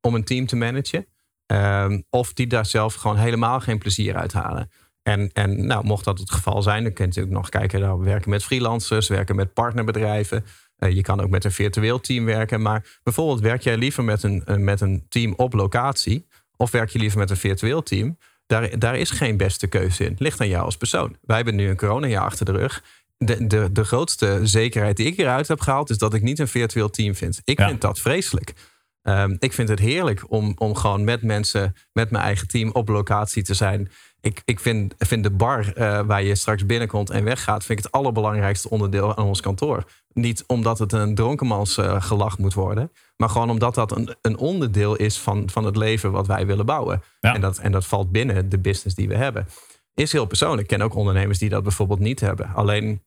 om 0.00 0.14
een 0.14 0.24
team 0.24 0.46
te 0.46 0.56
managen. 0.56 1.06
Ehm, 1.46 2.00
of 2.10 2.32
die 2.32 2.46
daar 2.46 2.66
zelf 2.66 2.94
gewoon 2.94 3.16
helemaal 3.16 3.60
geen 3.60 3.78
plezier 3.78 4.16
uit 4.16 4.32
halen. 4.32 4.70
En, 5.02 5.30
en 5.32 5.66
nou, 5.66 5.84
mocht 5.84 6.04
dat 6.04 6.18
het 6.18 6.30
geval 6.30 6.62
zijn, 6.62 6.82
dan 6.82 6.92
kun 6.92 7.04
je 7.04 7.08
natuurlijk 7.08 7.36
nog 7.36 7.48
kijken 7.48 7.80
naar 7.80 7.98
werken 7.98 8.30
met 8.30 8.44
freelancers, 8.44 9.08
werken 9.08 9.36
met 9.36 9.52
partnerbedrijven. 9.52 10.44
Eh, 10.76 10.94
je 10.94 11.02
kan 11.02 11.20
ook 11.20 11.30
met 11.30 11.44
een 11.44 11.52
virtueel 11.52 12.00
team 12.00 12.24
werken. 12.24 12.62
Maar 12.62 12.98
bijvoorbeeld 13.02 13.40
werk 13.40 13.62
jij 13.62 13.76
liever 13.76 14.04
met 14.04 14.22
een, 14.22 14.44
eh, 14.44 14.56
met 14.56 14.80
een 14.80 15.06
team 15.08 15.34
op 15.36 15.52
locatie 15.52 16.26
of 16.56 16.70
werk 16.70 16.90
je 16.90 16.98
liever 16.98 17.18
met 17.18 17.30
een 17.30 17.36
virtueel 17.36 17.82
team? 17.82 18.18
Daar, 18.46 18.78
daar 18.78 18.96
is 18.96 19.10
geen 19.10 19.36
beste 19.36 19.66
keuze 19.66 20.04
in. 20.04 20.14
Ligt 20.18 20.40
aan 20.40 20.48
jou 20.48 20.64
als 20.64 20.76
persoon. 20.76 21.16
Wij 21.20 21.36
hebben 21.36 21.54
nu 21.54 21.68
een 21.68 21.76
coronajaar 21.76 22.24
achter 22.24 22.44
de 22.44 22.52
rug. 22.52 22.82
De, 23.18 23.46
de, 23.46 23.72
de 23.72 23.84
grootste 23.84 24.40
zekerheid 24.42 24.96
die 24.96 25.06
ik 25.06 25.18
eruit 25.18 25.48
heb 25.48 25.60
gehaald, 25.60 25.90
is 25.90 25.98
dat 25.98 26.14
ik 26.14 26.22
niet 26.22 26.38
een 26.38 26.48
virtueel 26.48 26.90
team 26.90 27.14
vind. 27.14 27.40
Ik 27.44 27.58
Ja. 27.58 27.68
vind 27.68 27.80
dat 27.80 27.98
vreselijk. 27.98 28.54
Ehm, 29.02 29.36
ik 29.38 29.52
vind 29.52 29.68
het 29.68 29.78
heerlijk 29.78 30.24
om, 30.28 30.52
om 30.58 30.74
gewoon 30.74 31.04
met 31.04 31.22
mensen, 31.22 31.74
met 31.92 32.10
mijn 32.10 32.24
eigen 32.24 32.48
team 32.48 32.70
op 32.72 32.88
locatie 32.88 33.42
te 33.42 33.54
zijn. 33.54 33.90
Ik, 34.20 34.42
ik 34.44 34.60
vind, 34.60 34.94
vind 34.98 35.22
de 35.22 35.30
bar 35.30 35.72
eh, 35.72 36.00
waar 36.06 36.22
je 36.22 36.34
straks 36.34 36.66
binnenkomt 36.66 37.10
en 37.10 37.24
weggaat, 37.24 37.64
vind 37.64 37.78
ik 37.78 37.84
het 37.84 37.94
allerbelangrijkste 37.94 38.70
onderdeel 38.70 39.16
aan 39.16 39.24
ons 39.26 39.40
kantoor. 39.40 39.84
Niet 40.12 40.44
omdat 40.46 40.78
het 40.78 40.92
een 40.92 41.14
dronkenmans 41.14 41.76
eh, 41.78 42.02
gelach 42.02 42.38
moet 42.38 42.54
worden, 42.54 42.92
maar 43.16 43.28
gewoon 43.28 43.50
omdat 43.50 43.74
dat 43.74 43.96
een, 43.96 44.16
een 44.22 44.36
onderdeel 44.38 44.96
is 44.96 45.18
van, 45.18 45.50
van 45.50 45.64
het 45.64 45.76
leven 45.76 46.10
wat 46.12 46.26
wij 46.26 46.46
willen 46.46 46.66
bouwen. 46.66 47.02
Ja. 47.20 47.34
En, 47.34 47.40
dat, 47.40 47.58
en 47.58 47.72
dat 47.72 47.86
valt 47.86 48.12
binnen 48.12 48.48
de 48.48 48.58
business 48.58 48.96
die 48.96 49.08
we 49.08 49.16
hebben. 49.16 49.46
Is 49.94 50.12
heel 50.12 50.26
persoonlijk. 50.26 50.60
Ik 50.70 50.76
ken 50.78 50.86
ook 50.86 50.94
ondernemers 50.94 51.38
die 51.38 51.48
dat 51.48 51.62
bijvoorbeeld 51.62 51.98
niet 52.00 52.20
hebben. 52.20 52.50
Alleen 52.54 53.02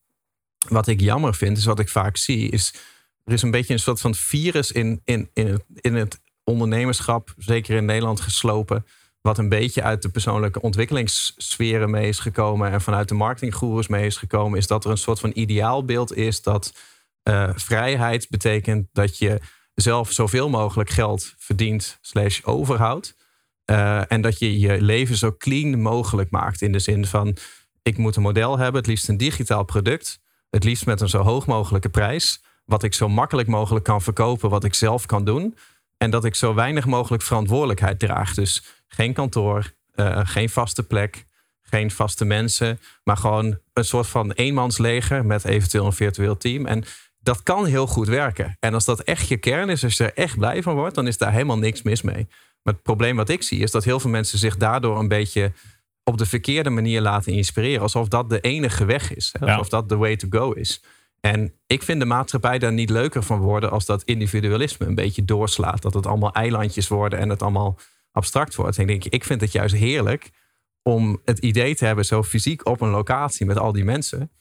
wat 0.69 0.87
ik 0.87 0.99
jammer 0.99 1.35
vind, 1.35 1.57
is 1.57 1.65
wat 1.65 1.79
ik 1.79 1.89
vaak 1.89 2.17
zie, 2.17 2.49
is 2.49 2.73
er 3.25 3.33
is 3.33 3.41
een 3.41 3.51
beetje 3.51 3.73
een 3.73 3.79
soort 3.79 4.01
van 4.01 4.15
virus 4.15 4.71
in, 4.71 5.01
in, 5.05 5.29
in, 5.33 5.47
het, 5.47 5.63
in 5.75 5.95
het 5.95 6.21
ondernemerschap, 6.43 7.33
zeker 7.37 7.75
in 7.75 7.85
Nederland, 7.85 8.21
geslopen. 8.21 8.85
wat 9.21 9.37
een 9.37 9.49
beetje 9.49 9.83
uit 9.83 10.01
de 10.01 10.09
persoonlijke 10.09 10.61
ontwikkelingssferen 10.61 11.89
mee 11.89 12.07
is 12.07 12.19
gekomen 12.19 12.71
en 12.71 12.81
vanuit 12.81 13.07
de 13.07 13.13
marketinggoeroes 13.15 13.87
mee 13.87 14.05
is 14.05 14.17
gekomen, 14.17 14.57
is 14.57 14.67
dat 14.67 14.85
er 14.85 14.91
een 14.91 14.97
soort 14.97 15.19
van 15.19 15.31
ideaalbeeld 15.33 16.15
is 16.15 16.41
dat 16.41 16.73
uh, 17.23 17.49
vrijheid 17.55 18.29
betekent 18.29 18.87
dat 18.91 19.17
je 19.17 19.39
zelf 19.73 20.11
zoveel 20.11 20.49
mogelijk 20.49 20.89
geld 20.89 21.33
verdient 21.37 21.97
slash 22.01 22.41
overhoudt. 22.43 23.15
Uh, 23.65 24.11
en 24.11 24.21
dat 24.21 24.39
je 24.39 24.59
je 24.59 24.81
leven 24.81 25.17
zo 25.17 25.35
clean 25.37 25.81
mogelijk 25.81 26.31
maakt. 26.31 26.61
In 26.61 26.71
de 26.71 26.79
zin 26.79 27.05
van, 27.05 27.37
ik 27.81 27.97
moet 27.97 28.15
een 28.15 28.21
model 28.21 28.57
hebben, 28.57 28.81
het 28.81 28.89
liefst 28.89 29.09
een 29.09 29.17
digitaal 29.17 29.63
product. 29.63 30.19
Het 30.51 30.63
liefst 30.63 30.85
met 30.85 31.01
een 31.01 31.09
zo 31.09 31.21
hoog 31.21 31.45
mogelijke 31.45 31.89
prijs. 31.89 32.41
Wat 32.65 32.83
ik 32.83 32.93
zo 32.93 33.09
makkelijk 33.09 33.47
mogelijk 33.47 33.85
kan 33.85 34.01
verkopen, 34.01 34.49
wat 34.49 34.63
ik 34.63 34.73
zelf 34.73 35.05
kan 35.05 35.25
doen. 35.25 35.57
En 35.97 36.11
dat 36.11 36.25
ik 36.25 36.35
zo 36.35 36.53
weinig 36.53 36.85
mogelijk 36.85 37.23
verantwoordelijkheid 37.23 37.99
draag. 37.99 38.33
Dus 38.33 38.63
geen 38.87 39.13
kantoor, 39.13 39.73
uh, 39.95 40.19
geen 40.23 40.49
vaste 40.49 40.83
plek, 40.83 41.25
geen 41.61 41.91
vaste 41.91 42.25
mensen. 42.25 42.79
Maar 43.03 43.17
gewoon 43.17 43.59
een 43.73 43.85
soort 43.85 44.07
van 44.07 44.31
eenmansleger 44.31 45.25
met 45.25 45.45
eventueel 45.45 45.85
een 45.85 45.93
virtueel 45.93 46.37
team. 46.37 46.65
En 46.65 46.83
dat 47.19 47.43
kan 47.43 47.65
heel 47.65 47.87
goed 47.87 48.07
werken. 48.07 48.57
En 48.59 48.73
als 48.73 48.85
dat 48.85 49.01
echt 49.01 49.27
je 49.27 49.37
kern 49.37 49.69
is, 49.69 49.83
als 49.83 49.97
je 49.97 50.03
er 50.03 50.13
echt 50.13 50.37
blij 50.37 50.63
van 50.63 50.75
wordt, 50.75 50.95
dan 50.95 51.07
is 51.07 51.17
daar 51.17 51.31
helemaal 51.31 51.57
niks 51.57 51.81
mis 51.81 52.01
mee. 52.01 52.27
Maar 52.63 52.73
het 52.73 52.83
probleem 52.83 53.15
wat 53.15 53.29
ik 53.29 53.43
zie, 53.43 53.59
is 53.59 53.71
dat 53.71 53.83
heel 53.83 53.99
veel 53.99 54.09
mensen 54.09 54.39
zich 54.39 54.57
daardoor 54.57 54.99
een 54.99 55.07
beetje 55.07 55.51
op 56.11 56.17
de 56.17 56.25
verkeerde 56.25 56.69
manier 56.69 57.01
laten 57.01 57.33
inspireren. 57.33 57.81
Alsof 57.81 58.07
dat 58.07 58.29
de 58.29 58.39
enige 58.39 58.85
weg 58.85 59.13
is. 59.15 59.33
Hè? 59.39 59.45
Alsof 59.45 59.69
dat 59.69 59.89
de 59.89 59.95
way 59.95 60.15
to 60.15 60.27
go 60.29 60.51
is. 60.51 60.83
En 61.19 61.53
ik 61.67 61.83
vind 61.83 61.99
de 61.99 62.05
maatschappij 62.05 62.59
daar 62.59 62.73
niet 62.73 62.89
leuker 62.89 63.23
van 63.23 63.39
worden 63.39 63.71
als 63.71 63.85
dat 63.85 64.03
individualisme 64.03 64.85
een 64.85 64.95
beetje 64.95 65.25
doorslaat. 65.25 65.81
Dat 65.81 65.93
het 65.93 66.05
allemaal 66.05 66.33
eilandjes 66.33 66.87
worden 66.87 67.19
en 67.19 67.29
het 67.29 67.41
allemaal 67.41 67.79
abstract 68.11 68.55
wordt. 68.55 68.77
En 68.77 68.81
ik 68.81 68.87
denk, 68.87 69.13
ik 69.13 69.23
vind 69.23 69.41
het 69.41 69.51
juist 69.51 69.75
heerlijk 69.75 70.29
om 70.83 71.21
het 71.25 71.39
idee 71.39 71.75
te 71.75 71.85
hebben, 71.85 72.05
zo 72.05 72.23
fysiek 72.23 72.65
op 72.65 72.81
een 72.81 72.89
locatie 72.89 73.45
met 73.45 73.57
al 73.57 73.71
die 73.71 73.83
mensen. 73.83 74.31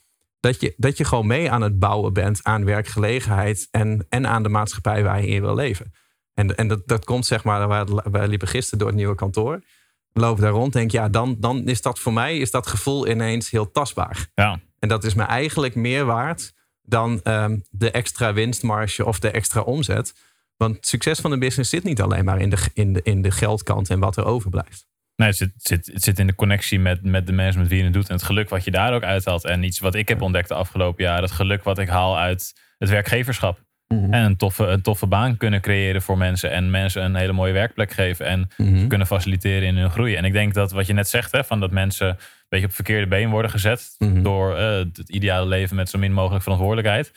Dat 0.40 0.60
je, 0.60 0.74
dat 0.76 0.96
je 0.96 1.04
gewoon 1.04 1.26
mee 1.26 1.50
aan 1.50 1.62
het 1.62 1.78
bouwen 1.78 2.12
bent 2.12 2.40
aan 2.42 2.64
werkgelegenheid 2.64 3.68
en, 3.70 4.06
en 4.08 4.26
aan 4.26 4.42
de 4.42 4.48
maatschappij 4.48 5.02
waar 5.02 5.20
je 5.20 5.26
in 5.26 5.40
wil 5.40 5.54
leven. 5.54 5.92
En, 6.34 6.56
en 6.56 6.68
dat, 6.68 6.82
dat 6.86 7.04
komt 7.04 7.26
zeg 7.26 7.44
maar, 7.44 7.68
wij 8.10 8.28
liepen 8.28 8.48
gisteren 8.48 8.78
door 8.78 8.88
het 8.88 8.96
nieuwe 8.96 9.14
kantoor. 9.14 9.62
Lopen 10.12 10.42
daar 10.42 10.52
rond, 10.52 10.72
denk 10.72 10.90
ja, 10.90 11.08
dan, 11.08 11.36
dan 11.38 11.68
is 11.68 11.82
dat 11.82 11.98
voor 11.98 12.12
mij, 12.12 12.38
is 12.38 12.50
dat 12.50 12.66
gevoel 12.66 13.08
ineens 13.08 13.50
heel 13.50 13.70
tastbaar. 13.70 14.26
Ja. 14.34 14.60
En 14.78 14.88
dat 14.88 15.04
is 15.04 15.14
me 15.14 15.22
eigenlijk 15.22 15.74
meer 15.74 16.04
waard 16.04 16.52
dan 16.82 17.20
um, 17.24 17.62
de 17.70 17.90
extra 17.90 18.32
winstmarge 18.32 19.04
of 19.04 19.18
de 19.18 19.30
extra 19.30 19.60
omzet. 19.60 20.14
Want 20.56 20.86
succes 20.86 21.20
van 21.20 21.32
een 21.32 21.38
business 21.38 21.70
zit 21.70 21.84
niet 21.84 22.00
alleen 22.00 22.24
maar 22.24 22.40
in 22.40 22.50
de, 22.50 22.58
in 22.74 22.92
de, 22.92 23.00
in 23.02 23.22
de 23.22 23.30
geldkant 23.30 23.90
en 23.90 23.98
wat 23.98 24.16
er 24.16 24.24
overblijft. 24.24 24.88
Nee, 25.16 25.28
het 25.28 25.36
zit, 25.36 25.52
zit, 25.56 25.86
het 25.92 26.02
zit 26.02 26.18
in 26.18 26.26
de 26.26 26.34
connectie 26.34 26.78
met, 26.78 27.04
met 27.04 27.26
de 27.26 27.32
mensen 27.32 27.60
met 27.60 27.70
wie 27.70 27.78
je 27.78 27.84
het 27.84 27.92
doet. 27.92 28.08
En 28.08 28.14
het 28.14 28.24
geluk 28.24 28.48
wat 28.48 28.64
je 28.64 28.70
daar 28.70 28.94
ook 28.94 29.02
uithaalt. 29.02 29.44
En 29.44 29.62
iets 29.62 29.78
wat 29.78 29.94
ik 29.94 30.08
heb 30.08 30.22
ontdekt 30.22 30.48
de 30.48 30.54
afgelopen 30.54 31.04
jaar. 31.04 31.22
Het 31.22 31.30
geluk 31.30 31.64
wat 31.64 31.78
ik 31.78 31.88
haal 31.88 32.18
uit 32.18 32.60
het 32.78 32.88
werkgeverschap. 32.88 33.60
Mhm. 33.94 34.12
En 34.12 34.24
een 34.24 34.36
toffe, 34.36 34.64
een 34.66 34.82
toffe 34.82 35.06
baan 35.06 35.36
kunnen 35.36 35.60
creëren 35.60 36.02
voor 36.02 36.18
mensen. 36.18 36.50
En 36.50 36.70
mensen 36.70 37.04
een 37.04 37.14
hele 37.14 37.32
mooie 37.32 37.52
werkplek 37.52 37.90
geven. 37.90 38.26
En 38.26 38.50
mhm. 38.56 38.86
kunnen 38.86 39.06
faciliteren 39.06 39.68
in 39.68 39.76
hun 39.76 39.90
groei. 39.90 40.14
En 40.14 40.24
ik 40.24 40.32
denk 40.32 40.54
dat 40.54 40.72
wat 40.72 40.86
je 40.86 40.92
net 40.92 41.08
zegt, 41.08 41.32
hè, 41.32 41.44
van 41.44 41.60
dat 41.60 41.70
mensen 41.70 42.08
een 42.08 42.16
beetje 42.48 42.66
op 42.66 42.72
verkeerde 42.72 43.06
been 43.06 43.30
worden 43.30 43.50
gezet. 43.50 43.94
Mhm. 43.98 44.22
Door 44.22 44.58
uh, 44.58 44.76
het 44.76 45.08
ideale 45.08 45.46
leven 45.46 45.76
met 45.76 45.88
zo 45.88 45.98
min 45.98 46.12
mogelijk 46.12 46.42
verantwoordelijkheid. 46.42 47.12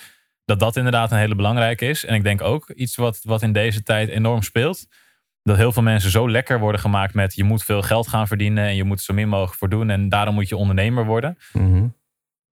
Dat 0.46 0.60
dat 0.60 0.76
inderdaad 0.76 1.12
een 1.12 1.18
hele 1.18 1.36
belangrijke 1.36 1.86
is. 1.86 2.06
En 2.06 2.16
ik 2.16 2.24
denk 2.24 2.42
ook 2.42 2.70
iets 2.70 2.96
wat, 2.96 3.20
wat 3.24 3.42
in 3.42 3.54
deze 3.54 3.84
tijd 3.84 4.10
enorm 4.10 4.42
speelt. 4.42 4.88
Dat 5.44 5.58
heel 5.58 5.72
veel 5.72 5.84
mensen 5.84 6.12
zo 6.12 6.30
lekker 6.30 6.60
worden 6.60 6.82
gemaakt 6.82 7.14
met 7.14 7.36
je 7.36 7.44
moet 7.44 7.64
veel 7.64 7.82
geld 7.82 8.08
gaan 8.08 8.28
verdienen. 8.28 8.66
En 8.66 8.76
je 8.76 8.84
moet 8.84 8.98
er 8.98 9.04
zo 9.04 9.14
min 9.14 9.30
mogelijk 9.30 9.58
voor 9.58 9.70
doen. 9.70 9.90
En 9.90 10.10
daarom 10.10 10.34
moet 10.34 10.50
je 10.50 10.58
ondernemer 10.58 11.06
worden 11.06 11.38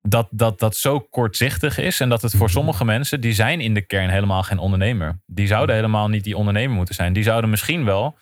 dat, 0.02 0.28
dat 0.32 0.60
dat 0.60 0.76
zo 0.76 1.00
kortzichtig 1.00 1.78
is. 1.78 2.00
En 2.00 2.10
dat 2.10 2.22
het 2.22 2.32
voor 2.32 2.46
mhm. 2.46 2.56
sommige 2.56 2.86
mensen, 2.86 3.22
die 3.22 3.34
zijn 3.34 3.62
in 3.62 3.74
de 3.74 3.82
kern 3.82 4.10
helemaal 4.10 4.44
geen 4.44 4.58
ondernemer. 4.58 5.22
Die 5.26 5.48
zouden 5.48 5.76
helemaal 5.76 6.08
niet 6.08 6.24
die 6.24 6.38
ondernemer 6.38 6.76
moeten 6.76 6.96
zijn. 6.96 7.14
Die 7.14 7.24
zouden 7.24 7.50
misschien 7.50 7.86
wel 7.86 8.18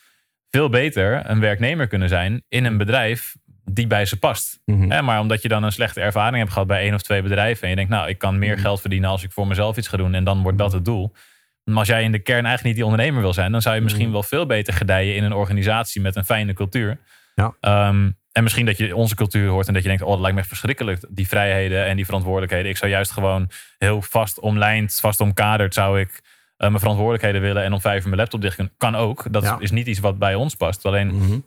veel 0.49 0.69
beter 0.69 1.29
een 1.29 1.39
werknemer 1.39 1.87
kunnen 1.87 2.09
zijn 2.09 2.43
in 2.47 2.65
een 2.65 2.77
bedrijf 2.77 3.35
die 3.71 3.87
bij 3.87 4.05
ze 4.05 4.19
past. 4.19 4.59
Mm 4.65 4.87
maar 4.87 5.19
omdat 5.19 5.41
je 5.41 5.47
dan 5.47 5.63
een 5.63 5.71
slechte 5.71 6.01
ervaring 6.01 6.37
hebt 6.37 6.51
gehad 6.51 6.67
bij 6.67 6.81
één 6.81 6.93
of 6.93 7.01
twee 7.01 7.21
bedrijven. 7.21 7.63
En 7.63 7.69
je 7.69 7.75
denkt, 7.75 7.91
nou, 7.91 8.09
ik 8.09 8.17
kan 8.17 8.39
meer 8.39 8.53
mhm. 8.53 8.61
geld 8.61 8.81
verdienen 8.81 9.09
als 9.09 9.23
ik 9.23 9.31
voor 9.31 9.47
mezelf 9.47 9.77
iets 9.77 9.87
ga 9.87 9.97
doen. 9.97 10.13
En 10.13 10.23
dan 10.23 10.41
wordt 10.41 10.57
dat 10.57 10.71
het 10.71 10.85
doel. 10.85 11.11
Maar 11.63 11.77
als 11.77 11.87
jij 11.87 12.03
in 12.03 12.11
de 12.11 12.19
kern 12.19 12.45
eigenlijk 12.45 12.63
niet 12.63 12.75
die 12.75 12.85
ondernemer 12.85 13.21
wil 13.21 13.33
zijn, 13.33 13.51
dan 13.51 13.61
zou 13.61 13.75
je 13.75 13.81
misschien 13.81 14.03
mhm. 14.03 14.13
wel 14.13 14.23
veel 14.23 14.45
beter 14.45 14.73
gedijen 14.73 15.15
in 15.15 15.23
een 15.23 15.33
organisatie 15.33 16.01
met 16.01 16.15
een 16.15 16.25
fijne 16.25 16.53
cultuur. 16.53 16.97
Ja. 17.35 17.55
Ehm, 17.59 18.09
en 18.31 18.43
misschien 18.43 18.65
dat 18.65 18.77
je 18.77 18.95
onze 18.95 19.15
cultuur 19.15 19.49
hoort 19.49 19.67
en 19.67 19.73
dat 19.73 19.81
je 19.81 19.87
denkt, 19.87 20.03
oh, 20.03 20.09
dat 20.09 20.19
lijkt 20.19 20.35
me 20.35 20.39
echt 20.39 20.49
verschrikkelijk, 20.49 21.05
die 21.09 21.27
vrijheden 21.27 21.85
en 21.85 21.95
die 21.95 22.05
verantwoordelijkheden. 22.05 22.71
Ik 22.71 22.77
zou 22.77 22.91
juist 22.91 23.11
gewoon 23.11 23.49
heel 23.77 24.01
vast 24.01 24.39
omlijnd, 24.39 24.97
vast 25.01 25.19
omkaderd, 25.19 25.73
zou 25.73 25.99
ik 25.99 26.09
uh, 26.09 26.67
mijn 26.67 26.79
verantwoordelijkheden 26.79 27.41
willen 27.41 27.63
en 27.63 27.73
om 27.73 27.81
vijf 27.81 28.01
uur 28.01 28.07
mijn 28.07 28.21
laptop 28.21 28.41
dicht 28.41 28.55
kunnen. 28.55 28.73
Kan 28.77 28.95
ook. 28.95 29.25
Dat 29.31 29.55
is 29.61 29.71
niet 29.71 29.87
iets 29.87 29.99
wat 29.99 30.17
bij 30.17 30.35
ons 30.35 30.55
past. 30.55 30.85
Alleen 30.85 31.15
mhm. 31.15 31.39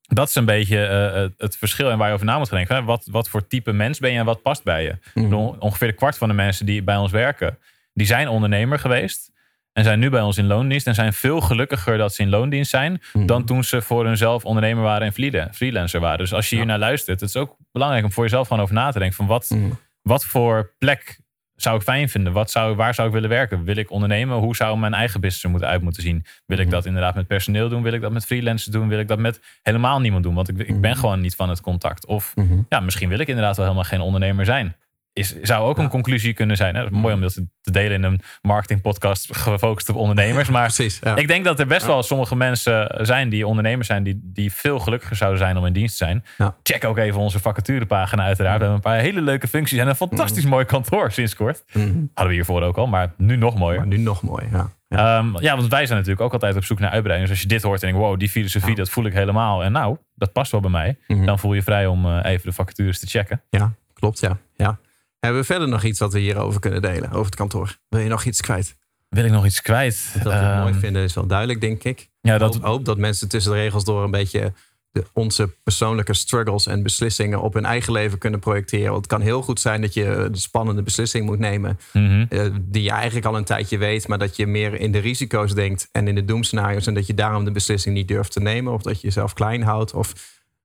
dat 0.00 0.28
is 0.28 0.34
een 0.34 0.44
beetje 0.44 0.76
uh, 0.78 1.38
het 1.38 1.56
verschil 1.56 1.90
en 1.90 1.98
waar 1.98 2.08
je 2.08 2.14
over 2.14 2.26
na 2.26 2.38
moet 2.38 2.50
denken. 2.50 2.84
Wat, 2.84 3.06
wat 3.10 3.28
voor 3.28 3.46
type 3.46 3.72
mens 3.72 3.98
ben 3.98 4.12
je 4.12 4.18
en 4.18 4.24
wat 4.24 4.42
past 4.42 4.64
bij 4.64 4.82
je? 4.82 4.98
Mm 5.14 5.32
Ongeveer 5.58 5.88
de 5.88 5.94
kwart 5.94 6.18
van 6.18 6.28
de 6.28 6.34
mensen 6.34 6.66
die 6.66 6.82
bij 6.82 6.96
ons 6.96 7.12
werken, 7.12 7.58
die 7.92 8.06
zijn 8.06 8.28
ondernemer 8.28 8.78
geweest. 8.78 9.32
En 9.72 9.84
zijn 9.84 9.98
nu 9.98 10.10
bij 10.10 10.20
ons 10.20 10.38
in 10.38 10.46
loondienst. 10.46 10.86
En 10.86 10.94
zijn 10.94 11.12
veel 11.12 11.40
gelukkiger 11.40 11.98
dat 11.98 12.14
ze 12.14 12.22
in 12.22 12.28
loondienst 12.28 12.70
zijn. 12.70 13.02
Mhm. 13.12 13.26
Dan 13.26 13.44
toen 13.44 13.64
ze 13.64 13.82
voor 13.82 14.04
hunzelf 14.06 14.44
ondernemer 14.44 14.82
waren 14.82 15.12
en 15.12 15.52
freelancer 15.52 16.00
waren. 16.00 16.18
Dus 16.18 16.32
als 16.32 16.50
je 16.50 16.56
hier 16.56 16.66
naar 16.66 16.78
luistert. 16.78 17.20
Het 17.20 17.28
is 17.28 17.36
ook 17.36 17.56
belangrijk 17.72 18.04
om 18.04 18.12
voor 18.12 18.24
jezelf 18.24 18.48
gewoon 18.48 18.62
over 18.62 18.74
na 18.74 18.90
te 18.90 18.98
denken. 18.98 19.16
Van 19.16 19.26
wat, 19.26 19.50
mhm. 19.50 19.70
wat 20.02 20.24
voor 20.24 20.72
plek 20.78 21.20
zou 21.54 21.76
ik 21.76 21.82
fijn 21.82 22.08
vinden? 22.08 22.32
Wat 22.32 22.50
zou, 22.50 22.76
waar 22.76 22.94
zou 22.94 23.08
ik 23.08 23.14
willen 23.14 23.28
werken? 23.28 23.64
Wil 23.64 23.76
ik 23.76 23.90
ondernemen? 23.90 24.36
Hoe 24.36 24.56
zou 24.56 24.78
mijn 24.78 24.94
eigen 24.94 25.20
business 25.20 25.44
er 25.44 25.50
moeten 25.50 25.68
uit 25.68 25.82
moeten 25.82 26.02
zien? 26.02 26.24
Wil 26.46 26.58
ik 26.58 26.66
mhm. 26.66 26.74
dat 26.74 26.86
inderdaad 26.86 27.14
met 27.14 27.26
personeel 27.26 27.68
doen? 27.68 27.82
Wil 27.82 27.92
ik 27.92 28.00
dat 28.00 28.12
met 28.12 28.26
freelancers 28.26 28.74
doen? 28.74 28.88
Wil 28.88 28.98
ik 28.98 29.08
dat 29.08 29.18
met 29.18 29.40
helemaal 29.62 30.00
niemand 30.00 30.22
doen? 30.22 30.34
Want 30.34 30.48
ik, 30.48 30.58
ik 30.58 30.80
ben 30.80 30.96
gewoon 30.96 31.20
niet 31.20 31.34
van 31.34 31.48
het 31.48 31.60
contact. 31.60 32.06
Of 32.06 32.34
ja, 32.68 32.80
misschien 32.80 33.08
wil 33.08 33.18
ik 33.18 33.28
inderdaad 33.28 33.56
wel 33.56 33.64
helemaal 33.64 33.88
geen 33.88 34.00
ondernemer 34.00 34.44
zijn 34.44 34.76
is, 35.12 35.40
zou 35.40 35.68
ook 35.68 35.78
een 35.78 35.88
conclusie 35.88 36.32
kunnen 36.32 36.56
zijn. 36.56 36.74
Hè? 36.74 36.90
mooi 36.90 37.14
om 37.14 37.20
dat 37.20 37.40
te 37.60 37.70
delen 37.70 37.92
in 37.92 38.02
een 38.02 38.20
marketingpodcast 38.42 39.36
gefocust 39.36 39.88
op 39.88 39.96
ondernemers. 39.96 40.48
Maar 40.48 40.64
Precies, 40.64 41.00
ik 41.14 41.28
denk 41.28 41.44
dat 41.44 41.60
er 41.60 41.66
best 41.66 41.86
wel 41.86 42.02
sommige 42.02 42.36
mensen 42.36 43.06
zijn 43.06 43.28
die 43.28 43.46
ondernemers 43.46 43.86
zijn, 43.86 44.02
die, 44.02 44.20
die 44.22 44.52
veel 44.52 44.78
gelukkiger 44.78 45.16
zouden 45.16 45.38
zijn 45.38 45.56
om 45.56 45.66
in 45.66 45.72
dienst 45.72 45.98
te 45.98 46.04
zijn. 46.04 46.24
Check 46.62 46.84
ook 46.84 46.98
even 46.98 47.20
onze 47.20 47.40
vacaturepagina 47.40 48.24
uiteraard. 48.24 48.58
We 48.58 48.64
hebben 48.64 48.76
een 48.84 48.92
paar 48.92 49.00
hele 49.00 49.20
leuke 49.20 49.48
functies 49.48 49.78
en 49.78 49.88
een 49.88 49.94
fantastisch 49.94 50.44
mooi 50.44 50.64
kantoor 50.64 51.12
sinds 51.12 51.34
kort. 51.34 51.64
Mhm. 51.72 51.84
Hadden 51.86 52.26
we 52.26 52.32
hiervoor 52.32 52.62
ook 52.62 52.76
al, 52.76 52.86
maar 52.86 53.12
nu 53.16 53.36
nog 53.36 53.58
mooier. 53.58 53.86
nu 53.86 53.96
nog 53.98 54.22
mooi, 54.22 54.46
ja. 54.52 54.70
Ja. 54.88 55.18
Ehm, 55.18 55.42
ja, 55.42 55.56
want 55.56 55.68
wij 55.68 55.86
zijn 55.86 55.98
natuurlijk 55.98 56.24
ook 56.24 56.32
altijd 56.32 56.56
op 56.56 56.64
zoek 56.64 56.78
naar 56.78 56.90
uitbreiding. 56.90 57.28
Dus 57.28 57.38
als 57.38 57.48
je 57.48 57.54
dit 57.54 57.62
hoort 57.62 57.82
en 57.82 57.88
denkt, 57.88 58.04
wow, 58.04 58.18
die 58.18 58.28
filosofie, 58.28 58.74
dat 58.74 58.90
voel 58.90 59.04
ik 59.04 59.12
helemaal. 59.12 59.64
En 59.64 59.72
nou, 59.72 59.96
dat 60.14 60.32
past 60.32 60.52
wel 60.52 60.60
bij 60.60 60.70
mij. 60.70 60.98
Mhm. 61.06 61.24
Dan 61.24 61.38
voel 61.38 61.54
je 61.54 61.62
vrij 61.62 61.86
om 61.86 62.06
uh, 62.06 62.18
even 62.22 62.46
de 62.46 62.52
vacatures 62.52 62.98
te 63.00 63.06
checken. 63.06 63.42
Ja, 63.50 63.72
klopt, 63.94 64.20
ja. 64.20 64.38
ja. 64.56 64.78
Hebben 65.20 65.40
we 65.40 65.46
verder 65.46 65.68
nog 65.68 65.82
iets 65.82 65.98
wat 65.98 66.12
we 66.12 66.18
hierover 66.18 66.60
kunnen 66.60 66.82
delen, 66.82 67.10
over 67.10 67.24
het 67.24 67.34
kantoor? 67.34 67.78
Wil 67.88 68.00
je 68.00 68.08
nog 68.08 68.24
iets 68.24 68.40
kwijt? 68.40 68.76
Wil 69.08 69.24
ik 69.24 69.30
nog 69.30 69.44
iets 69.44 69.62
kwijt? 69.62 70.10
Dat 70.14 70.22
we 70.22 70.38
het 70.38 70.58
mooi 70.58 70.70
ehm, 70.70 70.80
vinden 70.80 71.02
is 71.02 71.14
wel 71.14 71.26
duidelijk, 71.26 71.60
denk 71.60 71.84
ik. 71.84 72.08
Ja, 72.20 72.38
dat... 72.38 72.54
hoop, 72.54 72.64
hoop 72.64 72.84
dat 72.84 72.98
mensen 72.98 73.28
tussen 73.28 73.52
de 73.52 73.58
regels 73.58 73.84
door 73.84 74.04
een 74.04 74.10
beetje 74.10 74.52
de, 74.92 75.04
onze 75.12 75.48
persoonlijke 75.62 76.14
struggles 76.14 76.66
en 76.66 76.82
beslissingen 76.82 77.40
op 77.40 77.54
hun 77.54 77.64
eigen 77.64 77.92
leven 77.92 78.18
kunnen 78.18 78.40
projecteren. 78.40 78.90
Want 78.90 78.96
het 78.96 79.06
kan 79.06 79.20
heel 79.20 79.42
goed 79.42 79.60
zijn 79.60 79.80
dat 79.80 79.94
je 79.94 80.28
de 80.32 80.38
spannende 80.38 80.82
beslissing 80.82 81.26
moet 81.26 81.38
nemen. 81.38 81.78
Mhm. 81.92 82.26
Eh, 82.28 82.46
die 82.60 82.82
je 82.82 82.90
eigenlijk 82.90 83.26
al 83.26 83.36
een 83.36 83.44
tijdje 83.44 83.78
weet, 83.78 84.08
maar 84.08 84.18
dat 84.18 84.36
je 84.36 84.46
meer 84.46 84.80
in 84.80 84.92
de 84.92 84.98
risico's 84.98 85.54
denkt 85.54 85.88
en 85.92 86.08
in 86.08 86.14
de 86.14 86.24
doemscenario's. 86.24 86.86
En 86.86 86.94
dat 86.94 87.06
je 87.06 87.14
daarom 87.14 87.44
de 87.44 87.52
beslissing 87.52 87.94
niet 87.94 88.08
durft 88.08 88.32
te 88.32 88.40
nemen. 88.40 88.72
Of 88.72 88.82
dat 88.82 89.00
je 89.00 89.06
jezelf 89.06 89.32
klein 89.32 89.62
houdt. 89.62 89.94
Of 89.94 90.08
het 90.08 90.18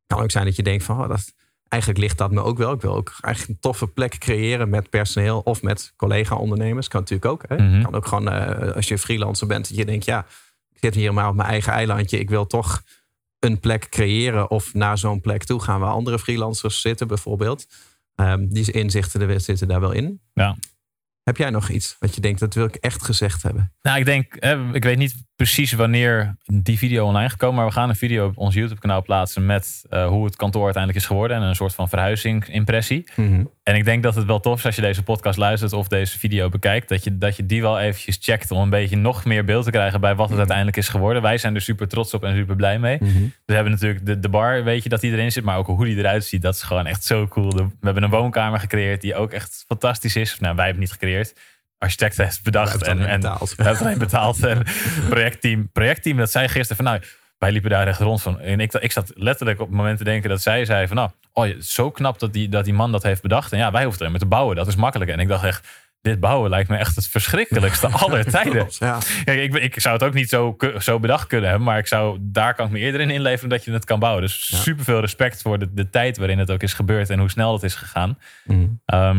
kan 0.07 0.21
ook 0.21 0.31
zijn 0.31 0.45
dat 0.45 0.55
je 0.55 0.63
denkt 0.63 0.83
van 0.83 1.01
oh, 1.01 1.09
dat, 1.09 1.33
eigenlijk 1.75 1.99
ligt 1.99 2.17
dat 2.17 2.31
me 2.31 2.41
ook 2.41 2.57
wel. 2.57 2.73
Ik 2.73 2.81
wil 2.81 2.95
ook 2.95 3.17
eigenlijk 3.21 3.53
een 3.53 3.59
toffe 3.59 3.87
plek 3.87 4.17
creëren 4.17 4.69
met 4.69 4.89
personeel 4.89 5.39
of 5.39 5.61
met 5.61 5.93
collega-ondernemers. 5.95 6.87
Kan 6.87 6.99
natuurlijk 6.99 7.31
ook. 7.31 7.43
Hè? 7.47 7.55
Mhm. 7.55 7.83
Kan 7.83 7.95
ook 7.95 8.07
gewoon 8.07 8.33
uh, 8.33 8.71
als 8.75 8.87
je 8.87 8.97
freelancer 8.97 9.47
bent, 9.47 9.67
dat 9.67 9.77
je 9.77 9.85
denkt, 9.85 10.05
ja, 10.05 10.25
ik 10.71 10.77
zit 10.79 10.95
hier 10.95 11.13
maar 11.13 11.27
op 11.27 11.35
mijn 11.35 11.49
eigen 11.49 11.73
eilandje. 11.73 12.19
Ik 12.19 12.29
wil 12.29 12.47
toch 12.47 12.83
een 13.39 13.59
plek 13.59 13.89
creëren 13.89 14.49
of 14.49 14.73
naar 14.73 14.97
zo'n 14.97 15.21
plek 15.21 15.43
toe 15.43 15.61
gaan 15.61 15.79
waar 15.79 15.91
andere 15.91 16.19
freelancers 16.19 16.81
zitten, 16.81 17.07
bijvoorbeeld. 17.07 17.67
Um, 18.15 18.53
die 18.53 18.71
inzichten 18.71 19.41
zitten 19.41 19.67
daar 19.67 19.79
wel 19.79 19.91
in. 19.91 20.21
Ja. 20.33 20.55
Heb 21.23 21.37
jij 21.37 21.49
nog 21.49 21.69
iets 21.69 21.95
wat 21.99 22.15
je 22.15 22.21
denkt, 22.21 22.39
dat 22.39 22.53
wil 22.53 22.65
ik 22.65 22.75
echt 22.75 23.03
gezegd 23.03 23.43
hebben? 23.43 23.73
Nou, 23.81 23.99
ik 23.99 24.05
denk, 24.05 24.35
ik 24.75 24.83
weet 24.83 24.97
niet 24.97 25.15
precies 25.35 25.71
wanneer 25.71 26.35
die 26.45 26.77
video 26.77 27.05
online 27.05 27.29
gekomen. 27.29 27.55
Maar 27.55 27.65
we 27.65 27.71
gaan 27.71 27.89
een 27.89 27.95
video 27.95 28.25
op 28.27 28.37
ons 28.37 28.55
YouTube 28.55 28.81
kanaal 28.81 29.01
plaatsen 29.01 29.45
met 29.45 29.85
uh, 29.89 30.07
hoe 30.07 30.25
het 30.25 30.35
kantoor 30.35 30.63
uiteindelijk 30.63 31.03
is 31.03 31.09
geworden. 31.09 31.37
En 31.37 31.43
een 31.43 31.55
soort 31.55 31.75
van 31.75 31.89
verhuizingimpressie. 31.89 33.07
Mm 33.15 33.49
En 33.63 33.75
ik 33.75 33.85
denk 33.85 34.03
dat 34.03 34.15
het 34.15 34.25
wel 34.25 34.39
tof 34.39 34.57
is 34.57 34.65
als 34.65 34.75
je 34.75 34.81
deze 34.81 35.03
podcast 35.03 35.37
luistert 35.37 35.73
of 35.73 35.87
deze 35.87 36.19
video 36.19 36.49
bekijkt. 36.49 36.89
Dat 36.89 37.03
je, 37.03 37.17
dat 37.17 37.35
je 37.35 37.45
die 37.45 37.61
wel 37.61 37.79
eventjes 37.79 38.17
checkt 38.21 38.51
om 38.51 38.61
een 38.61 38.69
beetje 38.69 38.97
nog 38.97 39.25
meer 39.25 39.45
beeld 39.45 39.63
te 39.63 39.71
krijgen 39.71 40.01
bij 40.01 40.15
wat 40.15 40.19
het 40.19 40.29
mhm. 40.29 40.37
uiteindelijk 40.37 40.77
is 40.77 40.89
geworden. 40.89 41.21
Wij 41.21 41.37
zijn 41.37 41.55
er 41.55 41.61
super 41.61 41.87
trots 41.87 42.13
op 42.13 42.23
en 42.23 42.35
super 42.35 42.55
blij 42.55 42.79
mee. 42.79 42.97
Mhm. 43.01 43.23
We 43.45 43.53
hebben 43.53 43.71
natuurlijk 43.71 44.05
de, 44.05 44.19
de 44.19 44.29
bar, 44.29 44.63
weet 44.63 44.83
je 44.83 44.89
dat 44.89 45.01
die 45.01 45.11
erin 45.11 45.31
zit. 45.31 45.43
Maar 45.43 45.57
ook 45.57 45.67
hoe 45.67 45.85
die 45.85 45.97
eruit 45.97 46.25
ziet, 46.25 46.41
dat 46.41 46.55
is 46.55 46.61
gewoon 46.61 46.85
echt 46.85 47.03
zo 47.03 47.27
cool. 47.27 47.49
we 47.55 47.69
hebben 47.81 48.03
een 48.03 48.09
woonkamer 48.09 48.59
gecreëerd 48.59 49.01
die 49.01 49.15
ook 49.15 49.31
echt 49.31 49.63
fantastisch 49.67 50.15
is. 50.15 50.39
Nou, 50.39 50.55
wij 50.55 50.65
hebben 50.65 50.83
het 50.83 50.91
niet 50.91 51.01
gecreëerd 51.01 51.33
architect 51.77 52.17
heeft 52.17 52.43
bedacht. 52.43 52.83
En, 52.83 53.05
en 53.05 53.19
betaald. 53.19 53.53
hebben 53.57 53.77
alleen 53.77 53.97
betaald. 53.97 54.43
En 54.43 54.63
projectteam, 55.09 55.69
projectteam, 55.71 56.17
dat 56.17 56.31
zei 56.31 56.47
gisteren 56.47 56.75
van 56.75 56.85
nou, 56.85 57.01
wij 57.37 57.51
liepen 57.51 57.69
daar 57.69 57.87
echt 57.87 57.99
rond 57.99 58.21
van. 58.21 58.39
En 58.39 58.59
ik, 58.59 58.73
ik 58.73 58.91
zat 58.91 59.11
letterlijk 59.15 59.59
op 59.59 59.67
het 59.67 59.75
moment 59.75 59.97
te 59.97 60.03
denken 60.03 60.29
dat 60.29 60.41
zij 60.41 60.65
zei 60.65 60.87
van 60.87 60.95
nou, 60.95 61.09
oh, 61.33 61.47
zo 61.59 61.91
knap 61.91 62.19
dat 62.19 62.33
die, 62.33 62.49
dat 62.49 62.65
die 62.65 62.73
man 62.73 62.91
dat 62.91 63.03
heeft 63.03 63.21
bedacht. 63.21 63.51
En 63.51 63.57
ja, 63.57 63.71
wij 63.71 63.83
hoeven 63.83 64.13
er 64.13 64.19
te 64.19 64.25
bouwen, 64.25 64.55
dat 64.55 64.67
is 64.67 64.75
makkelijk. 64.75 65.11
En 65.11 65.19
ik 65.19 65.27
dacht 65.27 65.43
echt, 65.43 65.67
dit 66.01 66.19
bouwen 66.19 66.49
lijkt 66.49 66.69
me 66.69 66.77
echt 66.77 66.95
het 66.95 67.07
verschrikkelijkste 67.07 67.87
aller 68.03 68.25
tijden. 68.25 68.67
Ja. 68.69 68.99
ik, 69.25 69.55
ik, 69.55 69.79
zou 69.79 69.93
het 69.93 70.03
ook 70.03 70.13
niet 70.13 70.29
zo, 70.29 70.57
zo 70.79 70.99
bedacht 70.99 71.27
kunnen 71.27 71.49
hebben, 71.49 71.67
maar 71.67 71.77
ik 71.77 71.87
zou, 71.87 72.17
daar 72.21 72.55
kan 72.55 72.65
ik 72.65 72.71
me 72.71 72.79
eerder 72.79 73.01
in 73.01 73.09
inleveren 73.09 73.49
dat 73.49 73.63
je 73.63 73.71
het 73.71 73.85
kan 73.85 73.99
bouwen. 73.99 74.21
Dus 74.21 74.47
ja. 74.47 74.57
super 74.57 74.83
veel 74.83 74.99
respect 74.99 75.41
voor 75.41 75.59
de, 75.59 75.73
de 75.73 75.89
tijd 75.89 76.17
waarin 76.17 76.39
het 76.39 76.51
ook 76.51 76.63
is 76.63 76.73
gebeurd 76.73 77.09
en 77.09 77.19
hoe 77.19 77.29
snel 77.29 77.53
het 77.53 77.63
is 77.63 77.75
gegaan. 77.75 78.17
Mm. 78.43 78.81
Maar 78.85 79.15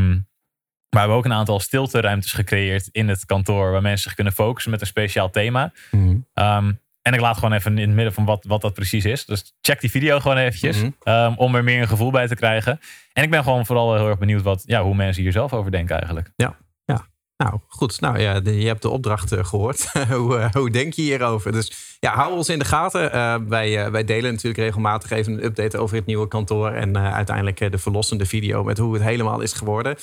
we 0.97 1.03
hebben 1.03 1.19
ook 1.19 1.25
een 1.25 1.39
aantal 1.39 1.61
stilteruimtes 1.61 2.33
gecreëerd 2.33 2.89
in 2.93 3.09
het 3.09 3.27
kantoor. 3.27 3.71
Waar 3.71 3.83
mensen 3.83 4.03
zich 4.03 4.15
kunnen 4.15 4.33
focussen 4.33 4.71
met 4.71 4.81
een 4.81 4.87
speciaal 4.87 5.31
thema. 5.31 5.73
Mhm. 5.91 6.17
Ehm, 6.35 6.73
en 7.03 7.15
ik 7.15 7.21
laat 7.21 7.35
gewoon 7.35 7.53
even 7.53 7.79
in 7.79 7.87
het 7.87 7.95
midden 7.97 8.13
van 8.15 8.25
wat, 8.25 8.45
wat 8.49 8.61
dat 8.61 8.75
precies 8.75 9.05
is. 9.05 9.25
Dus 9.25 9.55
check 9.61 9.81
die 9.81 9.91
video 9.91 10.21
gewoon 10.21 10.37
eventjes. 10.37 10.77
Mhm. 10.77 10.91
Ehm, 11.03 11.33
om 11.37 11.55
er 11.55 11.65
meer 11.65 11.81
een 11.81 11.89
gevoel 11.89 12.11
bij 12.11 12.27
te 12.27 12.35
krijgen. 12.35 12.81
En 13.13 13.23
ik 13.23 13.31
ben 13.31 13.43
gewoon 13.43 13.67
vooral 13.67 13.95
heel 13.95 14.09
erg 14.09 14.19
benieuwd 14.19 14.43
wat, 14.43 14.63
ja, 14.67 14.83
hoe 14.83 14.95
mensen 14.95 15.23
hier 15.23 15.33
zelf 15.33 15.53
over 15.53 15.71
denken 15.71 15.97
eigenlijk. 15.97 16.33
Ja, 16.37 16.57
ja. 16.85 17.07
Nou, 17.37 17.61
goed. 17.67 18.01
Nou 18.01 18.19
ja, 18.19 18.41
je 18.45 18.67
hebt 18.67 18.83
de 18.83 18.89
opdracht 18.89 19.33
uh, 19.33 19.45
gehoord. 19.45 19.93
hoe, 20.13 20.37
uh, 20.37 20.53
hoe 20.53 20.71
denk 20.71 20.93
je 20.93 21.03
hierover? 21.03 21.53
Dus 21.53 21.97
ja, 22.01 22.15
hou 22.15 22.33
ons 22.33 22.49
in 22.49 22.59
de 22.59 22.65
gaten. 22.65 23.15
Uh, 23.15 23.37
wij, 23.49 23.91
wij 23.91 24.05
delen 24.05 24.31
natuurlijk 24.31 24.63
regelmatig 24.63 25.11
even 25.11 25.33
een 25.33 25.45
update 25.45 25.79
over 25.79 25.97
het 25.97 26.07
nieuwe 26.07 26.29
kantoor. 26.29 26.71
En 26.71 26.99
uiteindelijk 26.99 27.71
de 27.71 27.79
verlossende 27.79 28.27
video 28.27 28.65
met 28.65 28.79
hoe 28.79 28.95
het 28.95 29.03
helemaal 29.03 29.41
is 29.41 29.53
geworden. 29.53 29.97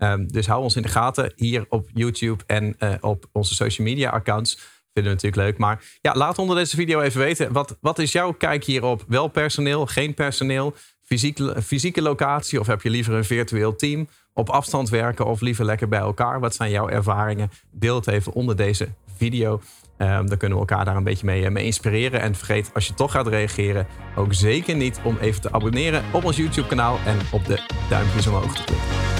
Ehm, 0.00 0.26
dus 0.26 0.46
hou 0.46 0.62
ons 0.62 0.76
in 0.76 0.82
de 0.82 0.88
gaten 0.88 1.32
hier 1.36 1.66
op 1.68 1.88
YouTube 1.94 2.44
en 2.46 2.76
uh, 2.78 2.94
op 3.00 3.24
onze 3.32 3.54
social 3.54 3.86
media 3.86 4.10
accounts. 4.10 4.54
Vinden 4.92 5.12
we 5.12 5.18
natuurlijk 5.22 5.42
leuk. 5.42 5.58
Maar 5.58 5.84
ja, 6.00 6.14
laat 6.14 6.38
onder 6.38 6.56
deze 6.56 6.76
video 6.76 7.00
even 7.00 7.20
weten. 7.20 7.52
Wat, 7.52 7.76
wat 7.80 7.98
is 7.98 8.12
jouw 8.12 8.32
kijk 8.32 8.64
hierop? 8.64 9.04
Wel 9.08 9.28
personeel, 9.28 9.86
geen 9.86 10.14
personeel? 10.14 10.74
Fysieke, 11.62 12.02
locatie 12.02 12.60
of 12.60 12.66
heb 12.66 12.82
je 12.82 12.90
liever 12.90 13.14
een 13.14 13.24
virtueel 13.24 13.76
team? 13.76 14.08
Op 14.32 14.48
afstand 14.48 14.88
werken 14.88 15.26
of 15.26 15.40
liever 15.40 15.64
lekker 15.64 15.88
bij 15.88 15.98
elkaar? 15.98 16.40
Wat 16.40 16.54
zijn 16.54 16.70
jouw 16.70 16.88
ervaringen? 16.88 17.50
Deel 17.70 17.94
het 17.94 18.06
even 18.06 18.32
onder 18.32 18.56
deze 18.56 18.88
video. 19.16 19.60
Um, 19.98 20.28
dan 20.28 20.38
kunnen 20.38 20.58
we 20.58 20.66
elkaar 20.66 20.84
daar 20.84 20.96
een 20.96 21.04
beetje 21.04 21.26
mee, 21.26 21.44
eh, 21.44 21.50
mee, 21.50 21.64
inspireren. 21.64 22.20
En 22.20 22.34
vergeet, 22.34 22.70
als 22.74 22.86
je 22.86 22.94
toch 22.94 23.12
gaat 23.12 23.26
reageren, 23.26 23.86
ook 24.16 24.34
zeker 24.34 24.76
niet 24.76 25.00
om 25.04 25.16
even 25.20 25.40
te 25.40 25.52
abonneren 25.52 26.04
op 26.12 26.24
ons 26.24 26.36
YouTube-kanaal 26.36 26.98
en 27.06 27.18
op 27.32 27.44
de 27.44 27.60
duimpjes 27.88 28.26
omhoog 28.26 28.56
te 28.56 28.64
klikken. 28.64 29.19